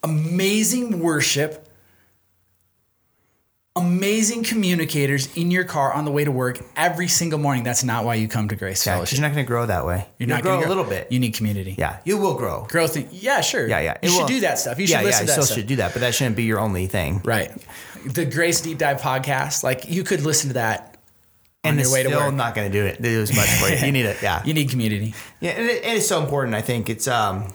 amazing 0.04 1.00
worship, 1.00 1.68
amazing 3.76 4.44
communicators 4.44 5.36
in 5.36 5.50
your 5.50 5.64
car 5.64 5.92
on 5.94 6.06
the 6.06 6.12
way 6.12 6.24
to 6.24 6.32
work 6.32 6.60
every 6.76 7.08
single 7.08 7.40
morning. 7.40 7.64
That's 7.64 7.84
not 7.84 8.06
why 8.06 8.16
you 8.16 8.28
come 8.28 8.48
to 8.50 8.56
Grace 8.56 8.86
Yeah, 8.86 8.94
Fellowship. 8.96 9.18
you're 9.18 9.28
not 9.28 9.34
going 9.34 9.46
to 9.46 9.48
grow 9.48 9.66
that 9.66 9.86
way. 9.86 10.06
You're 10.20 10.28
You'll 10.28 10.36
not 10.38 10.44
grow 10.44 10.52
gonna 10.56 10.66
grow 10.66 10.68
a 10.68 10.76
little 10.76 10.90
bit. 10.90 11.12
You 11.12 11.20
need 11.20 11.34
community. 11.34 11.76
yeah, 11.78 11.98
you 12.06 12.18
will 12.18 12.36
grow. 12.36 12.68
Growth. 12.70 12.96
In, 12.98 13.08
yeah, 13.12 13.42
sure. 13.42 13.68
Yeah, 13.68 13.80
yeah. 13.80 13.98
You 14.04 14.10
It 14.10 14.12
should 14.12 14.20
will- 14.20 14.28
do 14.28 14.40
that 14.42 14.60
stuff. 14.60 14.78
You 14.80 14.86
should 14.88 14.94
yeah, 14.94 15.02
listen 15.02 15.22
you 15.24 15.26
to 15.26 15.26
that 15.28 15.32
still 15.34 15.44
stuff. 15.46 15.58
should 15.58 15.68
do 15.68 15.76
that, 15.78 15.94
but 15.94 16.02
that 16.02 16.14
shouldn't 16.14 16.36
be 16.36 16.44
your 16.44 16.60
only 16.60 16.86
thing. 16.88 17.22
Right. 17.26 17.52
The 18.06 18.26
Grace 18.26 18.62
Deep 18.62 18.78
Dive 18.78 19.02
podcast, 19.02 19.64
like 19.64 19.90
you 19.90 20.04
could 20.04 20.22
listen 20.22 20.50
to 20.50 20.54
that 20.56 20.98
on 21.66 21.70
And 21.70 21.78
your 21.78 21.86
it's 21.86 21.94
way 21.94 22.04
to 22.04 22.10
still 22.10 22.20
work. 22.26 22.36
not 22.36 22.54
going 22.54 22.72
to 22.72 22.78
do 22.78 22.86
it. 22.86 23.02
Do 23.02 23.22
as 23.22 23.36
much 23.36 23.48
for 23.50 23.70
you. 23.70 23.78
You 23.86 23.92
need 23.92 24.06
it. 24.06 24.18
Yeah. 24.22 24.44
you 24.46 24.54
need 24.54 24.70
community. 24.70 25.16
Yeah, 25.40 25.52
and 25.52 25.66
it, 25.68 25.82
it's 25.84 26.08
so 26.08 26.22
important. 26.22 26.54
I 26.54 26.62
think 26.62 26.90
it's 26.90 27.08
um, 27.08 27.54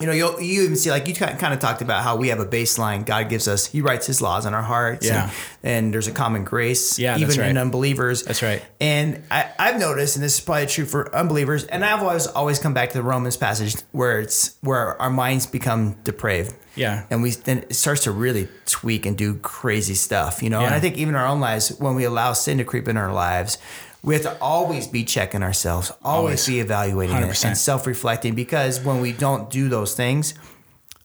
you 0.00 0.06
know, 0.06 0.12
you 0.12 0.38
you 0.40 0.62
even 0.62 0.76
see 0.76 0.90
like 0.90 1.08
you 1.08 1.14
kind 1.14 1.54
of 1.54 1.58
talked 1.58 1.80
about 1.82 2.02
how 2.02 2.16
we 2.16 2.28
have 2.28 2.40
a 2.40 2.46
baseline. 2.46 3.06
God 3.06 3.28
gives 3.28 3.48
us, 3.48 3.66
He 3.66 3.80
writes 3.80 4.06
His 4.06 4.20
laws 4.20 4.44
on 4.44 4.52
our 4.54 4.62
hearts. 4.62 5.06
Yeah. 5.06 5.30
and, 5.62 5.86
and 5.86 5.94
there's 5.94 6.06
a 6.06 6.12
common 6.12 6.44
grace. 6.44 6.98
Yeah, 6.98 7.16
even 7.16 7.28
that's 7.28 7.38
in 7.38 7.56
unbelievers. 7.56 8.22
That's 8.22 8.42
right. 8.42 8.62
And 8.80 9.22
I, 9.30 9.50
I've 9.58 9.78
noticed, 9.78 10.16
and 10.16 10.24
this 10.24 10.38
is 10.38 10.44
probably 10.44 10.66
true 10.66 10.84
for 10.84 11.14
unbelievers. 11.14 11.64
And 11.64 11.84
I've 11.84 12.02
always 12.02 12.26
always 12.26 12.58
come 12.58 12.74
back 12.74 12.90
to 12.90 12.98
the 12.98 13.04
Romans 13.04 13.36
passage 13.36 13.74
where 13.92 14.20
it's 14.20 14.56
where 14.60 15.00
our 15.00 15.10
minds 15.10 15.46
become 15.46 15.96
depraved. 16.04 16.54
Yeah. 16.74 17.06
and 17.08 17.22
we 17.22 17.30
then 17.30 17.58
it 17.70 17.74
starts 17.74 18.02
to 18.02 18.10
really 18.10 18.48
tweak 18.66 19.06
and 19.06 19.16
do 19.16 19.36
crazy 19.36 19.94
stuff. 19.94 20.42
You 20.42 20.50
know, 20.50 20.60
and 20.60 20.74
I 20.74 20.80
think 20.80 20.98
even 20.98 21.14
our 21.14 21.26
own 21.26 21.40
lives, 21.40 21.70
when 21.78 21.94
we 21.94 22.04
allow 22.04 22.34
sin 22.34 22.58
to 22.58 22.64
creep 22.64 22.86
in 22.86 22.96
our 22.96 23.12
lives. 23.12 23.58
We 24.06 24.14
have 24.14 24.22
to 24.22 24.38
always 24.40 24.86
be 24.86 25.04
checking 25.04 25.42
ourselves, 25.42 25.90
always, 26.02 26.46
Always. 26.46 26.46
be 26.46 26.60
evaluating 26.60 27.16
it 27.16 27.20
100%. 27.24 27.44
and 27.44 27.58
self-reflecting 27.58 28.34
because 28.36 28.80
when 28.80 29.00
we 29.00 29.12
don't 29.12 29.50
do 29.50 29.68
those 29.68 29.94
things 29.94 30.32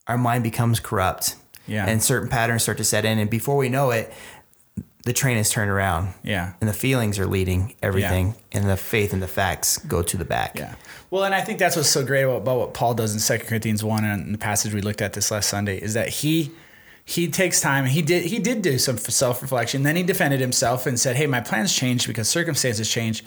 our 0.07 0.17
mind 0.17 0.43
becomes 0.43 0.79
corrupt 0.79 1.35
Yeah. 1.67 1.85
and 1.87 2.01
certain 2.01 2.29
patterns 2.29 2.61
start 2.63 2.77
to 2.77 2.83
set 2.83 3.03
in 3.05 3.17
and 3.19 3.29
before 3.29 3.57
we 3.57 3.69
know 3.69 3.89
it 3.91 4.13
the 5.03 5.13
train 5.13 5.37
is 5.37 5.49
turned 5.49 5.71
around 5.71 6.13
Yeah. 6.23 6.53
and 6.61 6.69
the 6.69 6.73
feelings 6.73 7.17
are 7.17 7.25
leading 7.25 7.73
everything 7.81 8.35
and 8.51 8.69
the 8.69 8.77
faith 8.77 9.13
and 9.13 9.21
the 9.21 9.27
facts 9.27 9.77
go 9.79 10.01
to 10.03 10.15
the 10.17 10.25
back 10.25 10.51
Yeah. 10.59 10.75
Well, 11.09 11.23
and 11.23 11.33
I 11.33 11.41
think 11.41 11.57
that's 11.59 11.75
what's 11.75 11.89
so 11.89 12.05
great 12.05 12.21
about, 12.23 12.37
about 12.43 12.59
what 12.59 12.73
Paul 12.75 12.93
does 12.93 13.13
in 13.13 13.19
2 13.39 13.45
Corinthians 13.45 13.83
1 13.83 14.05
and 14.05 14.31
the 14.33 14.37
passage 14.37 14.73
we 14.75 14.81
looked 14.81 15.01
at 15.01 15.13
this 15.13 15.31
last 15.31 15.49
Sunday 15.49 15.77
is 15.81 15.93
that 15.95 16.09
he 16.09 16.51
he 17.05 17.27
takes 17.29 17.59
time 17.61 17.85
he 17.85 18.01
did 18.01 18.25
he 18.25 18.39
did 18.39 18.61
do 18.61 18.77
some 18.77 18.97
self-reflection. 18.97 19.83
Then 19.83 19.95
he 19.95 20.03
defended 20.03 20.39
himself 20.39 20.85
and 20.85 20.99
said, 20.99 21.15
"Hey, 21.15 21.27
my 21.27 21.41
plans 21.41 21.73
changed 21.73 22.07
because 22.07 22.27
circumstances 22.29 22.89
changed." 22.89 23.25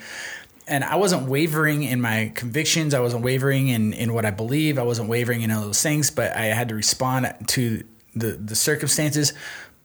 And 0.67 0.83
I 0.83 0.97
wasn't 0.97 1.29
wavering 1.29 1.83
in 1.83 2.01
my 2.01 2.33
convictions. 2.35 2.95
I 2.95 3.01
wasn't 3.01 3.23
wavering 3.23 3.69
in, 3.69 3.93
in 3.93 4.15
what 4.15 4.25
I 4.25 4.31
believe. 4.31 4.79
I 4.79 4.83
wasn't 4.83 5.11
wavering 5.11 5.43
in 5.43 5.51
all 5.51 5.61
those 5.61 5.83
things, 5.83 6.11
but 6.11 6.35
I 6.35 6.47
had 6.47 6.71
to 6.71 6.75
respond 6.75 7.31
to 7.49 7.85
the, 8.17 8.29
the 8.33 8.55
circumstances. 8.57 9.35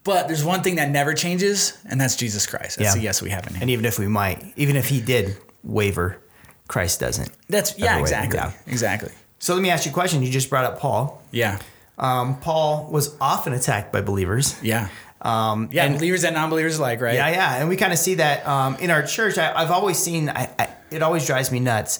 But 0.06 0.28
there's 0.28 0.46
one 0.46 0.62
thing 0.64 0.76
that 0.76 0.90
never 0.90 1.14
changes, 1.14 1.78
and 1.90 2.00
that's 2.00 2.16
Jesus 2.16 2.48
Christ. 2.48 2.78
That's 2.78 2.96
Yeah. 2.96 3.02
yes 3.02 3.22
we 3.22 3.30
have 3.32 3.46
in 3.48 3.56
him. 3.56 3.62
and 3.64 3.70
even 3.72 3.84
if 3.84 4.00
we 4.00 4.08
might 4.08 4.42
even 4.56 4.78
if 4.78 4.88
he 4.88 5.02
did 5.02 5.36
waver 5.64 6.18
christ 6.70 7.00
doesn't 7.02 7.30
That's 7.50 7.78
yeah, 7.78 8.00
exactly. 8.00 8.38
yeah. 8.38 8.52
Exactly. 8.68 9.12
so 9.40 9.54
let 9.56 9.62
me 9.62 9.70
ask 9.72 9.86
you 9.86 9.92
a 9.92 9.94
question 9.94 10.24
you 10.24 10.32
just 10.32 10.50
brought 10.50 10.64
up 10.64 10.80
paul 10.80 11.22
Yeah. 11.32 11.60
Um, 12.00 12.40
paul 12.40 12.90
was 12.92 13.16
often 13.22 13.54
attacked 13.54 13.92
by 13.92 14.02
believers 14.02 14.56
Yeah. 14.64 14.88
um, 15.22 15.70
Yeah, 15.72 15.86
and- 15.86 15.96
believers 15.96 16.24
and 16.24 16.34
non-believers 16.36 16.78
alike, 16.80 17.02
right? 17.02 17.16
Yeah, 17.16 17.30
yeah, 17.30 17.56
and 17.58 17.68
we 17.70 17.76
kind 17.76 17.92
of 17.94 18.00
see 18.00 18.16
that 18.16 18.48
um, 18.48 18.76
in 18.78 18.90
our 18.90 19.04
church. 19.04 19.38
I, 19.38 19.54
I've 19.54 19.72
always 19.72 19.98
seen. 20.00 20.30
I, 20.30 20.50
I 20.58 20.70
it 20.92 21.02
always 21.04 21.26
drives 21.28 21.52
me 21.52 21.60
nuts 21.60 22.00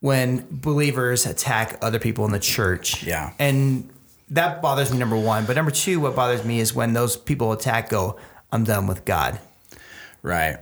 when 0.00 0.46
believers 0.50 1.26
attack 1.26 1.76
other 1.82 1.98
people 1.98 2.24
in 2.24 2.32
the 2.32 2.38
church. 2.40 3.04
Yeah. 3.04 3.32
And 3.38 3.90
that 4.30 4.62
bothers 4.62 4.90
me 4.90 4.98
number 4.98 5.16
1, 5.16 5.44
but 5.46 5.54
number 5.56 5.70
2 5.70 6.00
what 6.00 6.16
bothers 6.16 6.44
me 6.44 6.58
is 6.60 6.74
when 6.74 6.92
those 6.94 7.16
people 7.16 7.52
attack 7.52 7.88
go 7.90 8.16
I'm 8.50 8.64
done 8.64 8.86
with 8.86 9.04
God. 9.04 9.38
Right. 10.22 10.58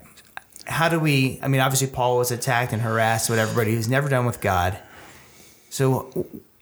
How 0.67 0.89
do 0.89 0.99
we 0.99 1.39
I 1.43 1.49
mean 1.49 1.61
obviously 1.61 1.87
Paul 1.89 2.19
was 2.19 2.31
attacked 2.33 2.73
and 2.73 2.83
harassed 2.83 3.31
with 3.31 3.39
everybody 3.39 3.75
who's 3.75 3.89
never 3.89 4.09
done 4.09 4.27
with 4.27 4.41
God. 4.41 4.79
So 5.71 6.11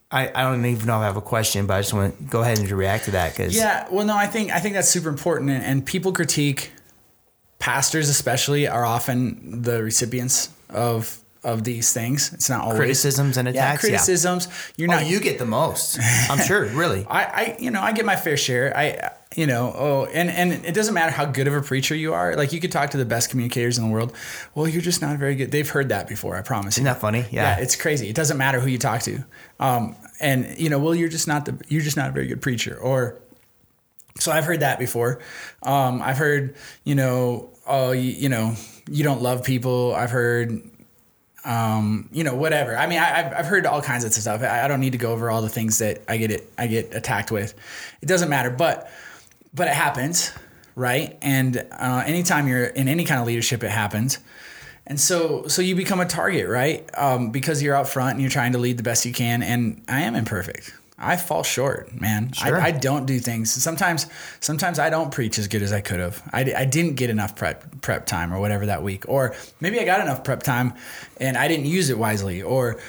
I, 0.09 0.31
I 0.33 0.43
don't 0.43 0.65
even 0.65 0.87
know 0.87 0.95
if 0.95 1.01
I 1.01 1.05
have 1.05 1.17
a 1.17 1.21
question, 1.21 1.65
but 1.65 1.73
I 1.75 1.81
just 1.81 1.93
want 1.93 2.17
to 2.17 2.23
go 2.23 2.41
ahead 2.41 2.59
and 2.59 2.71
react 2.71 3.05
to 3.05 3.11
that 3.11 3.35
because 3.35 3.55
Yeah, 3.55 3.87
well, 3.91 4.05
no, 4.05 4.15
I 4.15 4.27
think 4.27 4.51
I 4.51 4.59
think 4.59 4.75
that's 4.75 4.89
super 4.89 5.09
important, 5.09 5.49
and, 5.51 5.63
and 5.63 5.85
people 5.85 6.13
critique 6.13 6.71
pastors, 7.59 8.07
especially, 8.07 8.67
are 8.67 8.85
often 8.85 9.61
the 9.63 9.83
recipients 9.83 10.49
of 10.69 11.19
of 11.47 11.63
these 11.63 11.93
things. 11.93 12.33
It's 12.33 12.49
not 12.49 12.61
always 12.61 12.77
criticisms 12.77 13.37
and 13.37 13.47
attacks. 13.47 13.83
Yeah, 13.83 13.89
criticisms. 13.89 14.49
You're 14.75 14.93
Oh, 14.93 14.99
you 14.99 15.21
get 15.21 15.39
the 15.39 15.45
most. 15.45 15.97
I'm 16.29 16.39
sure, 16.39 16.65
really. 16.73 17.05
I, 17.09 17.23
I, 17.23 17.57
you 17.57 17.71
know, 17.71 17.81
I 17.81 17.93
get 17.93 18.05
my 18.05 18.17
fair 18.17 18.35
share. 18.35 18.75
I, 18.75 19.11
you 19.35 19.47
know, 19.47 19.73
oh, 19.73 20.05
and 20.13 20.29
and 20.29 20.65
it 20.65 20.73
doesn't 20.73 20.93
matter 20.93 21.11
how 21.11 21.25
good 21.25 21.47
of 21.47 21.53
a 21.53 21.61
preacher 21.61 21.95
you 21.95 22.13
are. 22.13 22.35
Like 22.35 22.51
you 22.51 22.59
could 22.59 22.71
talk 22.71 22.89
to 22.91 22.97
the 22.97 23.05
best 23.05 23.29
communicators 23.29 23.77
in 23.77 23.85
the 23.85 23.89
world. 23.89 24.13
Well, 24.55 24.67
you're 24.67 24.81
just 24.81 25.01
not 25.01 25.17
very 25.17 25.35
good. 25.35 25.51
They've 25.51 25.69
heard 25.69 25.89
that 25.89 26.09
before. 26.09 26.35
I 26.35 26.41
promise. 26.41 26.75
Isn't 26.75 26.85
you. 26.85 26.93
that 26.93 26.99
funny? 26.99 27.19
Yeah. 27.31 27.57
Yeah. 27.57 27.59
it's 27.59 27.77
crazy. 27.77 28.09
It 28.09 28.15
doesn't 28.15 28.37
matter 28.37 28.59
who 28.59 28.67
you 28.67 28.77
talk 28.77 29.01
to. 29.03 29.23
Um, 29.59 29.95
and 30.19 30.53
you 30.57 30.69
know, 30.69 30.79
well, 30.79 30.93
you're 30.93 31.09
just 31.09 31.27
not 31.27 31.45
the 31.45 31.57
you're 31.69 31.81
just 31.81 31.95
not 31.95 32.09
a 32.09 32.11
very 32.11 32.27
good 32.27 32.41
preacher. 32.41 32.77
Or 32.77 33.19
so 34.19 34.31
I've 34.31 34.45
heard 34.45 34.59
that 34.59 34.79
before. 34.79 35.19
Um, 35.63 36.01
I've 36.01 36.17
heard, 36.17 36.55
you 36.83 36.95
know, 36.95 37.51
oh, 37.67 37.91
you, 37.91 38.11
you 38.11 38.29
know, 38.29 38.55
you 38.89 39.03
don't 39.03 39.21
love 39.21 39.43
people. 39.43 39.93
I've 39.95 40.11
heard, 40.11 40.61
um, 41.45 42.09
you 42.11 42.23
know, 42.23 42.35
whatever. 42.35 42.77
I 42.77 42.87
mean, 42.87 42.99
I, 42.99 43.19
I've, 43.19 43.33
I've 43.33 43.45
heard 43.45 43.65
all 43.65 43.81
kinds 43.81 44.03
of 44.03 44.13
stuff. 44.13 44.41
I, 44.41 44.65
I 44.65 44.67
don't 44.67 44.79
need 44.79 44.91
to 44.93 44.97
go 44.97 45.11
over 45.11 45.29
all 45.29 45.41
the 45.41 45.49
things 45.49 45.77
that 45.79 46.01
I 46.07 46.17
get 46.17 46.31
it, 46.31 46.51
I 46.57 46.67
get 46.67 46.93
attacked 46.93 47.31
with. 47.31 47.53
It 48.01 48.07
doesn't 48.07 48.29
matter, 48.29 48.49
but, 48.49 48.89
but 49.53 49.67
it 49.67 49.73
happens, 49.73 50.31
right? 50.75 51.17
And 51.21 51.65
uh, 51.71 52.03
anytime 52.05 52.47
you're 52.47 52.65
in 52.65 52.87
any 52.87 53.05
kind 53.05 53.21
of 53.21 53.27
leadership, 53.27 53.63
it 53.63 53.71
happens. 53.71 54.19
And 54.85 54.99
so, 54.99 55.47
so 55.47 55.61
you 55.61 55.75
become 55.75 55.99
a 55.99 56.05
target, 56.05 56.47
right? 56.47 56.89
Um, 56.97 57.31
because 57.31 57.61
you're 57.61 57.75
out 57.75 57.89
front 57.89 58.13
and 58.13 58.21
you're 58.21 58.31
trying 58.31 58.53
to 58.53 58.57
lead 58.57 58.77
the 58.77 58.83
best 58.83 59.05
you 59.05 59.13
can. 59.13 59.43
And 59.43 59.83
I 59.87 60.01
am 60.01 60.15
imperfect. 60.15 60.73
I 60.99 61.15
fall 61.15 61.43
short, 61.43 61.93
man. 61.99 62.31
Sure. 62.33 62.59
I, 62.59 62.67
I 62.67 62.71
don't 62.71 63.05
do 63.05 63.19
things. 63.19 63.51
Sometimes, 63.51 64.07
sometimes 64.39 64.79
I 64.79 64.89
don't 64.89 65.11
preach 65.11 65.37
as 65.37 65.47
good 65.47 65.61
as 65.61 65.71
I 65.71 65.79
could 65.79 65.99
have. 65.99 66.27
I, 66.33 66.51
I 66.57 66.65
didn't 66.65 66.95
get 66.95 67.11
enough 67.11 67.35
prep 67.35 67.81
prep 67.81 68.07
time 68.07 68.33
or 68.33 68.39
whatever 68.39 68.65
that 68.65 68.81
week, 68.81 69.05
or 69.07 69.35
maybe 69.61 69.79
I 69.79 69.85
got 69.85 70.01
enough 70.01 70.23
prep 70.23 70.41
time 70.41 70.73
and 71.19 71.37
I 71.37 71.47
didn't 71.47 71.67
use 71.67 71.89
it 71.91 71.99
wisely, 71.99 72.41
or 72.41 72.79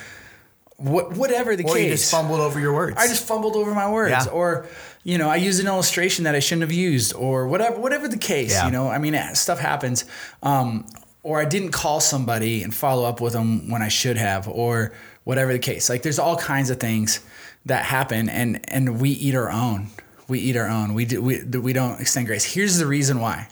what, 0.76 1.16
whatever 1.16 1.54
the 1.56 1.64
Or 1.64 1.74
case. 1.74 1.84
you 1.84 1.90
just 1.90 2.10
fumbled 2.10 2.40
over 2.40 2.58
your 2.58 2.72
words. 2.72 2.96
I 2.96 3.08
just 3.08 3.26
fumbled 3.26 3.56
over 3.56 3.74
my 3.74 3.90
words, 3.90 4.10
Yeah. 4.26 4.32
or 4.32 4.66
you 5.04 5.16
know, 5.18 5.28
I 5.28 5.36
used 5.36 5.58
an 5.60 5.66
illustration 5.66 6.24
that 6.24 6.34
I 6.34 6.38
shouldn't 6.38 6.62
have 6.62 6.72
used, 6.72 7.14
or 7.14 7.46
whatever, 7.46 7.78
whatever 7.80 8.08
the 8.08 8.18
case. 8.18 8.52
Yeah. 8.52 8.66
You 8.66 8.72
know, 8.72 8.88
I 8.88 8.98
mean, 8.98 9.14
eh, 9.14 9.32
stuff 9.34 9.58
happens. 9.58 10.04
Um, 10.42 10.86
or 11.22 11.40
I 11.40 11.44
didn't 11.44 11.72
call 11.72 12.00
somebody 12.00 12.62
and 12.62 12.74
follow 12.74 13.04
up 13.04 13.20
with 13.20 13.32
them 13.32 13.70
when 13.70 13.82
I 13.82 13.88
should 13.88 14.16
have, 14.16 14.48
or 14.48 14.92
whatever 15.24 15.52
the 15.52 15.58
case. 15.58 15.88
Like, 15.88 16.02
there's 16.02 16.18
all 16.18 16.36
kinds 16.36 16.70
of 16.70 16.80
things 16.80 17.20
that 17.66 17.84
happen, 17.84 18.28
and 18.28 18.60
and 18.70 19.00
we 19.00 19.10
eat 19.10 19.34
our 19.34 19.50
own. 19.50 19.88
We 20.28 20.40
eat 20.40 20.56
our 20.56 20.68
own. 20.68 20.94
We 20.94 21.04
do, 21.04 21.22
we 21.22 21.42
we 21.44 21.72
don't 21.72 22.00
extend 22.00 22.26
grace. 22.26 22.44
Here's 22.44 22.78
the 22.78 22.86
reason 22.86 23.20
why. 23.20 23.48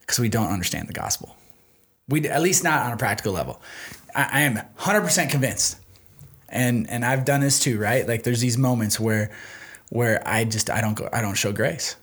Because 0.00 0.18
we 0.18 0.28
don't 0.28 0.52
understand 0.52 0.88
the 0.88 0.92
gospel. 0.92 1.36
We 2.08 2.28
at 2.28 2.40
least 2.40 2.62
not 2.62 2.86
on 2.86 2.92
a 2.92 2.96
practical 2.96 3.32
level. 3.32 3.60
I, 4.14 4.28
I 4.32 4.40
am 4.42 4.60
100% 4.78 5.30
convinced 5.30 5.78
and 6.48 6.88
and 6.88 7.04
I've 7.04 7.24
done 7.24 7.40
this 7.40 7.58
too, 7.58 7.78
right? 7.78 8.06
Like 8.06 8.22
there's 8.22 8.40
these 8.40 8.58
moments 8.58 9.00
where 9.00 9.30
where 9.90 10.26
I 10.26 10.44
just 10.44 10.70
I 10.70 10.80
don't 10.80 10.94
go 10.94 11.08
I 11.12 11.20
don't 11.20 11.34
show 11.34 11.52
grace. 11.52 11.96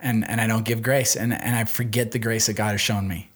And 0.00 0.28
and 0.28 0.40
I 0.40 0.46
don't 0.46 0.64
give 0.64 0.82
grace 0.82 1.16
and 1.16 1.32
and 1.32 1.56
I 1.56 1.64
forget 1.64 2.12
the 2.12 2.18
grace 2.18 2.46
that 2.46 2.54
God 2.54 2.72
has 2.72 2.80
shown 2.80 3.08
me. 3.08 3.27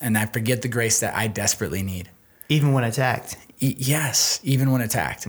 And 0.00 0.16
I 0.16 0.26
forget 0.26 0.62
the 0.62 0.68
grace 0.68 1.00
that 1.00 1.14
I 1.14 1.26
desperately 1.26 1.82
need. 1.82 2.08
even 2.48 2.72
when 2.72 2.84
attacked. 2.84 3.36
E- 3.60 3.74
yes, 3.78 4.40
even 4.44 4.70
when 4.70 4.80
attacked. 4.80 5.26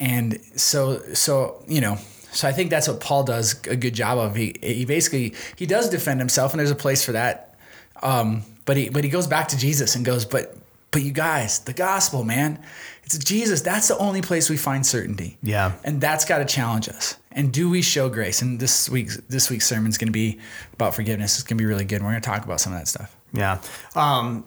And 0.00 0.38
so 0.56 1.00
so, 1.14 1.62
you 1.68 1.80
know, 1.80 1.98
so 2.32 2.46
I 2.48 2.52
think 2.52 2.70
that's 2.70 2.88
what 2.88 3.00
Paul 3.00 3.24
does 3.24 3.60
a 3.66 3.76
good 3.76 3.94
job 3.94 4.18
of. 4.18 4.34
He 4.36 4.54
he 4.62 4.84
basically 4.84 5.34
he 5.56 5.66
does 5.66 5.88
defend 5.90 6.20
himself 6.20 6.52
and 6.52 6.60
there's 6.60 6.70
a 6.70 6.74
place 6.76 7.04
for 7.04 7.12
that. 7.12 7.54
Um, 8.02 8.42
but 8.64 8.76
he 8.76 8.88
but 8.90 9.04
he 9.04 9.10
goes 9.10 9.26
back 9.26 9.48
to 9.48 9.58
Jesus 9.58 9.96
and 9.96 10.04
goes, 10.04 10.24
"But 10.24 10.56
but 10.90 11.02
you 11.02 11.12
guys, 11.12 11.58
the 11.60 11.72
gospel, 11.72 12.24
man. 12.24 12.58
It's 13.04 13.18
Jesus. 13.18 13.60
That's 13.62 13.88
the 13.88 13.98
only 13.98 14.22
place 14.22 14.48
we 14.48 14.56
find 14.56 14.86
certainty." 14.86 15.36
Yeah. 15.42 15.72
And 15.84 16.00
that's 16.00 16.24
got 16.24 16.38
to 16.38 16.44
challenge 16.44 16.88
us. 16.88 17.16
And 17.32 17.52
do 17.52 17.68
we 17.70 17.82
show 17.82 18.08
grace? 18.08 18.40
And 18.42 18.60
this 18.60 18.88
week's 18.88 19.16
this 19.28 19.50
week's 19.50 19.66
sermon 19.66 19.88
is 19.90 19.98
going 19.98 20.08
to 20.08 20.12
be 20.12 20.38
about 20.74 20.94
forgiveness. 20.94 21.34
It's 21.38 21.42
going 21.44 21.58
to 21.58 21.62
be 21.62 21.66
really 21.66 21.84
good. 21.84 21.96
And 21.96 22.04
we're 22.04 22.12
going 22.12 22.22
to 22.22 22.28
talk 22.28 22.44
about 22.44 22.60
some 22.60 22.72
of 22.72 22.78
that 22.78 22.86
stuff. 22.88 23.16
Yeah. 23.32 23.58
Um, 23.94 24.44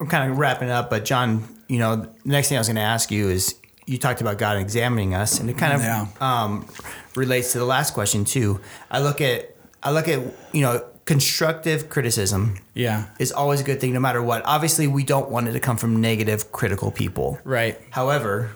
I'm 0.00 0.06
kind 0.08 0.30
of 0.30 0.38
wrapping 0.38 0.70
up, 0.70 0.90
but 0.90 1.04
John, 1.04 1.44
you 1.68 1.78
know, 1.78 1.96
the 1.96 2.10
next 2.24 2.48
thing 2.48 2.56
I 2.58 2.60
was 2.60 2.68
going 2.68 2.76
to 2.76 2.82
ask 2.82 3.10
you 3.10 3.28
is 3.28 3.54
you 3.86 3.98
talked 3.98 4.20
about 4.20 4.36
God 4.38 4.58
examining 4.58 5.14
us, 5.14 5.38
and 5.40 5.48
it 5.48 5.56
kind 5.56 5.72
of 5.72 5.80
Yeah. 5.80 6.06
um, 6.20 6.66
relates 7.14 7.52
to 7.52 7.58
the 7.58 7.64
last 7.64 7.94
question 7.94 8.24
too. 8.24 8.60
I 8.90 9.00
look 9.00 9.20
at 9.20 9.54
I 9.82 9.90
look 9.92 10.08
at 10.08 10.20
you 10.52 10.62
know 10.62 10.84
constructive 11.04 11.88
criticism 11.88 12.58
Yeah. 12.74 13.04
is 13.20 13.30
always 13.30 13.60
a 13.60 13.64
good 13.64 13.80
thing, 13.80 13.92
no 13.94 14.00
matter 14.00 14.20
what. 14.20 14.42
Obviously, 14.44 14.88
we 14.88 15.04
don't 15.04 15.30
want 15.30 15.46
it 15.48 15.52
to 15.52 15.60
come 15.60 15.76
from 15.76 16.00
negative, 16.00 16.50
critical 16.50 16.90
people. 16.90 17.38
Right. 17.44 17.80
However, 17.90 18.50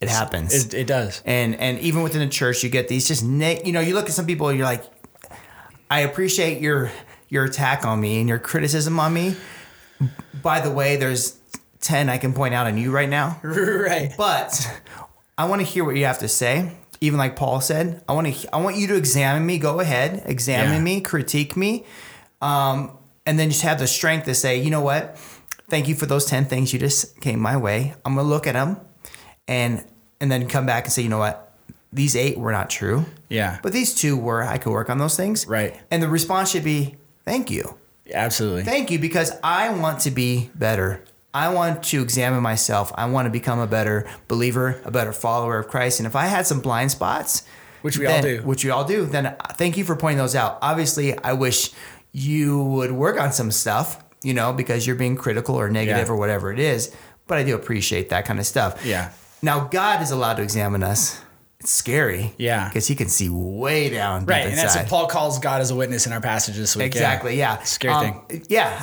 it 0.00 0.08
happens. 0.08 0.52
It, 0.54 0.74
it 0.74 0.86
does. 0.86 1.22
and 1.26 1.54
and 1.56 1.78
even 1.80 2.02
within 2.02 2.20
the 2.22 2.28
church 2.28 2.64
you 2.64 2.70
get 2.70 2.88
these 2.88 3.06
just 3.06 3.22
ne- 3.22 3.60
you 3.64 3.72
know 3.72 3.80
you 3.80 3.94
look 3.94 4.06
at 4.06 4.12
some 4.14 4.26
people 4.26 4.48
and 4.48 4.58
you're 4.58 4.66
like 4.66 4.82
i 5.90 6.00
appreciate 6.00 6.60
your 6.60 6.90
your 7.32 7.44
attack 7.44 7.86
on 7.86 7.98
me 7.98 8.20
and 8.20 8.28
your 8.28 8.38
criticism 8.38 9.00
on 9.00 9.14
me. 9.14 9.34
By 10.42 10.60
the 10.60 10.70
way 10.70 10.96
there's 10.96 11.38
10 11.80 12.08
i 12.10 12.18
can 12.18 12.32
point 12.34 12.52
out 12.54 12.66
on 12.66 12.76
you 12.76 12.92
right 12.92 13.08
now. 13.08 13.40
Right. 13.44 14.12
but 14.18 14.80
i 15.38 15.44
want 15.48 15.60
to 15.62 15.66
hear 15.66 15.82
what 15.84 15.96
you 15.96 16.04
have 16.04 16.18
to 16.18 16.28
say. 16.28 16.72
Even 17.00 17.18
like 17.18 17.34
paul 17.34 17.60
said 17.60 18.04
i 18.08 18.12
want 18.12 18.26
to 18.32 18.54
i 18.54 18.60
want 18.60 18.76
you 18.76 18.86
to 18.88 18.96
examine 18.96 19.46
me. 19.46 19.58
Go 19.58 19.80
ahead 19.80 20.22
examine 20.26 20.74
Yeah. 20.74 20.82
me 20.82 21.00
critique 21.00 21.56
me. 21.56 21.84
Um, 22.42 22.96
and 23.24 23.38
then 23.38 23.48
just 23.50 23.62
have 23.62 23.78
the 23.78 23.86
strength 23.86 24.26
to 24.26 24.34
say 24.34 24.60
you 24.60 24.70
know 24.70 24.82
what? 24.82 25.16
Thank 25.70 25.88
you 25.88 25.94
for 25.94 26.04
those 26.06 26.26
10 26.26 26.44
things. 26.46 26.72
You 26.74 26.78
just 26.78 27.18
came 27.22 27.40
my 27.40 27.56
way. 27.56 27.94
I'm 28.04 28.14
gonna 28.14 28.28
look 28.28 28.46
at 28.46 28.52
them 28.52 28.78
and 29.48 29.82
and 30.20 30.30
then 30.30 30.46
come 30.48 30.66
back 30.66 30.84
and 30.84 30.92
say 30.92 31.00
you 31.02 31.08
know 31.08 31.18
what? 31.18 31.56
These 31.94 32.14
eight 32.16 32.36
were 32.38 32.52
not 32.52 32.68
true. 32.70 33.06
Yeah. 33.28 33.58
but 33.62 33.72
these 33.72 33.94
two 33.94 34.16
were 34.16 34.42
i 34.42 34.58
could 34.58 34.72
work 34.72 34.90
on 34.90 34.98
those 34.98 35.16
things. 35.16 35.46
Right. 35.46 35.80
and 35.90 36.02
the 36.02 36.08
response 36.08 36.50
should 36.50 36.64
be 36.64 36.96
thank 37.24 37.50
you 37.50 37.78
Absolutely. 38.12 38.64
Thank 38.64 38.90
you 38.90 38.98
because 38.98 39.32
I 39.42 39.70
want 39.70 40.00
to 40.00 40.10
be 40.10 40.50
better. 40.54 41.02
I 41.32 41.48
want 41.54 41.82
to 41.84 42.02
examine 42.02 42.42
myself. 42.42 42.92
I 42.94 43.06
want 43.06 43.24
to 43.24 43.30
become 43.30 43.58
a 43.58 43.66
better 43.66 44.06
believer, 44.28 44.82
a 44.84 44.90
better 44.90 45.12
follower 45.14 45.56
of 45.58 45.68
Christ. 45.68 45.98
And 45.98 46.06
if 46.06 46.14
I 46.14 46.26
had 46.26 46.46
some 46.46 46.60
blind 46.60 46.90
spots, 46.90 47.44
Which 47.80 47.96
we 47.96 48.06
all 48.06 48.20
do. 48.20 48.42
which 48.42 48.64
we 48.64 48.70
all 48.70 48.84
do, 48.84 49.06
then 49.06 49.26
uh, 49.26 49.36
thank 49.54 49.78
you 49.78 49.84
for 49.84 49.96
pointing 49.96 50.18
those 50.18 50.34
out. 50.36 50.58
Obviously, 50.60 51.16
I 51.20 51.32
wish 51.32 51.70
you 52.10 52.62
would 52.64 52.92
work 52.92 53.18
on 53.18 53.32
some 53.32 53.50
stuff, 53.50 54.04
you 54.22 54.34
know, 54.34 54.52
because 54.52 54.86
you're 54.86 54.96
being 54.96 55.16
critical 55.16 55.54
or 55.54 55.70
negative 55.70 56.08
Yeah. 56.08 56.12
or 56.12 56.16
whatever 56.16 56.52
it 56.52 56.58
is. 56.58 56.94
But 57.28 57.38
I 57.38 57.44
do 57.44 57.54
appreciate 57.54 58.10
that 58.10 58.26
kind 58.26 58.40
of 58.40 58.46
stuff. 58.46 58.84
Yeah. 58.84 59.10
Now, 59.40 59.68
God 59.68 60.02
is 60.02 60.10
allowed 60.10 60.34
to 60.34 60.42
examine 60.42 60.82
us. 60.82 61.21
It's 61.62 61.70
scary. 61.70 62.34
Yeah. 62.38 62.68
Because 62.68 62.88
he 62.88 62.94
can 62.96 63.08
see 63.08 63.28
way 63.28 63.88
down 63.88 64.26
Right. 64.26 64.46
And 64.46 64.58
that's 64.58 64.74
what 64.74 64.88
Paul 64.88 65.06
calls 65.06 65.38
God 65.38 65.60
as 65.60 65.70
a 65.70 65.76
witness 65.76 66.06
in 66.06 66.12
our 66.12 66.20
passage 66.20 66.56
this 66.56 66.74
week. 66.74 66.86
Exactly. 66.86 67.36
Yeah. 67.38 67.62
Scary 67.62 67.94
Um, 67.94 68.22
Yeah. 68.48 68.76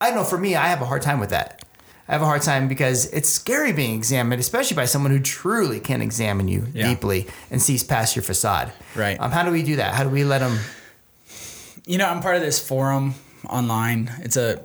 I, 0.00 0.08
I 0.08 0.10
know 0.12 0.24
for 0.24 0.38
me, 0.38 0.56
I 0.56 0.68
have 0.68 0.80
a 0.80 0.86
hard 0.86 1.02
time 1.02 1.20
with 1.20 1.30
that. 1.30 1.62
I 2.08 2.12
have 2.12 2.22
a 2.22 2.24
hard 2.24 2.40
time 2.40 2.68
because 2.68 3.04
it's 3.12 3.28
scary 3.28 3.72
being 3.72 3.94
examined, 3.94 4.40
especially 4.40 4.74
by 4.74 4.86
someone 4.86 5.10
who 5.12 5.20
truly 5.20 5.80
can 5.80 6.00
examine 6.00 6.48
you 6.48 6.66
Yeah. 6.72 6.88
deeply 6.88 7.26
and 7.50 7.60
sees 7.60 7.84
past 7.84 8.16
your 8.16 8.22
facade. 8.22 8.72
Right. 8.94 9.20
Um, 9.20 9.30
how 9.30 9.42
do 9.42 9.50
we 9.50 9.62
do 9.62 9.76
that? 9.76 9.94
How 9.94 10.04
do 10.04 10.08
we 10.08 10.24
let 10.24 10.38
them? 10.38 10.58
you 11.86 11.98
know, 11.98 12.06
I'm 12.08 12.20
part 12.20 12.36
of 12.36 12.42
this 12.42 12.58
forum 12.58 13.14
online. 13.48 14.10
It's 14.20 14.36
a 14.36 14.62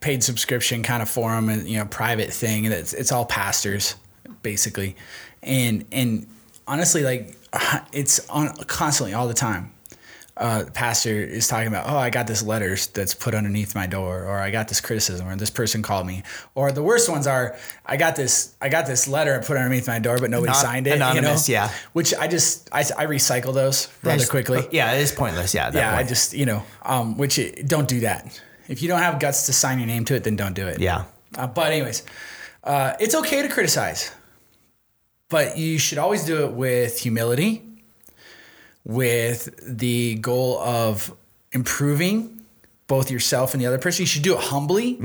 paid 0.00 0.22
subscription 0.22 0.82
kind 0.82 1.02
of 1.02 1.08
forum, 1.08 1.48
and 1.48 1.68
you 1.68 1.78
know, 1.78 1.84
private 1.84 2.32
thing, 2.32 2.66
and 2.66 2.74
it's 2.74 2.92
it's 2.92 3.12
all 3.12 3.24
pastors 3.24 3.94
basically, 4.42 4.96
and 5.42 5.84
and 5.92 6.26
honestly, 6.70 7.02
like 7.02 7.36
it's 7.92 8.26
on 8.28 8.54
constantly 8.66 9.14
all 9.14 9.28
the 9.28 9.34
time. 9.34 9.72
Uh, 10.36 10.62
the 10.62 10.70
pastor 10.70 11.10
is 11.22 11.46
talking 11.48 11.68
about, 11.68 11.84
oh, 11.86 11.98
I 11.98 12.08
got 12.08 12.26
this 12.26 12.42
letter 12.42 12.74
that's 12.94 13.12
put 13.12 13.34
underneath 13.34 13.74
my 13.74 13.86
door, 13.86 14.24
or 14.24 14.38
I 14.38 14.50
got 14.50 14.68
this 14.68 14.80
criticism, 14.80 15.28
or 15.28 15.36
this 15.36 15.50
person 15.50 15.82
called 15.82 16.06
me, 16.06 16.22
or 16.54 16.72
the 16.72 16.82
worst 16.82 17.10
ones 17.10 17.26
are, 17.26 17.58
I 17.84 17.98
got 17.98 18.16
this, 18.16 18.54
I 18.58 18.70
got 18.70 18.86
this 18.86 19.06
letter 19.06 19.38
put 19.46 19.58
underneath 19.58 19.86
my 19.86 19.98
door, 19.98 20.16
but 20.18 20.30
nobody 20.30 20.48
Anon- 20.52 20.62
signed 20.62 20.86
it. 20.86 20.94
anonymous, 20.96 21.46
you 21.46 21.56
know? 21.56 21.64
yeah. 21.64 21.70
Which 21.92 22.14
I 22.14 22.26
just, 22.26 22.70
I, 22.72 22.80
I 22.80 23.04
recycle 23.06 23.52
those 23.52 23.88
rather 24.02 24.16
There's- 24.16 24.30
quickly 24.30 24.66
Yeah, 24.72 24.94
it 24.94 25.00
is 25.02 25.12
pointless. 25.12 25.52
Yeah. 25.52 25.72
yeah, 25.74 25.94
I 25.94 26.04
just 26.04 26.32
you 26.32 26.46
know, 26.46 26.62
um, 26.84 27.18
which 27.18 27.38
it, 27.38 27.68
don't 27.68 27.88
do 27.88 28.00
that. 28.00 28.40
If 28.66 28.80
you 28.80 28.88
don't 28.88 29.00
have 29.02 29.20
guts 29.20 29.44
to 29.46 29.52
sign 29.52 29.78
your 29.78 29.88
name 29.88 30.06
to 30.06 30.14
it, 30.14 30.24
then 30.24 30.36
don't 30.36 30.54
do 30.54 30.66
it. 30.68 30.80
Yeah. 30.80 31.04
Uh, 31.36 31.48
but 31.48 31.70
anyways, 31.70 32.02
uh, 32.64 32.94
it's 32.98 33.14
okay 33.14 33.42
to 33.42 33.48
criticize, 33.48 34.10
but 35.30 35.56
you 35.56 35.78
should 35.78 35.96
always 35.96 36.24
do 36.24 36.44
it 36.44 36.52
with 36.52 36.98
humility, 36.98 37.62
with 38.84 39.48
the 39.66 40.16
goal 40.16 40.58
of 40.58 41.14
improving 41.52 42.42
both 42.86 43.10
yourself 43.10 43.54
and 43.54 43.62
the 43.62 43.66
other 43.66 43.78
person. 43.78 44.02
You 44.02 44.06
should 44.06 44.22
do 44.22 44.34
it 44.34 44.40
humbly, 44.40 44.98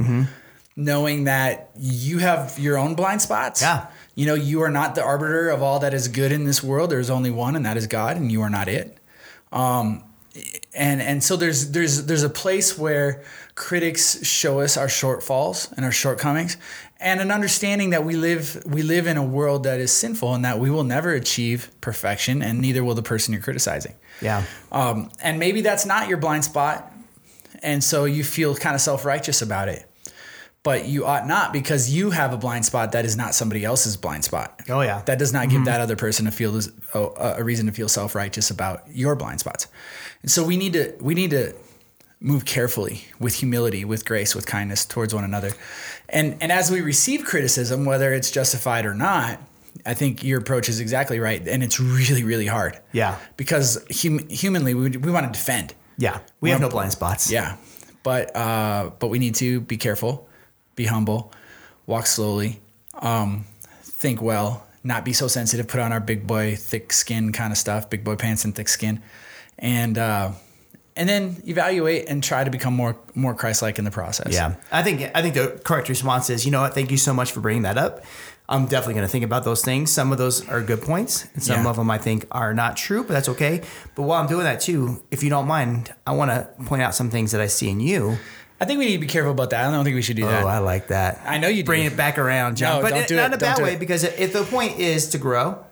knowing 0.76 1.26
that 1.26 1.69
you 1.78 2.17
have 2.17 2.57
your 2.59 2.78
own 2.78 2.95
blind 2.95 3.21
spots. 3.21 3.61
Yeah. 3.61 3.88
You 4.15 4.26
know, 4.26 4.34
you 4.34 4.61
are 4.63 4.71
not 4.71 4.95
the 4.95 5.03
arbiter 5.03 5.49
of 5.49 5.61
all 5.61 5.80
that 5.80 5.93
is 5.93 6.07
good 6.07 6.32
in 6.32 6.45
this 6.45 6.63
world. 6.63 6.89
There's 6.89 7.09
only 7.09 7.32
one, 7.32 7.55
and 7.55 7.65
that 7.65 7.78
is 7.78 7.88
God, 7.88 8.17
and 8.17 8.32
you 8.32 8.41
are 8.41 8.49
not 8.49 8.67
it. 8.67 8.97
Um, 9.51 10.03
and 10.73 11.01
and 11.01 11.23
so 11.23 11.38
there's 11.38 11.71
there's 11.71 12.05
there's 12.05 12.23
a 12.23 12.30
place 12.30 12.78
where 12.78 13.23
critics 13.55 14.26
show 14.26 14.59
us 14.59 14.76
our 14.76 14.88
shortfalls 14.88 15.71
and 15.73 15.86
our 15.86 15.91
shortcomings, 15.91 16.57
and 17.00 17.20
an 17.20 17.32
understanding 17.32 17.89
that 17.91 18.06
we 18.06 18.16
live 18.16 18.64
we 18.66 18.82
live 18.82 19.08
in 19.08 19.18
a 19.18 19.24
world 19.24 19.64
that 19.64 19.80
is 19.80 19.91
sinful 19.91 20.34
and 20.34 20.46
that 20.46 20.60
we 20.60 20.70
will 20.70 20.84
never 20.84 21.12
achieve 21.12 21.72
perfection, 21.82 22.41
and 22.41 22.60
neither 22.60 22.84
will 22.84 22.96
the 22.96 23.04
person 23.04 23.34
you're 23.34 23.43
criticizing. 23.43 23.96
Yeah. 24.22 24.43
Um, 24.72 25.10
and 25.22 25.39
maybe 25.39 25.62
that's 25.62 25.86
not 25.86 26.08
your 26.08 26.18
blind 26.18 26.46
spot, 26.46 26.91
and 27.62 27.84
so 27.84 28.06
you 28.06 28.24
feel 28.24 28.56
kind 28.56 28.76
of 28.76 28.82
self 28.82 29.06
righteous 29.06 29.41
about 29.41 29.68
it. 29.68 29.89
But 30.64 30.88
you 30.88 31.06
ought 31.06 31.28
not 31.28 31.54
because 31.54 31.93
you 31.93 32.10
have 32.10 32.34
a 32.34 32.38
blind 32.38 32.66
spot 32.66 32.93
that 32.93 33.06
is 33.06 33.16
not 33.16 33.36
somebody 33.36 33.64
else's 33.64 33.98
blind 33.98 34.24
spot. 34.24 34.64
Oh, 34.68 34.82
yeah. 34.82 35.04
That 35.06 35.20
does 35.20 35.32
not 35.32 35.50
give 35.50 35.66
that 35.66 35.80
other 35.80 35.96
person 35.96 36.26
a 36.26 36.32
feel 36.32 36.60
a, 36.96 37.36
a 37.38 37.43
reason 37.43 37.68
to 37.68 37.72
feel 37.72 37.88
self 37.88 38.16
righteous 38.16 38.50
about 38.50 38.82
your 38.89 39.16
blind 39.16 39.41
spots. 39.41 39.68
And 40.24 40.32
so 40.32 40.43
we 40.43 40.58
need 40.58 40.74
to 40.74 40.96
we 41.00 41.14
need 41.14 41.30
to 41.30 41.54
move 42.20 42.46
carefully 42.46 43.06
with 43.20 43.36
humility, 43.36 43.86
with 43.86 44.06
grace, 44.06 44.34
with 44.34 44.48
kindness 44.48 44.86
towards 44.86 45.14
one 45.14 45.24
another. 45.24 45.52
And 46.10 46.38
and 46.41 46.51
as 46.51 46.72
we 46.72 46.82
receive 46.82 47.26
criticism, 47.26 47.86
whether 47.86 48.14
it's 48.14 48.32
justified 48.32 48.86
or 48.86 48.93
not, 48.93 49.39
I 49.86 49.93
think 49.93 50.24
your 50.24 50.39
approach 50.39 50.70
is 50.70 50.80
exactly 50.80 51.20
right, 51.20 51.45
and 51.47 51.64
it's 51.64 51.80
really 51.80 52.24
really 52.24 52.47
hard. 52.47 52.80
Yeah. 52.91 53.18
Because 53.38 53.84
hum, 53.91 54.28
humanly, 54.30 54.74
we, 54.74 54.89
we 54.89 55.12
want 55.12 55.26
to 55.26 55.32
defend. 55.38 55.74
Yeah. 55.97 56.20
We 56.41 56.49
have 56.49 56.62
no 56.62 56.70
blind 56.70 56.91
spots. 56.91 57.32
Yeah, 57.32 57.58
but 58.03 58.36
uh, 58.36 58.91
but 58.99 59.08
we 59.08 59.20
need 59.20 59.36
to 59.36 59.62
be 59.62 59.78
careful, 59.78 60.28
be 60.76 60.86
humble, 60.86 61.34
walk 61.88 62.06
slowly, 62.06 62.62
um, 62.93 63.45
think 63.82 64.22
well, 64.22 64.66
not 64.84 65.03
be 65.03 65.14
so 65.14 65.28
sensitive. 65.28 65.68
Put 65.68 65.80
on 65.80 65.91
our 65.91 65.99
big 65.99 66.28
boy 66.28 66.56
thick 66.56 66.93
skin 66.93 67.32
kind 67.32 67.51
of 67.51 67.58
stuff, 67.58 67.89
big 67.89 68.03
boy 68.03 68.16
pants 68.16 68.45
and 68.45 68.53
thick 68.53 68.70
skin, 68.70 69.01
and 69.58 69.97
uh, 69.97 70.32
and 70.96 71.08
then 71.10 71.41
evaluate 71.48 72.08
and 72.10 72.24
try 72.24 72.43
to 72.43 72.50
become 72.52 72.74
more 72.74 72.98
more 73.14 73.34
Christ 73.34 73.62
like 73.62 73.78
in 73.80 73.86
the 73.86 73.91
process. 73.91 74.34
Yeah, 74.34 74.56
I 74.72 74.84
think 74.84 75.10
I 75.16 75.22
think 75.22 75.36
the 75.36 75.60
correct 75.64 75.89
response 75.89 76.30
is, 76.30 76.46
you 76.46 76.52
know 76.52 76.62
what? 76.62 76.74
Thank 76.74 76.91
you 76.91 76.98
so 76.98 77.14
much 77.14 77.32
for 77.32 77.39
bringing 77.41 77.64
that 77.64 77.78
up. 77.78 78.04
I'm 78.48 78.66
definitely 78.68 78.93
going 78.93 79.08
to 79.08 79.12
think 79.12 79.26
about 79.26 79.43
those 79.43 79.64
things. 79.64 79.91
Some 79.91 80.12
of 80.12 80.20
those 80.20 80.48
are 80.48 80.62
good 80.62 80.82
points, 80.84 81.26
and 81.34 81.41
some 81.43 81.64
Yeah. 81.64 81.70
of 81.72 81.78
them 81.78 81.89
I 81.89 81.98
think 81.98 82.28
are 82.32 82.54
not 82.54 82.78
true, 82.78 83.02
but 83.04 83.14
that's 83.14 83.30
okay. 83.30 83.62
But 83.96 84.04
while 84.04 84.22
I'm 84.22 84.28
doing 84.28 84.43
that 84.43 84.62
too, 84.62 85.02
if 85.10 85.24
you 85.24 85.32
don't 85.32 85.48
mind, 85.48 85.91
I 86.06 86.12
want 86.12 86.30
to 86.30 86.48
point 86.66 86.84
out 86.84 86.93
some 86.93 87.10
things 87.10 87.32
that 87.32 87.41
I 87.41 87.48
see 87.48 87.70
in 87.70 87.80
you. 87.80 88.18
I 88.62 88.66
think 88.66 88.78
we 88.80 88.86
need 88.86 88.93
to 88.93 89.00
be 89.00 89.08
careful 89.08 89.32
about 89.32 89.50
that. 89.50 89.68
I 89.68 89.72
don't 89.72 89.84
think 89.84 89.96
we 89.96 90.02
should 90.04 90.16
do 90.16 90.26
that. 90.28 90.43
Oh, 90.43 90.48
I 90.48 90.60
like 90.60 90.88
that. 90.88 91.22
I 91.26 91.39
know 91.39 91.48
you 91.50 91.64
do. 91.64 91.66
bring 91.66 91.86
it 91.86 91.98
back 91.98 92.18
around, 92.20 92.56
John. 92.56 92.78
No, 92.78 92.82
but 92.84 92.91
don't 92.91 93.00
it- 93.02 93.08
do 93.08 93.16
not 93.16 93.24
it. 93.24 93.26
in 93.26 93.34
a 93.34 93.38
bad 93.38 93.58
way 93.62 93.74
it. 93.74 93.80
because 93.80 94.04
if 94.04 94.32
the 94.32 94.43
point 94.43 94.80
is 94.80 95.10
to 95.10 95.18
grow, 95.18 95.64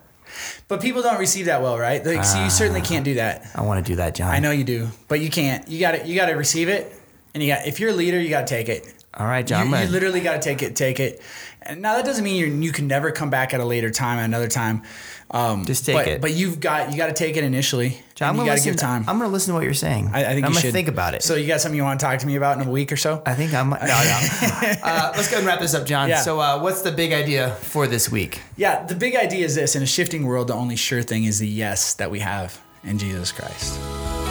But 0.68 0.80
people 0.80 1.02
don't 1.02 1.18
receive 1.18 1.46
that 1.46 1.62
well, 1.62 1.78
right? 1.78 2.04
Like, 2.04 2.24
so 2.24 2.42
you 2.42 2.50
certainly 2.50 2.80
ah. 2.80 2.84
can't 2.84 3.04
do 3.04 3.14
that. 3.14 3.46
I 3.54 3.62
want 3.62 3.84
to 3.84 3.92
do 3.92 3.96
that, 3.96 4.14
John. 4.14 4.30
I 4.30 4.38
know 4.38 4.50
you 4.50 4.64
do, 4.64 4.88
but 5.08 5.20
you 5.20 5.30
can't. 5.30 5.66
You 5.68 5.80
got 5.80 5.92
to 5.92 6.06
you 6.06 6.14
got 6.14 6.26
to 6.26 6.32
receive 6.32 6.68
it, 6.68 6.92
and 7.34 7.42
you 7.42 7.52
got 7.52 7.66
if 7.66 7.80
you're 7.80 7.90
a 7.90 7.94
leader, 7.94 8.20
you 8.20 8.30
got 8.30 8.46
to 8.46 8.54
take 8.54 8.68
it. 8.68 9.03
All 9.16 9.26
right, 9.26 9.46
John. 9.46 9.66
You, 9.66 9.72
gonna- 9.72 9.84
you 9.86 9.90
literally 9.90 10.20
got 10.20 10.34
to 10.34 10.40
take 10.40 10.62
it, 10.62 10.74
take 10.76 11.00
it. 11.00 11.22
And 11.62 11.80
now 11.80 11.96
that 11.96 12.04
doesn't 12.04 12.24
mean 12.24 12.36
you 12.36 12.46
you 12.46 12.72
can 12.72 12.86
never 12.86 13.10
come 13.10 13.30
back 13.30 13.54
at 13.54 13.60
a 13.60 13.64
later 13.64 13.90
time, 13.90 14.18
at 14.18 14.24
another 14.26 14.48
time. 14.48 14.82
Um, 15.30 15.64
Just 15.64 15.86
take 15.86 15.94
but, 15.94 16.06
it. 16.06 16.20
But 16.20 16.34
you've 16.34 16.60
got 16.60 16.90
you 16.92 16.98
got 16.98 17.06
to 17.06 17.14
take 17.14 17.36
it 17.36 17.44
initially. 17.44 18.02
John, 18.14 18.28
I'm 18.28 18.34
you 18.34 18.40
gonna 18.40 18.50
got 18.50 18.58
to 18.58 18.70
give 18.70 18.76
time. 18.76 19.04
I'm 19.08 19.18
going 19.18 19.28
to 19.28 19.32
listen 19.32 19.52
to 19.52 19.54
what 19.54 19.64
you're 19.64 19.72
saying. 19.72 20.10
I, 20.12 20.20
I 20.20 20.34
think 20.34 20.44
I'm 20.44 20.52
gonna 20.52 20.60
should 20.60 20.72
think 20.72 20.88
about 20.88 21.14
it. 21.14 21.22
So 21.22 21.34
you 21.34 21.46
got 21.46 21.60
something 21.60 21.76
you 21.76 21.82
want 21.82 21.98
to 21.98 22.06
talk 22.06 22.18
to 22.18 22.26
me 22.26 22.36
about 22.36 22.60
in 22.60 22.68
a 22.68 22.70
week 22.70 22.92
or 22.92 22.96
so? 22.96 23.22
I 23.24 23.34
think 23.34 23.54
I'm. 23.54 23.70
No, 23.70 23.76
no. 23.76 23.80
uh, 24.82 25.12
let's 25.16 25.30
go 25.30 25.38
and 25.38 25.46
wrap 25.46 25.60
this 25.60 25.74
up, 25.74 25.86
John. 25.86 26.08
Yeah. 26.08 26.20
So, 26.20 26.38
uh, 26.38 26.60
what's 26.60 26.82
the 26.82 26.92
big 26.92 27.12
idea 27.12 27.52
for 27.56 27.86
this 27.86 28.10
week? 28.10 28.42
Yeah. 28.56 28.84
The 28.84 28.94
big 28.94 29.16
idea 29.16 29.44
is 29.44 29.54
this: 29.54 29.74
in 29.74 29.82
a 29.82 29.86
shifting 29.86 30.24
world, 30.24 30.48
the 30.48 30.54
only 30.54 30.76
sure 30.76 31.02
thing 31.02 31.24
is 31.24 31.38
the 31.38 31.48
yes 31.48 31.94
that 31.94 32.10
we 32.10 32.20
have 32.20 32.60
in 32.84 32.98
Jesus 32.98 33.32
Christ. 33.32 34.23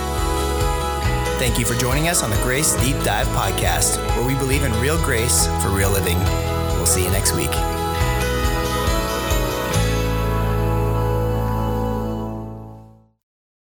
Thank 1.39 1.59
you 1.59 1.65
for 1.65 1.75
joining 1.75 2.07
us 2.07 2.23
on 2.23 2.29
the 2.29 2.37
Grace 2.37 2.73
Deep 2.75 2.95
Dive 3.03 3.27
podcast, 3.27 3.97
where 4.15 4.25
we 4.25 4.35
believe 4.35 4.63
in 4.63 4.71
real 4.79 4.97
grace 5.03 5.47
for 5.61 5.69
real 5.69 5.89
living. 5.89 6.17
We'll 6.77 6.85
see 6.85 7.03
you 7.03 7.11
next 7.11 7.33
week. 7.35 7.72